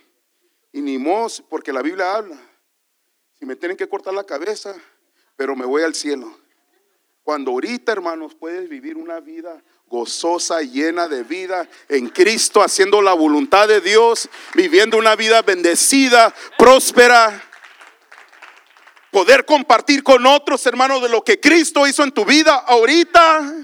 y 0.72 0.82
ni 0.82 0.98
modo, 0.98 1.28
porque 1.50 1.74
la 1.74 1.82
Biblia 1.82 2.16
habla. 2.16 2.40
Si 3.38 3.46
me 3.46 3.56
tienen 3.56 3.78
que 3.78 3.88
cortar 3.88 4.14
la 4.14 4.24
cabeza, 4.24 4.76
pero 5.36 5.56
me 5.56 5.66
voy 5.66 5.84
al 5.84 5.94
cielo. 5.94 6.45
Cuando 7.26 7.50
ahorita, 7.50 7.92
hermanos, 7.92 8.36
puedes 8.36 8.70
vivir 8.70 8.98
una 8.98 9.20
vida 9.20 9.60
gozosa, 9.88 10.62
llena 10.62 11.08
de 11.08 11.24
vida 11.24 11.68
en 11.90 12.08
Cristo, 12.10 12.62
haciendo 12.62 13.02
la 13.02 13.14
voluntad 13.14 13.68
de 13.68 13.82
Dios, 13.82 14.30
viviendo 14.54 14.96
una 15.00 15.16
vida 15.16 15.42
bendecida, 15.42 16.32
próspera 16.56 17.44
poder 19.10 19.44
compartir 19.44 20.04
con 20.04 20.24
otros, 20.28 20.64
hermanos, 20.68 21.02
de 21.02 21.10
lo 21.10 21.24
que 21.24 21.40
Cristo 21.40 21.88
hizo 21.88 22.04
en 22.04 22.12
tu 22.12 22.26
vida 22.26 22.58
ahorita. 22.58 23.56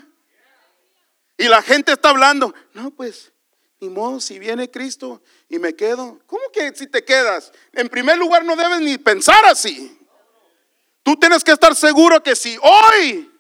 Y 1.38 1.44
la 1.44 1.62
gente 1.62 1.92
está 1.92 2.10
hablando, 2.10 2.56
no, 2.74 2.90
pues 2.90 3.32
Ni 3.80 3.90
modo, 3.90 4.20
si 4.20 4.40
viene 4.40 4.72
Cristo 4.72 5.22
y 5.50 5.60
me 5.60 5.76
quedo. 5.76 6.18
¿Cómo 6.26 6.42
que 6.52 6.74
si 6.74 6.88
te 6.88 7.06
quedas? 7.06 7.52
En 7.74 7.90
primer 7.90 8.18
lugar, 8.18 8.44
no 8.44 8.56
debes 8.56 8.82
ni 8.82 8.98
pensar 8.98 9.46
así. 9.46 10.00
Tú 11.04 11.16
tienes 11.16 11.44
que 11.44 11.52
estar 11.52 11.76
seguro 11.76 12.24
que 12.24 12.36
si 12.36 12.58
hoy 12.60 13.31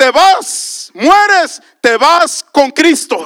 te 0.00 0.10
vas, 0.10 0.90
mueres, 0.94 1.60
te 1.82 1.98
vas 1.98 2.42
con 2.42 2.70
Cristo. 2.70 3.18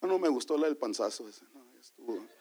No, 0.00 0.18
me 0.18 0.30
gustó 0.30 0.56
la 0.56 0.66
del 0.66 0.78
panzazo. 0.78 1.24
no, 1.52 1.78
estuvo. 1.78 2.39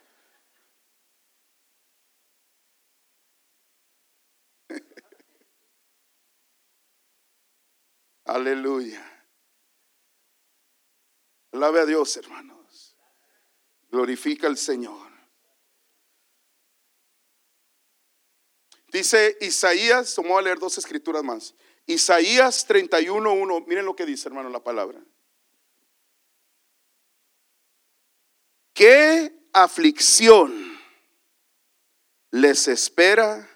Aleluya. 8.30 9.04
Alabe 11.52 11.80
a 11.80 11.86
Dios, 11.86 12.16
hermanos. 12.16 12.96
Glorifica 13.90 14.46
al 14.46 14.56
Señor. 14.56 15.10
Dice 18.92 19.36
Isaías, 19.42 20.16
vamos 20.18 20.38
a 20.38 20.42
leer 20.44 20.60
dos 20.60 20.78
escrituras 20.78 21.24
más. 21.24 21.56
Isaías 21.88 22.68
31.1, 22.68 23.66
miren 23.66 23.86
lo 23.86 23.96
que 23.96 24.06
dice, 24.06 24.28
hermano, 24.28 24.50
la 24.50 24.64
palabra. 24.64 25.04
¿Qué 28.74 29.44
aflicción 29.54 30.80
les 32.30 32.68
espera 32.68 33.50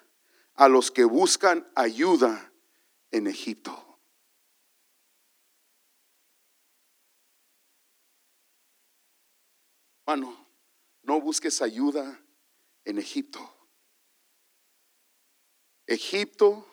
a 0.55 0.67
los 0.67 0.89
que 0.89 1.03
buscan 1.03 1.71
ayuda 1.75 2.51
en 3.11 3.27
Egipto? 3.27 3.82
Hermano, 10.05 10.47
no 11.03 11.21
busques 11.21 11.61
ayuda 11.61 12.19
en 12.83 12.97
Egipto. 12.99 13.39
Egipto 15.85 16.65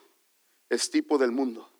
es 0.69 0.91
tipo 0.91 1.19
del 1.19 1.31
mundo. 1.31 1.71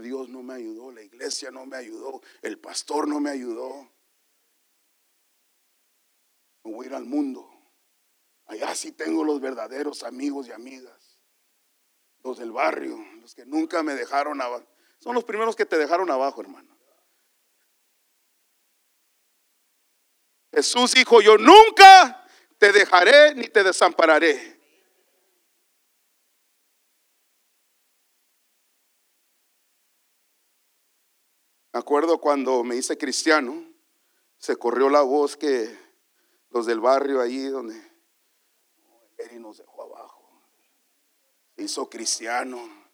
Dios 0.00 0.28
no 0.28 0.42
me 0.42 0.54
ayudó, 0.54 0.92
la 0.92 1.02
iglesia 1.02 1.50
no 1.50 1.66
me 1.66 1.76
ayudó, 1.76 2.20
el 2.42 2.58
pastor 2.58 3.08
no 3.08 3.20
me 3.20 3.30
ayudó. 3.30 3.90
Me 6.64 6.72
voy 6.72 6.86
a 6.86 6.88
ir 6.88 6.94
al 6.94 7.04
mundo. 7.04 7.48
Allá 8.46 8.74
sí 8.74 8.92
tengo 8.92 9.24
los 9.24 9.40
verdaderos 9.40 10.02
amigos 10.02 10.48
y 10.48 10.52
amigas. 10.52 11.20
Los 12.22 12.38
del 12.38 12.52
barrio, 12.52 12.98
los 13.20 13.34
que 13.34 13.46
nunca 13.46 13.82
me 13.82 13.94
dejaron 13.94 14.40
abajo. 14.40 14.66
Son 14.98 15.14
los 15.14 15.24
primeros 15.24 15.54
que 15.54 15.66
te 15.66 15.78
dejaron 15.78 16.10
abajo, 16.10 16.40
hermano. 16.40 16.76
Jesús 20.52 20.92
dijo, 20.92 21.20
yo 21.20 21.36
nunca 21.36 22.26
te 22.58 22.72
dejaré 22.72 23.34
ni 23.34 23.46
te 23.48 23.62
desampararé. 23.62 24.56
Me 31.72 31.80
acuerdo 31.80 32.18
cuando 32.18 32.64
me 32.64 32.76
hice 32.76 32.96
cristiano, 32.96 33.70
se 34.38 34.56
corrió 34.56 34.88
la 34.88 35.02
voz 35.02 35.36
que 35.36 35.78
los 36.48 36.64
del 36.64 36.80
barrio 36.80 37.20
ahí 37.20 37.44
donde 37.48 37.78
Eri 39.18 39.38
nos 39.38 39.58
dejó 39.58 39.82
abajo. 39.82 40.42
Hizo 41.58 41.90
cristiano. 41.90 42.85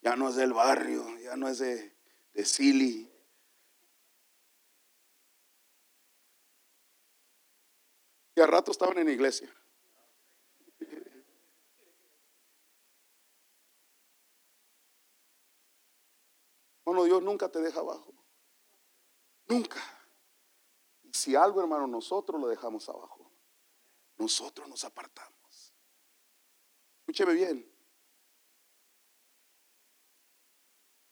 Ya 0.00 0.16
no 0.16 0.28
es 0.28 0.36
del 0.36 0.52
barrio, 0.52 1.18
ya 1.18 1.36
no 1.36 1.48
es 1.48 1.58
de, 1.58 1.96
de 2.32 2.44
Sili. 2.44 3.10
Y 8.34 8.40
a 8.40 8.46
rato 8.46 8.70
estaban 8.70 8.98
en 8.98 9.06
la 9.06 9.12
iglesia. 9.12 9.52
Bueno, 16.84 17.04
Dios 17.04 17.22
nunca 17.22 17.50
te 17.50 17.60
deja 17.60 17.80
abajo. 17.80 18.14
Nunca. 19.46 19.82
Y 21.02 21.12
si 21.12 21.36
algo, 21.36 21.60
hermano, 21.60 21.86
nosotros 21.86 22.40
lo 22.40 22.48
dejamos 22.48 22.88
abajo, 22.88 23.30
nosotros 24.16 24.66
nos 24.68 24.84
apartamos. 24.84 25.74
Escúcheme 27.00 27.34
bien. 27.34 27.77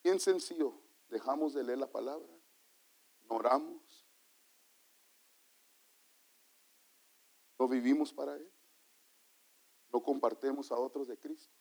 Bien 0.07 0.21
sencillo. 0.21 0.73
Dejamos 1.09 1.53
de 1.53 1.65
leer 1.65 1.79
la 1.79 1.91
palabra, 1.91 2.29
no 3.29 3.35
oramos, 3.35 4.07
no 7.59 7.67
vivimos 7.67 8.13
para 8.13 8.37
Él, 8.37 8.49
no 9.93 10.01
compartimos 10.01 10.71
a 10.71 10.79
otros 10.79 11.09
de 11.09 11.19
Cristo 11.19 11.53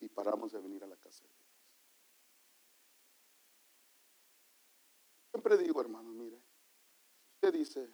y 0.00 0.10
paramos 0.10 0.52
de 0.52 0.60
venir 0.60 0.84
a 0.84 0.86
la 0.86 0.98
casa 0.98 1.24
de 1.24 1.30
Dios. 1.30 1.50
Siempre 5.30 5.56
digo, 5.56 5.80
hermano, 5.80 6.10
mire, 6.10 6.42
usted 7.36 7.54
dice, 7.54 7.90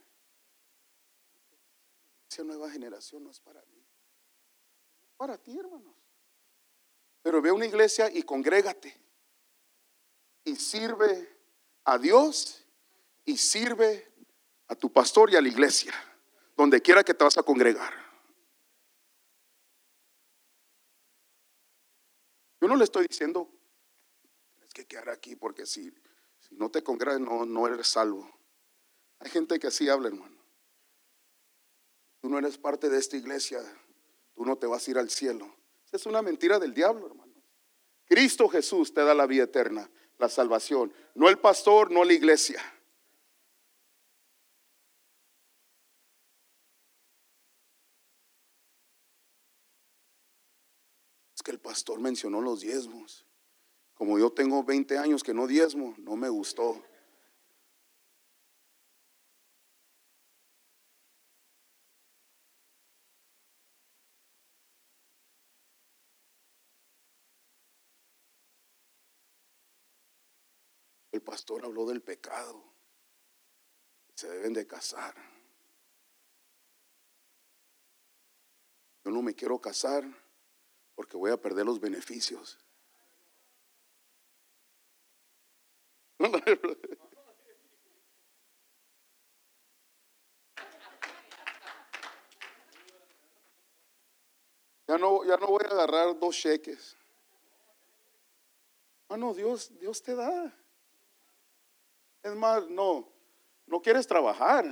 esa 2.29 2.43
nueva 2.43 2.68
generación 2.68 3.22
no 3.22 3.31
es 3.31 3.39
para 3.39 3.64
mí, 3.66 3.87
para 5.16 5.39
ti, 5.39 5.57
hermanos. 5.57 6.04
Pero 7.25 7.41
ve 7.41 7.49
a 7.49 7.55
una 7.55 7.64
iglesia 7.64 8.11
y 8.12 8.22
congrégate. 8.22 8.95
Y 10.45 10.57
sirve 10.57 11.27
a 11.83 11.97
Dios 11.97 12.62
y 13.25 13.39
sirve 13.39 14.12
a 14.68 14.75
tu 14.75 14.93
pastor 14.93 15.33
y 15.33 15.37
a 15.37 15.41
la 15.41 15.49
iglesia, 15.49 15.95
donde 16.55 16.83
quiera 16.83 17.03
que 17.03 17.14
te 17.14 17.25
vas 17.25 17.39
a 17.39 17.43
congregar. 17.43 17.95
Yo 22.61 22.68
no 22.68 22.77
le 22.77 22.85
estoy 22.85 23.07
diciendo, 23.07 23.49
tienes 24.53 24.75
que 24.75 24.85
quedar 24.85 25.09
aquí 25.09 25.35
porque 25.35 25.64
si, 25.64 25.91
si 26.41 26.55
no 26.57 26.70
te 26.70 26.83
congregas 26.83 27.20
no, 27.20 27.47
no 27.47 27.66
eres 27.66 27.89
salvo. 27.89 28.31
Hay 29.20 29.31
gente 29.31 29.59
que 29.59 29.68
así 29.68 29.89
habla, 29.89 30.09
hermano. 30.09 30.45
Tú 32.20 32.29
no 32.29 32.39
eres 32.39 32.59
parte 32.59 32.91
de 32.91 32.99
esta 32.99 33.16
iglesia, 33.16 33.62
tú 34.35 34.45
no 34.45 34.59
te 34.59 34.66
vas 34.66 34.87
a 34.87 34.91
ir 34.91 34.99
al 34.99 35.09
cielo. 35.09 35.64
Es 35.95 36.07
una 36.07 36.23
mentira 36.23 36.59
del 36.59 36.75
diablo, 36.75 37.07
hermano. 37.07 37.33
Cristo 38.07 38.49
Jesús 38.49 38.93
te 38.93 39.05
da 39.05 39.15
la 39.15 39.27
vida 39.27 39.45
eterna, 39.45 39.89
la 40.19 40.29
salvación, 40.29 40.93
no 41.15 41.29
el 41.29 41.39
pastor, 41.39 41.93
no 41.93 42.03
la 42.03 42.13
iglesia. 42.13 42.61
Es 51.33 51.45
que 51.45 51.53
el 51.53 51.61
pastor 51.61 52.01
mencionó 52.01 52.41
los 52.41 52.63
diezmos. 52.63 53.25
Como 53.95 54.19
yo 54.19 54.33
tengo 54.33 54.65
20 54.65 54.99
años 54.99 55.23
que 55.23 55.33
no 55.33 55.47
diezmo, 55.47 55.95
no 55.99 56.17
me 56.17 56.29
gustó. 56.29 56.83
Pastor 71.35 71.64
habló 71.64 71.85
del 71.85 72.01
pecado. 72.01 72.62
Se 74.14 74.28
deben 74.28 74.53
de 74.53 74.68
casar. 74.68 75.16
Yo 79.05 79.11
no 79.11 79.20
me 79.20 79.35
quiero 79.35 79.61
casar 79.61 80.05
porque 80.95 81.16
voy 81.16 81.32
a 81.32 81.37
perder 81.37 81.66
los 81.66 81.80
beneficios. 81.80 82.57
Ya 94.87 94.99
no, 94.99 95.24
ya 95.24 95.39
no 95.39 95.47
voy 95.47 95.64
a 95.64 95.72
agarrar 95.72 96.16
dos 96.20 96.37
cheques. 96.37 96.95
Ah, 99.09 99.16
no, 99.16 99.32
Dios, 99.32 99.76
Dios 99.80 100.03
te 100.03 100.14
da. 100.14 100.64
Es 102.25 102.35
más, 102.35 102.66
no, 102.70 103.07
no 103.66 103.83
quieres 103.83 104.07
trabajar. 104.07 104.64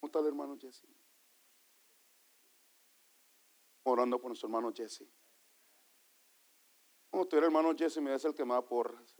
¿Cómo 0.00 0.08
está 0.08 0.18
el 0.18 0.26
hermano 0.26 0.58
Jesse? 0.58 0.88
Orando 3.84 4.20
por 4.20 4.30
nuestro 4.30 4.48
hermano 4.48 4.72
Jesse. 4.74 5.04
Como 7.08 7.28
tu 7.28 7.36
hermano 7.36 7.76
Jesse 7.76 7.98
me 7.98 8.12
es 8.12 8.24
el 8.24 8.34
que 8.34 8.44
me 8.44 8.54
da 8.54 8.66
porras. 8.66 9.14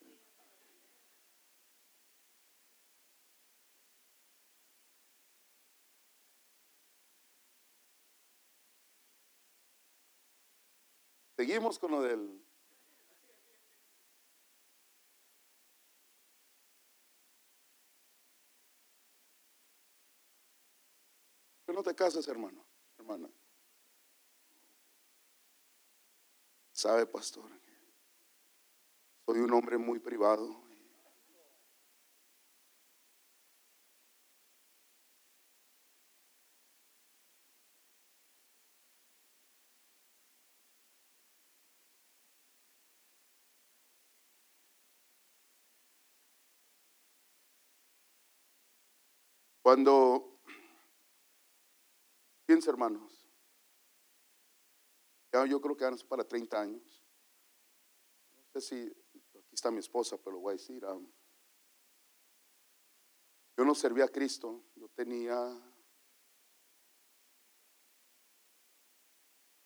Seguimos 11.47 11.79
con 11.79 11.93
lo 11.93 12.03
del 12.03 12.45
Que 21.65 21.73
no 21.73 21.85
te 21.85 21.95
cases, 21.95 22.27
hermano, 22.27 22.65
hermana. 22.99 23.29
Sabe, 26.73 27.07
pastor, 27.07 27.49
soy 29.25 29.39
un 29.39 29.53
hombre 29.53 29.79
muy 29.79 30.01
privado. 30.01 30.66
Cuando, 49.67 50.39
piensa 52.47 52.71
hermanos, 52.71 53.29
yo 55.49 55.61
creo 55.61 55.77
que 55.77 55.85
van 55.85 55.99
para 56.09 56.23
30 56.23 56.61
años. 56.61 57.05
No 58.37 58.45
sé 58.53 58.61
si, 58.61 58.77
aquí 59.37 59.55
está 59.55 59.73
mi 59.73 59.81
esposa, 59.81 60.19
pero 60.19 60.37
lo 60.37 60.43
voy 60.43 60.51
a 60.51 60.53
decir. 60.53 60.85
ah, 60.85 60.97
yo 63.57 63.65
no 63.65 63.75
servía 63.75 64.05
a 64.05 64.09
Cristo, 64.09 64.67
yo 64.77 64.89
tenía, 64.91 65.37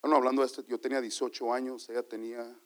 bueno, 0.00 0.16
hablando 0.16 0.40
de 0.40 0.46
esto, 0.46 0.64
yo 0.66 0.80
tenía 0.80 1.02
18 1.02 1.52
años, 1.52 1.86
ella 1.90 2.08
tenía 2.08 2.58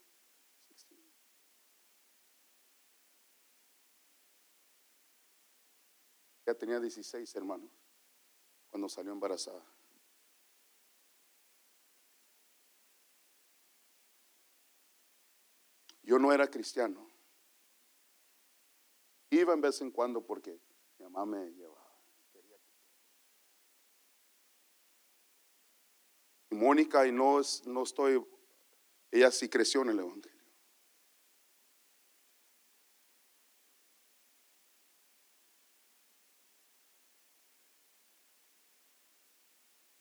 Tenía 6.54 6.80
16 6.80 7.34
hermanos 7.34 7.70
cuando 8.70 8.88
salió 8.88 9.12
embarazada. 9.12 9.64
Yo 16.02 16.18
no 16.18 16.32
era 16.32 16.48
cristiano. 16.48 17.08
Iba 19.30 19.54
en 19.54 19.60
vez 19.60 19.80
en 19.80 19.90
cuando 19.90 20.24
porque 20.24 20.60
mi 20.98 21.04
mamá 21.04 21.24
me 21.24 21.50
llevaba. 21.50 21.84
Mónica, 26.50 27.06
y 27.06 27.12
no, 27.12 27.40
no 27.66 27.82
estoy, 27.82 28.24
ella 29.10 29.30
sí 29.30 29.48
creció 29.48 29.82
en 29.82 29.88
el 29.90 29.98
Evangelio. 29.98 30.34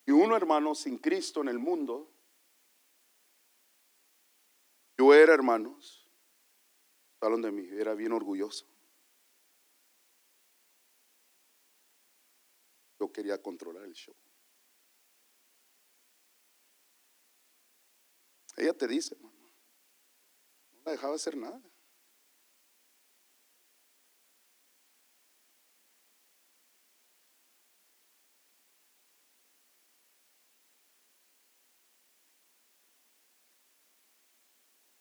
Y 0.06 0.12
uno, 0.34 0.38
hermano, 0.38 0.74
sin 0.74 0.98
Cristo 0.98 1.42
en 1.42 1.48
el 1.48 1.60
mundo, 1.60 2.12
yo 4.98 5.14
era, 5.14 5.32
hermanos, 5.32 6.10
hablan 7.22 7.44
de 7.44 7.52
mí, 7.52 7.68
era 7.72 7.94
bien 7.94 8.12
orgulloso. 8.12 8.66
Yo 13.00 13.12
quería 13.12 13.40
controlar 13.42 13.84
el 13.84 13.94
show. 13.94 14.16
Ella 18.58 18.74
te 18.74 18.88
dice, 18.88 19.14
hermano, 19.14 19.40
no 20.72 20.82
la 20.86 20.92
dejaba 20.94 21.16
hacer 21.16 21.38
nada. 21.38 21.62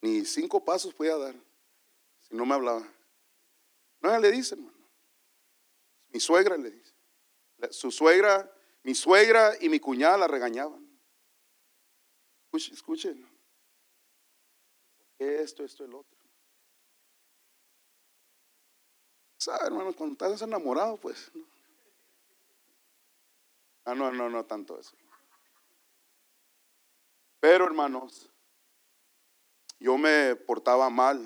Ni 0.02 0.24
cinco 0.24 0.62
pasos 0.64 0.92
podía 0.92 1.16
dar 1.16 1.34
si 2.20 2.34
no 2.34 2.44
me 2.44 2.54
hablaba. 2.54 2.82
No, 4.00 4.08
ella 4.10 4.18
le 4.18 4.32
dice, 4.32 4.56
hermano. 4.56 4.76
Mi 6.08 6.18
suegra 6.18 6.56
le 6.56 6.72
dice. 6.72 6.92
Su 7.70 7.92
suegra, 7.92 8.52
mi 8.82 8.94
suegra 8.94 9.52
y 9.60 9.68
mi 9.68 9.78
cuñada 9.78 10.18
la 10.18 10.26
regañaban. 10.26 10.84
Escuchen, 12.44 12.74
escuchen. 12.74 13.38
Esto, 15.18 15.64
esto, 15.64 15.84
el 15.84 15.94
otro. 15.94 16.18
¿Sabe, 19.38 19.66
hermano? 19.66 19.94
Cuando 19.94 20.14
estás 20.14 20.42
enamorado, 20.42 20.96
pues. 20.96 21.30
no. 21.32 21.46
Ah, 23.84 23.94
no, 23.94 24.12
no, 24.12 24.28
no 24.28 24.44
tanto 24.44 24.78
eso. 24.78 24.96
Pero, 27.40 27.66
hermanos, 27.66 28.31
yo 29.82 29.98
me 29.98 30.36
portaba 30.36 30.88
mal 30.88 31.20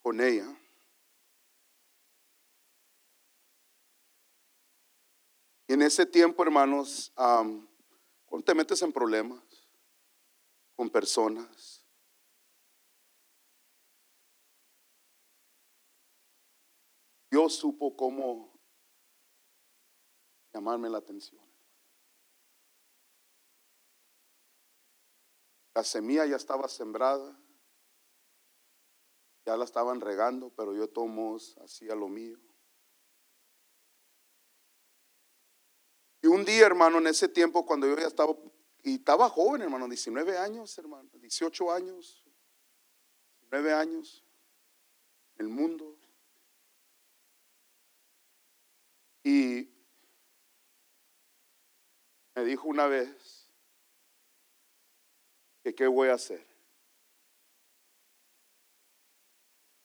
con 0.00 0.20
ella. 0.20 0.46
Y 5.66 5.72
en 5.72 5.82
ese 5.82 6.06
tiempo, 6.06 6.42
hermanos, 6.42 7.12
am, 7.16 7.68
cuando 8.26 8.44
te 8.44 8.54
metes 8.54 8.80
en 8.82 8.92
problemas 8.92 9.42
con 10.76 10.88
personas, 10.88 11.84
Dios 17.30 17.54
supo 17.56 17.96
cómo 17.96 18.52
llamarme 20.52 20.88
la 20.88 20.98
atención. 20.98 21.49
La 25.74 25.84
semilla 25.84 26.26
ya 26.26 26.36
estaba 26.36 26.68
sembrada, 26.68 27.38
ya 29.46 29.56
la 29.56 29.64
estaban 29.64 30.00
regando, 30.00 30.50
pero 30.50 30.74
yo 30.74 30.88
tomo 30.88 31.36
hacía 31.62 31.94
lo 31.94 32.08
mío. 32.08 32.38
Y 36.22 36.26
un 36.26 36.44
día, 36.44 36.66
hermano, 36.66 36.98
en 36.98 37.06
ese 37.06 37.28
tiempo, 37.28 37.64
cuando 37.64 37.86
yo 37.86 37.96
ya 37.96 38.08
estaba, 38.08 38.34
y 38.82 38.96
estaba 38.96 39.28
joven, 39.28 39.62
hermano, 39.62 39.88
19 39.88 40.36
años, 40.36 40.76
hermano, 40.76 41.08
18 41.14 41.72
años, 41.72 42.24
19 43.40 43.72
años, 43.72 44.24
el 45.36 45.48
mundo. 45.48 45.96
Y 49.22 49.70
me 52.34 52.44
dijo 52.44 52.68
una 52.68 52.86
vez 52.86 53.39
que 55.70 55.84
qué 55.84 55.86
voy 55.86 56.08
a 56.08 56.14
hacer. 56.14 56.44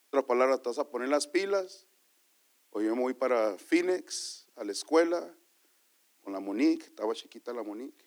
Otra 0.08 0.26
palabra, 0.26 0.58
te 0.58 0.70
vas 0.70 0.80
a 0.80 0.90
poner 0.90 1.10
las 1.10 1.28
pilas. 1.28 1.88
O 2.72 2.82
yo 2.82 2.96
me 2.96 3.02
voy 3.02 3.14
para 3.14 3.58
Phoenix, 3.58 4.48
a 4.56 4.64
la 4.64 4.72
escuela, 4.72 5.34
con 6.22 6.34
la 6.34 6.40
Monique. 6.40 6.86
Estaba 6.86 7.14
chiquita 7.14 7.54
la 7.54 7.64
Monique. 7.64 8.06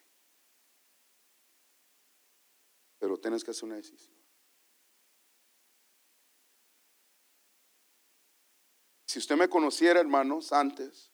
Pero 2.99 3.18
tienes 3.18 3.45
que 3.45 3.53
hacer 3.53 3.64
una 3.64 3.76
decisión. 3.76 4.16
Si 9.07 9.18
usted 9.18 9.37
me 9.37 9.49
conociera, 9.49 10.01
hermanos, 10.01 10.53
antes, 10.53 11.11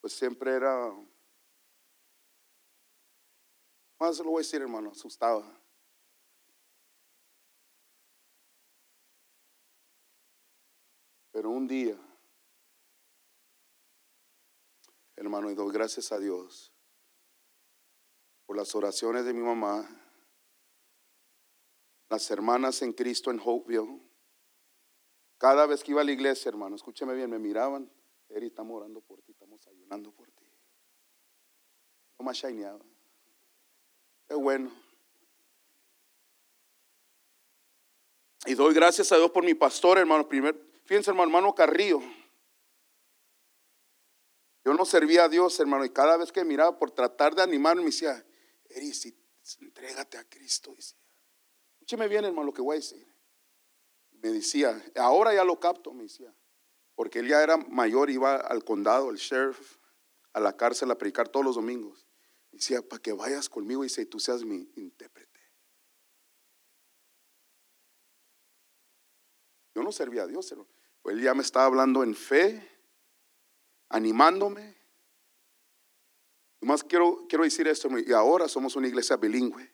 pues 0.00 0.12
siempre 0.12 0.52
era, 0.52 0.94
más 4.04 4.18
lo 4.18 4.30
voy 4.30 4.40
a 4.40 4.44
decir, 4.44 4.60
hermano, 4.60 4.90
asustaba. 4.90 5.44
Pero 11.32 11.50
un 11.50 11.66
día, 11.66 11.98
hermano, 15.16 15.50
y 15.50 15.54
doy 15.54 15.72
gracias 15.72 16.12
a 16.12 16.18
Dios 16.18 16.72
por 18.46 18.56
las 18.56 18.74
oraciones 18.74 19.24
de 19.24 19.32
mi 19.32 19.40
mamá, 19.40 19.88
las 22.10 22.30
hermanas 22.30 22.82
en 22.82 22.92
Cristo 22.92 23.30
en 23.30 23.40
Hopeville, 23.42 24.00
Cada 25.36 25.66
vez 25.66 25.82
que 25.82 25.90
iba 25.90 26.00
a 26.00 26.04
la 26.04 26.12
iglesia, 26.12 26.48
hermano, 26.48 26.76
escúcheme 26.76 27.14
bien, 27.14 27.28
me 27.28 27.38
miraban. 27.38 27.90
Eri, 28.28 28.46
estamos 28.46 28.76
orando 28.76 29.00
por 29.00 29.20
ti, 29.22 29.32
estamos 29.32 29.66
ayunando 29.66 30.12
por 30.12 30.30
ti. 30.30 30.46
No 32.18 32.24
más 32.24 32.36
shineaba. 32.36 32.93
Qué 34.28 34.34
bueno. 34.34 34.70
Y 38.46 38.54
doy 38.54 38.74
gracias 38.74 39.10
a 39.12 39.16
Dios 39.16 39.30
por 39.30 39.44
mi 39.44 39.54
pastor, 39.54 39.98
hermano. 39.98 40.28
Primer, 40.28 40.54
fíjense, 40.84 41.10
hermano, 41.10 41.28
hermano 41.28 41.54
Carrillo. 41.54 42.00
Yo 44.64 44.72
no 44.72 44.84
servía 44.84 45.24
a 45.24 45.28
Dios, 45.28 45.58
hermano, 45.60 45.84
y 45.84 45.90
cada 45.90 46.16
vez 46.16 46.32
que 46.32 46.44
miraba 46.44 46.78
por 46.78 46.90
tratar 46.90 47.34
de 47.34 47.42
animarme, 47.42 47.82
me 47.82 47.86
decía, 47.86 48.24
Eri, 48.70 48.92
entrégate 49.60 50.16
a 50.16 50.24
Cristo. 50.24 50.74
Escúcheme 51.74 52.08
bien, 52.08 52.24
hermano, 52.24 52.46
lo 52.46 52.52
que 52.52 52.62
voy 52.62 52.76
a 52.76 52.80
decir. 52.80 53.06
Me 54.12 54.30
decía, 54.30 54.82
ahora 54.96 55.34
ya 55.34 55.44
lo 55.44 55.60
capto, 55.60 55.92
me 55.92 56.04
decía, 56.04 56.34
porque 56.94 57.18
él 57.18 57.28
ya 57.28 57.42
era 57.42 57.58
mayor, 57.58 58.08
iba 58.08 58.36
al 58.36 58.64
condado, 58.64 59.10
el 59.10 59.16
sheriff, 59.16 59.76
a 60.32 60.40
la 60.40 60.56
cárcel 60.56 60.90
a 60.90 60.96
predicar 60.96 61.28
todos 61.28 61.44
los 61.44 61.56
domingos. 61.56 62.06
Decía, 62.54 62.82
para 62.82 63.02
que 63.02 63.12
vayas 63.12 63.48
conmigo 63.48 63.84
y 63.84 63.88
tú 64.06 64.20
seas 64.20 64.44
mi 64.44 64.70
intérprete. 64.76 65.40
Yo 69.74 69.82
no 69.82 69.90
servía 69.90 70.22
a 70.22 70.26
Dios, 70.26 70.50
hermano. 70.52 70.70
Él 71.06 71.20
ya 71.20 71.34
me 71.34 71.42
estaba 71.42 71.66
hablando 71.66 72.04
en 72.04 72.14
fe 72.14 72.70
animándome. 73.88 74.76
Más 76.60 76.84
quiero, 76.84 77.26
quiero 77.28 77.44
decir 77.44 77.66
esto, 77.66 77.88
y 77.98 78.12
ahora 78.12 78.48
somos 78.48 78.76
una 78.76 78.86
iglesia 78.88 79.16
bilingüe. 79.16 79.70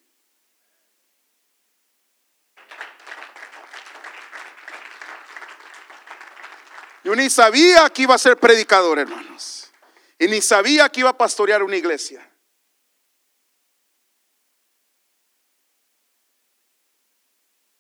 Yo 7.05 7.15
ni 7.15 7.29
sabía 7.29 7.91
que 7.91 8.03
iba 8.03 8.15
a 8.15 8.19
ser 8.19 8.39
predicador, 8.39 8.99
hermanos. 8.99 9.71
Y 10.19 10.27
ni 10.29 10.41
sabía 10.41 10.89
que 10.89 11.01
iba 11.01 11.11
a 11.11 11.17
pastorear 11.17 11.63
una 11.63 11.77
iglesia. 11.77 12.27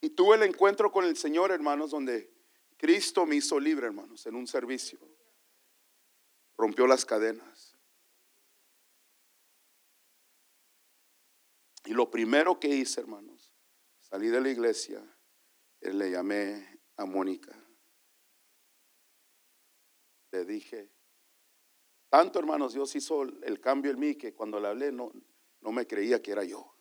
Y 0.01 0.10
tuve 0.21 0.37
el 0.37 0.43
encuentro 0.43 0.93
con 0.93 1.07
el 1.07 1.17
Señor, 1.17 1.51
hermanos, 1.51 1.93
donde 1.93 2.31
Cristo 2.77 3.25
me 3.25 3.37
hizo 3.37 3.59
libre, 3.59 3.87
hermanos, 3.87 4.27
en 4.27 4.35
un 4.35 4.47
servicio 4.47 4.99
rompió 6.59 6.87
las 6.87 7.07
cadenas. 7.07 7.75
Y 11.87 11.95
lo 11.95 12.11
primero 12.11 12.61
que 12.61 12.69
hice, 12.69 13.01
hermanos, 13.01 13.55
salí 13.99 14.29
de 14.29 14.43
la 14.43 14.51
iglesia 14.51 15.03
y 15.81 15.89
le 15.89 16.11
llamé 16.11 16.83
a 16.99 17.07
Mónica. 17.07 17.59
Le 20.33 20.45
dije, 20.45 20.93
tanto 22.11 22.39
hermanos, 22.39 22.75
Dios 22.75 22.95
hizo 22.95 23.23
el 23.23 23.59
cambio 23.59 23.91
en 23.91 23.99
mí 23.99 24.17
que 24.17 24.35
cuando 24.35 24.61
le 24.61 24.69
hablé 24.69 24.93
no, 24.93 25.13
no 25.63 25.73
me 25.73 25.87
creía 25.87 26.21
que 26.21 26.33
era 26.33 26.45
yo. 26.45 26.77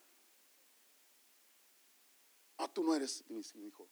No, 2.60 2.70
tú 2.70 2.84
no 2.84 2.94
eres, 2.94 3.24
me 3.28 3.40
dijo, 3.62 3.90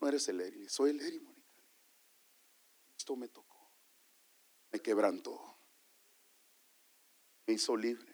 no 0.00 0.08
eres 0.08 0.28
el 0.28 0.40
Eri, 0.40 0.68
soy 0.68 0.90
el 0.90 1.00
Eri, 1.00 1.20
Mónica. 1.20 1.62
Esto 2.96 3.14
me 3.14 3.28
tocó 3.28 3.50
me 4.72 4.80
quebrantó, 4.80 5.58
me 7.46 7.54
hizo 7.54 7.76
libre. 7.76 8.08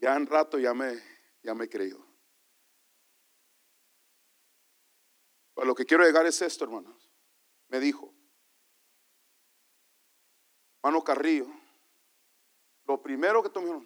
Ya 0.00 0.16
en 0.16 0.26
rato 0.26 0.58
ya 0.58 0.74
me, 0.74 1.02
ya 1.42 1.54
me 1.54 1.68
creyó. 1.68 2.04
lo 5.64 5.74
que 5.74 5.84
quiero 5.84 6.04
llegar 6.04 6.24
es 6.26 6.40
esto, 6.42 6.62
hermanos. 6.62 7.10
Me 7.68 7.80
dijo, 7.80 8.14
hermano 10.76 11.02
Carrillo, 11.02 11.48
lo 12.84 13.02
primero 13.02 13.42
que 13.42 13.50
tomé, 13.50 13.84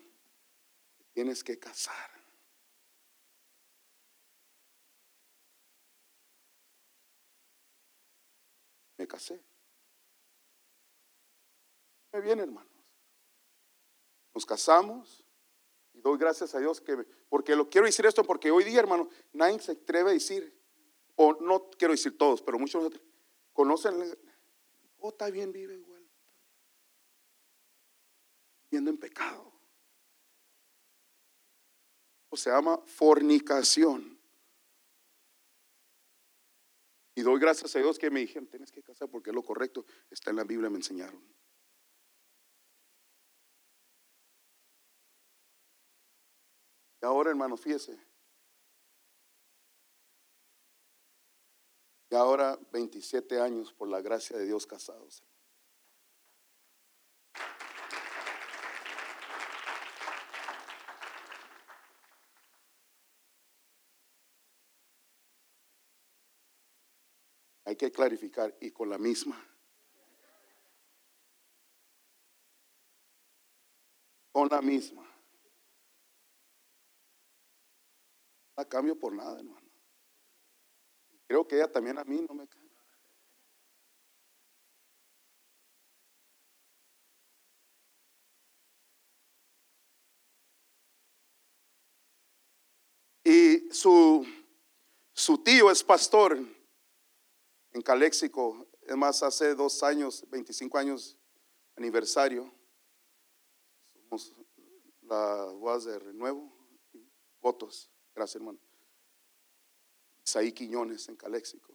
tienes 1.15 1.43
que 1.43 1.59
casar. 1.59 2.20
Me 9.01 9.09
casé 9.09 9.43
bien, 12.23 12.39
hermanos. 12.39 12.71
Nos 14.35 14.45
casamos 14.45 15.25
y 15.95 16.03
doy 16.03 16.19
gracias 16.19 16.55
a 16.55 16.59
Dios 16.59 16.83
que, 16.83 17.07
porque 17.31 17.57
lo 17.57 17.71
quiero 17.71 17.87
decir 17.87 18.05
esto, 18.05 18.23
porque 18.25 18.51
hoy 18.51 18.63
día, 18.63 18.79
hermano, 18.79 19.09
nadie 19.33 19.59
se 19.59 19.73
atreve 19.73 20.11
a 20.11 20.13
decir, 20.13 20.55
o 21.17 21.33
no 21.41 21.71
quiero 21.71 21.93
decir 21.93 22.19
todos, 22.19 22.43
pero 22.43 22.59
muchos 22.59 22.93
conocen, 23.55 24.19
oh, 24.99 25.09
está 25.09 25.31
bien, 25.31 25.51
vive 25.51 25.77
igual, 25.77 26.07
viviendo 28.71 28.91
en 28.91 28.99
pecado. 28.99 29.51
O 32.29 32.37
se 32.37 32.51
llama 32.51 32.77
fornicación. 32.85 34.20
Y 37.21 37.23
doy 37.23 37.39
gracias 37.39 37.77
a 37.77 37.81
Dios 37.81 37.99
que 37.99 38.11
me 38.11 38.21
dijeron, 38.21 38.49
tienes 38.49 38.73
que 38.73 38.83
casar 38.83 39.11
porque 39.11 39.29
es 39.29 39.37
lo 39.37 39.43
correcto, 39.43 39.85
está 40.11 40.31
en 40.31 40.37
la 40.37 40.45
Biblia, 40.45 40.71
me 40.71 40.79
enseñaron. 40.79 41.23
Y 47.03 47.05
ahora, 47.05 47.29
hermano, 47.29 47.59
fíjese. 47.59 47.99
Y 52.09 52.15
ahora 52.15 52.59
27 52.73 53.39
años 53.39 53.71
por 53.75 53.89
la 53.89 54.01
gracia 54.01 54.39
de 54.39 54.47
Dios 54.47 54.67
casados. 54.67 55.23
Que 67.81 67.91
clarificar 67.91 68.55
y 68.61 68.73
con 68.73 68.91
la 68.91 68.99
misma. 68.99 69.43
Con 74.31 74.49
la 74.51 74.61
misma. 74.61 75.07
cambio 78.69 78.99
por 78.99 79.15
nada, 79.15 79.39
hermano. 79.39 79.67
Creo 81.27 81.49
que 81.49 81.57
ella 81.57 81.73
también 81.73 81.99
a 81.99 82.05
mí 82.05 82.21
no 82.29 82.35
me 82.35 82.47
cambia. 82.47 82.71
Y 93.25 93.73
su, 93.73 94.27
su 95.15 95.39
tío 95.39 95.71
es 95.71 95.83
pastor 95.83 96.60
en 97.73 97.83
Caléxico. 97.83 98.67
Es 98.83 98.97
más, 98.97 99.23
hace 99.23 99.55
dos 99.55 99.83
años, 99.83 100.25
25 100.31 100.79
años 100.79 101.19
aniversario. 101.77 102.53
Somos 103.93 104.35
la 105.03 105.53
UAS 105.53 105.85
de 105.85 105.99
Renuevo 105.99 106.61
votos. 107.41 107.91
Gracias, 108.15 108.37
hermano. 108.37 108.59
Isaí 110.25 110.53
Quiñones 110.53 111.09
en 111.09 111.17
Caléxico. 111.17 111.75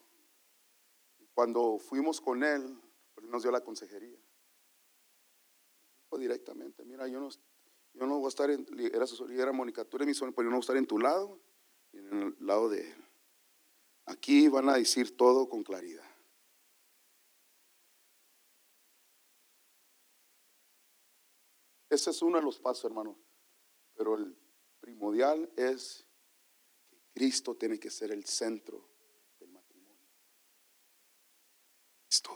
Cuando 1.34 1.78
fuimos 1.80 2.22
con 2.22 2.44
él, 2.44 2.80
nos 3.24 3.44
dio 3.44 3.52
la 3.52 3.62
consejería. 3.62 4.18
directamente, 6.18 6.86
mira, 6.86 7.10
yo 7.10 7.20
no, 7.20 7.28
yo 7.30 8.08
no 8.08 8.20
voy 8.20 8.28
a 8.28 8.30
estar 8.30 8.50
en, 8.50 8.66
era, 8.80 9.06
era 9.30 9.52
Mónica, 9.52 9.84
tú 9.84 9.98
eres 9.98 10.08
mi 10.08 10.32
pero 10.32 10.44
yo 10.44 10.50
no 10.50 10.52
voy 10.52 10.60
a 10.60 10.60
estar 10.62 10.78
en 10.78 10.88
tu 10.88 10.98
lado 10.98 11.42
en 11.92 12.22
el 12.22 12.36
lado 12.40 12.70
de 12.70 12.90
él. 12.90 13.05
Aquí 14.06 14.48
van 14.48 14.70
a 14.70 14.76
decir 14.76 15.18
todo 15.18 15.50
con 15.50 15.64
claridad. 15.64 16.06
Ese 21.90 22.10
es 22.10 22.22
uno 22.22 22.38
de 22.38 22.44
los 22.44 22.60
pasos, 22.60 22.86
hermano. 22.86 23.18
Pero 23.96 24.16
el 24.16 24.38
primordial 24.80 25.52
es 25.56 26.06
Cristo 27.14 27.56
tiene 27.56 27.80
que 27.80 27.90
ser 27.90 28.12
el 28.12 28.26
centro 28.26 28.90
del 29.40 29.50
matrimonio. 29.50 30.06
Cristo. 32.04 32.32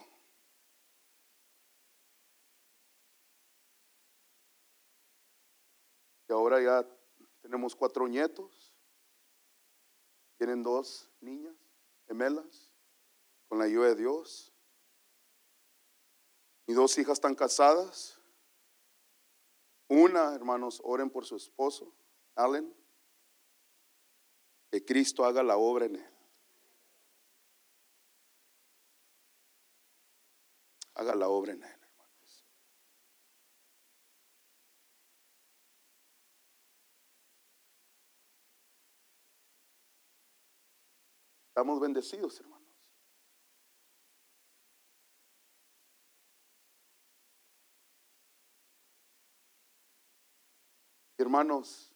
Y 6.29 6.31
ahora 6.31 6.61
ya 6.61 6.99
tenemos 7.41 7.75
cuatro 7.75 8.07
nietos. 8.07 8.73
Tienen 10.39 10.63
dos 10.63 11.11
niñas 11.19 11.53
gemelas 12.07 12.71
con 13.49 13.59
la 13.59 13.65
ayuda 13.65 13.89
de 13.89 13.95
Dios. 13.95 14.53
Mis 16.65 16.77
dos 16.77 16.97
hijas 16.97 17.15
están 17.15 17.35
casadas. 17.35 18.17
Una, 19.89 20.33
hermanos, 20.33 20.79
oren 20.85 21.09
por 21.09 21.25
su 21.25 21.35
esposo, 21.35 21.93
Allen, 22.35 22.73
que 24.71 24.85
Cristo 24.85 25.25
haga 25.25 25.43
la 25.43 25.57
obra 25.57 25.87
en 25.87 25.97
él. 25.97 26.13
Haga 30.93 31.15
la 31.15 31.27
obra 31.27 31.51
en 31.51 31.63
él. 31.63 31.78
Estamos 41.59 41.81
bendecidos, 41.81 42.39
hermanos. 42.39 42.69
Hermanos, 51.17 51.93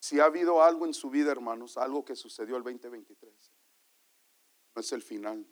si 0.00 0.20
ha 0.20 0.26
habido 0.26 0.62
algo 0.62 0.84
en 0.84 0.92
su 0.92 1.08
vida, 1.08 1.32
hermanos, 1.32 1.78
algo 1.78 2.04
que 2.04 2.14
sucedió 2.14 2.58
el 2.58 2.62
2023, 2.62 3.52
no 4.74 4.80
es 4.80 4.92
el 4.92 5.00
final 5.00 5.46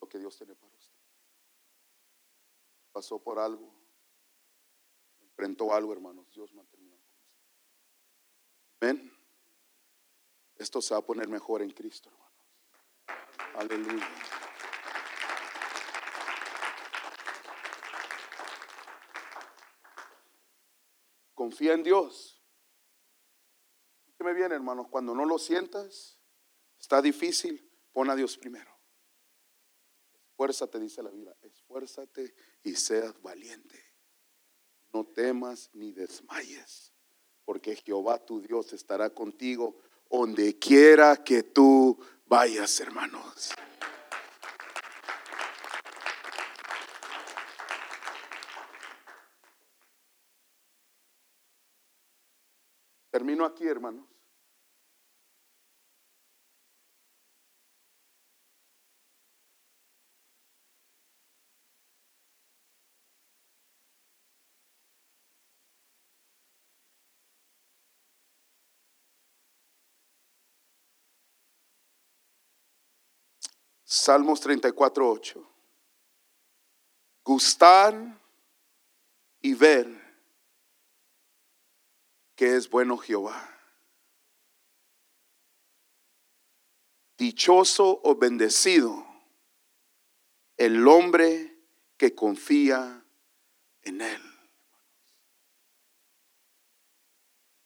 lo 0.00 0.08
que 0.08 0.18
Dios 0.18 0.38
tiene 0.38 0.54
para 0.54 0.74
usted. 0.74 0.96
Pasó 2.92 3.22
por 3.22 3.38
algo, 3.38 3.70
enfrentó 5.20 5.74
algo, 5.74 5.92
hermanos, 5.92 6.32
Dios 6.32 6.50
va 6.56 6.62
a 6.62 6.66
terminar 6.66 6.98
con 6.98 7.12
usted. 7.12 7.28
Ven, 8.80 9.18
esto 10.58 10.82
se 10.82 10.92
va 10.92 10.98
a 10.98 11.06
poner 11.06 11.28
mejor 11.28 11.62
en 11.62 11.70
Cristo, 11.70 12.10
hermanos. 12.10 12.28
Aleluya. 13.54 14.08
Confía 21.34 21.74
en 21.74 21.82
Dios. 21.84 22.42
¿Qué 24.16 24.24
me 24.24 24.34
viene, 24.34 24.56
hermanos? 24.56 24.88
Cuando 24.88 25.14
no 25.14 25.24
lo 25.24 25.38
sientas, 25.38 26.18
está 26.78 27.00
difícil, 27.00 27.70
pon 27.92 28.10
a 28.10 28.16
Dios 28.16 28.36
primero. 28.36 28.76
Esfuérzate, 30.30 30.80
dice 30.80 31.02
la 31.02 31.10
Biblia, 31.10 31.36
esfuérzate 31.42 32.34
y 32.64 32.74
seas 32.74 33.20
valiente. 33.22 33.80
No 34.92 35.06
temas 35.06 35.70
ni 35.72 35.92
desmayes, 35.92 36.92
porque 37.44 37.76
Jehová 37.76 38.24
tu 38.24 38.40
Dios 38.40 38.72
estará 38.72 39.10
contigo 39.10 39.80
donde 40.10 40.58
quiera 40.58 41.16
que 41.16 41.42
tú 41.42 41.98
vayas, 42.26 42.80
hermanos. 42.80 43.52
Termino 53.10 53.44
aquí, 53.44 53.66
hermanos. 53.66 54.17
Salmos 73.90 74.38
34, 74.42 75.10
8. 75.10 75.50
Gustar 77.24 78.20
y 79.40 79.54
ver 79.54 79.88
que 82.36 82.54
es 82.54 82.68
bueno 82.68 82.98
Jehová. 82.98 83.48
Dichoso 87.16 88.02
o 88.04 88.14
bendecido 88.14 89.06
el 90.58 90.86
hombre 90.86 91.56
que 91.96 92.14
confía 92.14 93.02
en 93.80 94.02
él. 94.02 94.22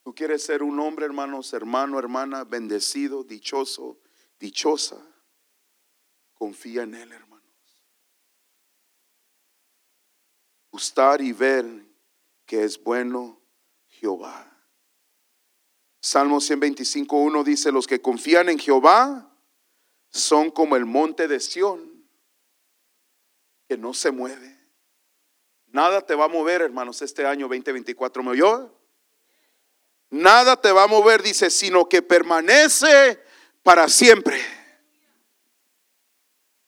Tú 0.05 0.15
quieres 0.15 0.45
ser 0.45 0.63
un 0.63 0.79
hombre, 0.79 1.05
hermanos, 1.05 1.53
hermano, 1.53 1.99
hermana, 1.99 2.45
bendecido, 2.45 3.25
dichoso, 3.25 3.99
dichosa. 4.39 5.12
Confía 6.43 6.83
en 6.83 6.95
él, 6.97 7.13
hermanos. 7.13 7.85
Gustar 10.73 11.23
y 11.23 11.33
ver 11.33 11.65
que 12.45 12.65
es 12.65 12.83
bueno 12.83 13.41
Jehová. 13.87 14.53
Salmo 16.01 16.39
125.1 16.39 17.45
dice, 17.45 17.71
los 17.71 17.87
que 17.87 18.03
confían 18.03 18.49
en 18.49 18.59
Jehová 18.59 19.33
son 20.11 20.51
como 20.51 20.75
el 20.75 20.85
monte 20.85 21.29
de 21.29 21.39
Sión, 21.39 22.09
que 23.69 23.79
no 23.79 23.95
se 23.95 24.11
mueve. 24.11 24.59
Nada 25.67 26.01
te 26.01 26.17
va 26.17 26.25
a 26.25 26.29
mover, 26.29 26.63
hermanos, 26.63 27.03
este 27.03 27.25
año 27.25 27.47
2024. 27.47 28.21
¿Me 28.25 28.31
oyó? 28.31 28.77
Nada 30.11 30.61
te 30.61 30.73
va 30.73 30.83
a 30.83 30.89
mover, 30.89 31.23
dice, 31.23 31.51
sino 31.51 31.89
que 31.89 32.03
permanece 32.03 33.23
para 33.63 33.89
siempre. 33.89 34.62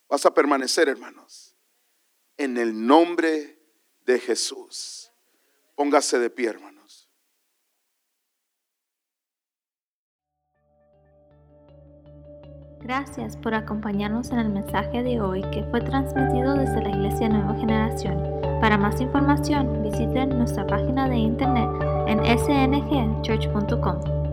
Vas 0.08 0.26
a 0.26 0.34
permanecer, 0.34 0.88
hermanos, 0.88 1.56
en 2.36 2.56
el 2.56 2.86
nombre 2.86 3.58
de 4.04 4.18
Jesús. 4.18 5.10
Póngase 5.74 6.18
de 6.18 6.30
pie, 6.30 6.48
hermanos. 6.48 6.74
Gracias 12.84 13.36
por 13.38 13.54
acompañarnos 13.54 14.30
en 14.30 14.40
el 14.40 14.50
mensaje 14.50 15.02
de 15.02 15.18
hoy 15.18 15.40
que 15.52 15.64
fue 15.70 15.80
transmitido 15.80 16.54
desde 16.54 16.82
la 16.82 16.90
Iglesia 16.90 17.30
Nueva 17.30 17.58
Generación. 17.58 18.22
Para 18.60 18.76
más 18.76 19.00
información, 19.00 19.82
visiten 19.82 20.28
nuestra 20.36 20.66
página 20.66 21.08
de 21.08 21.16
internet 21.16 21.68
en 22.06 22.18
sngchurch.com. 22.38 24.23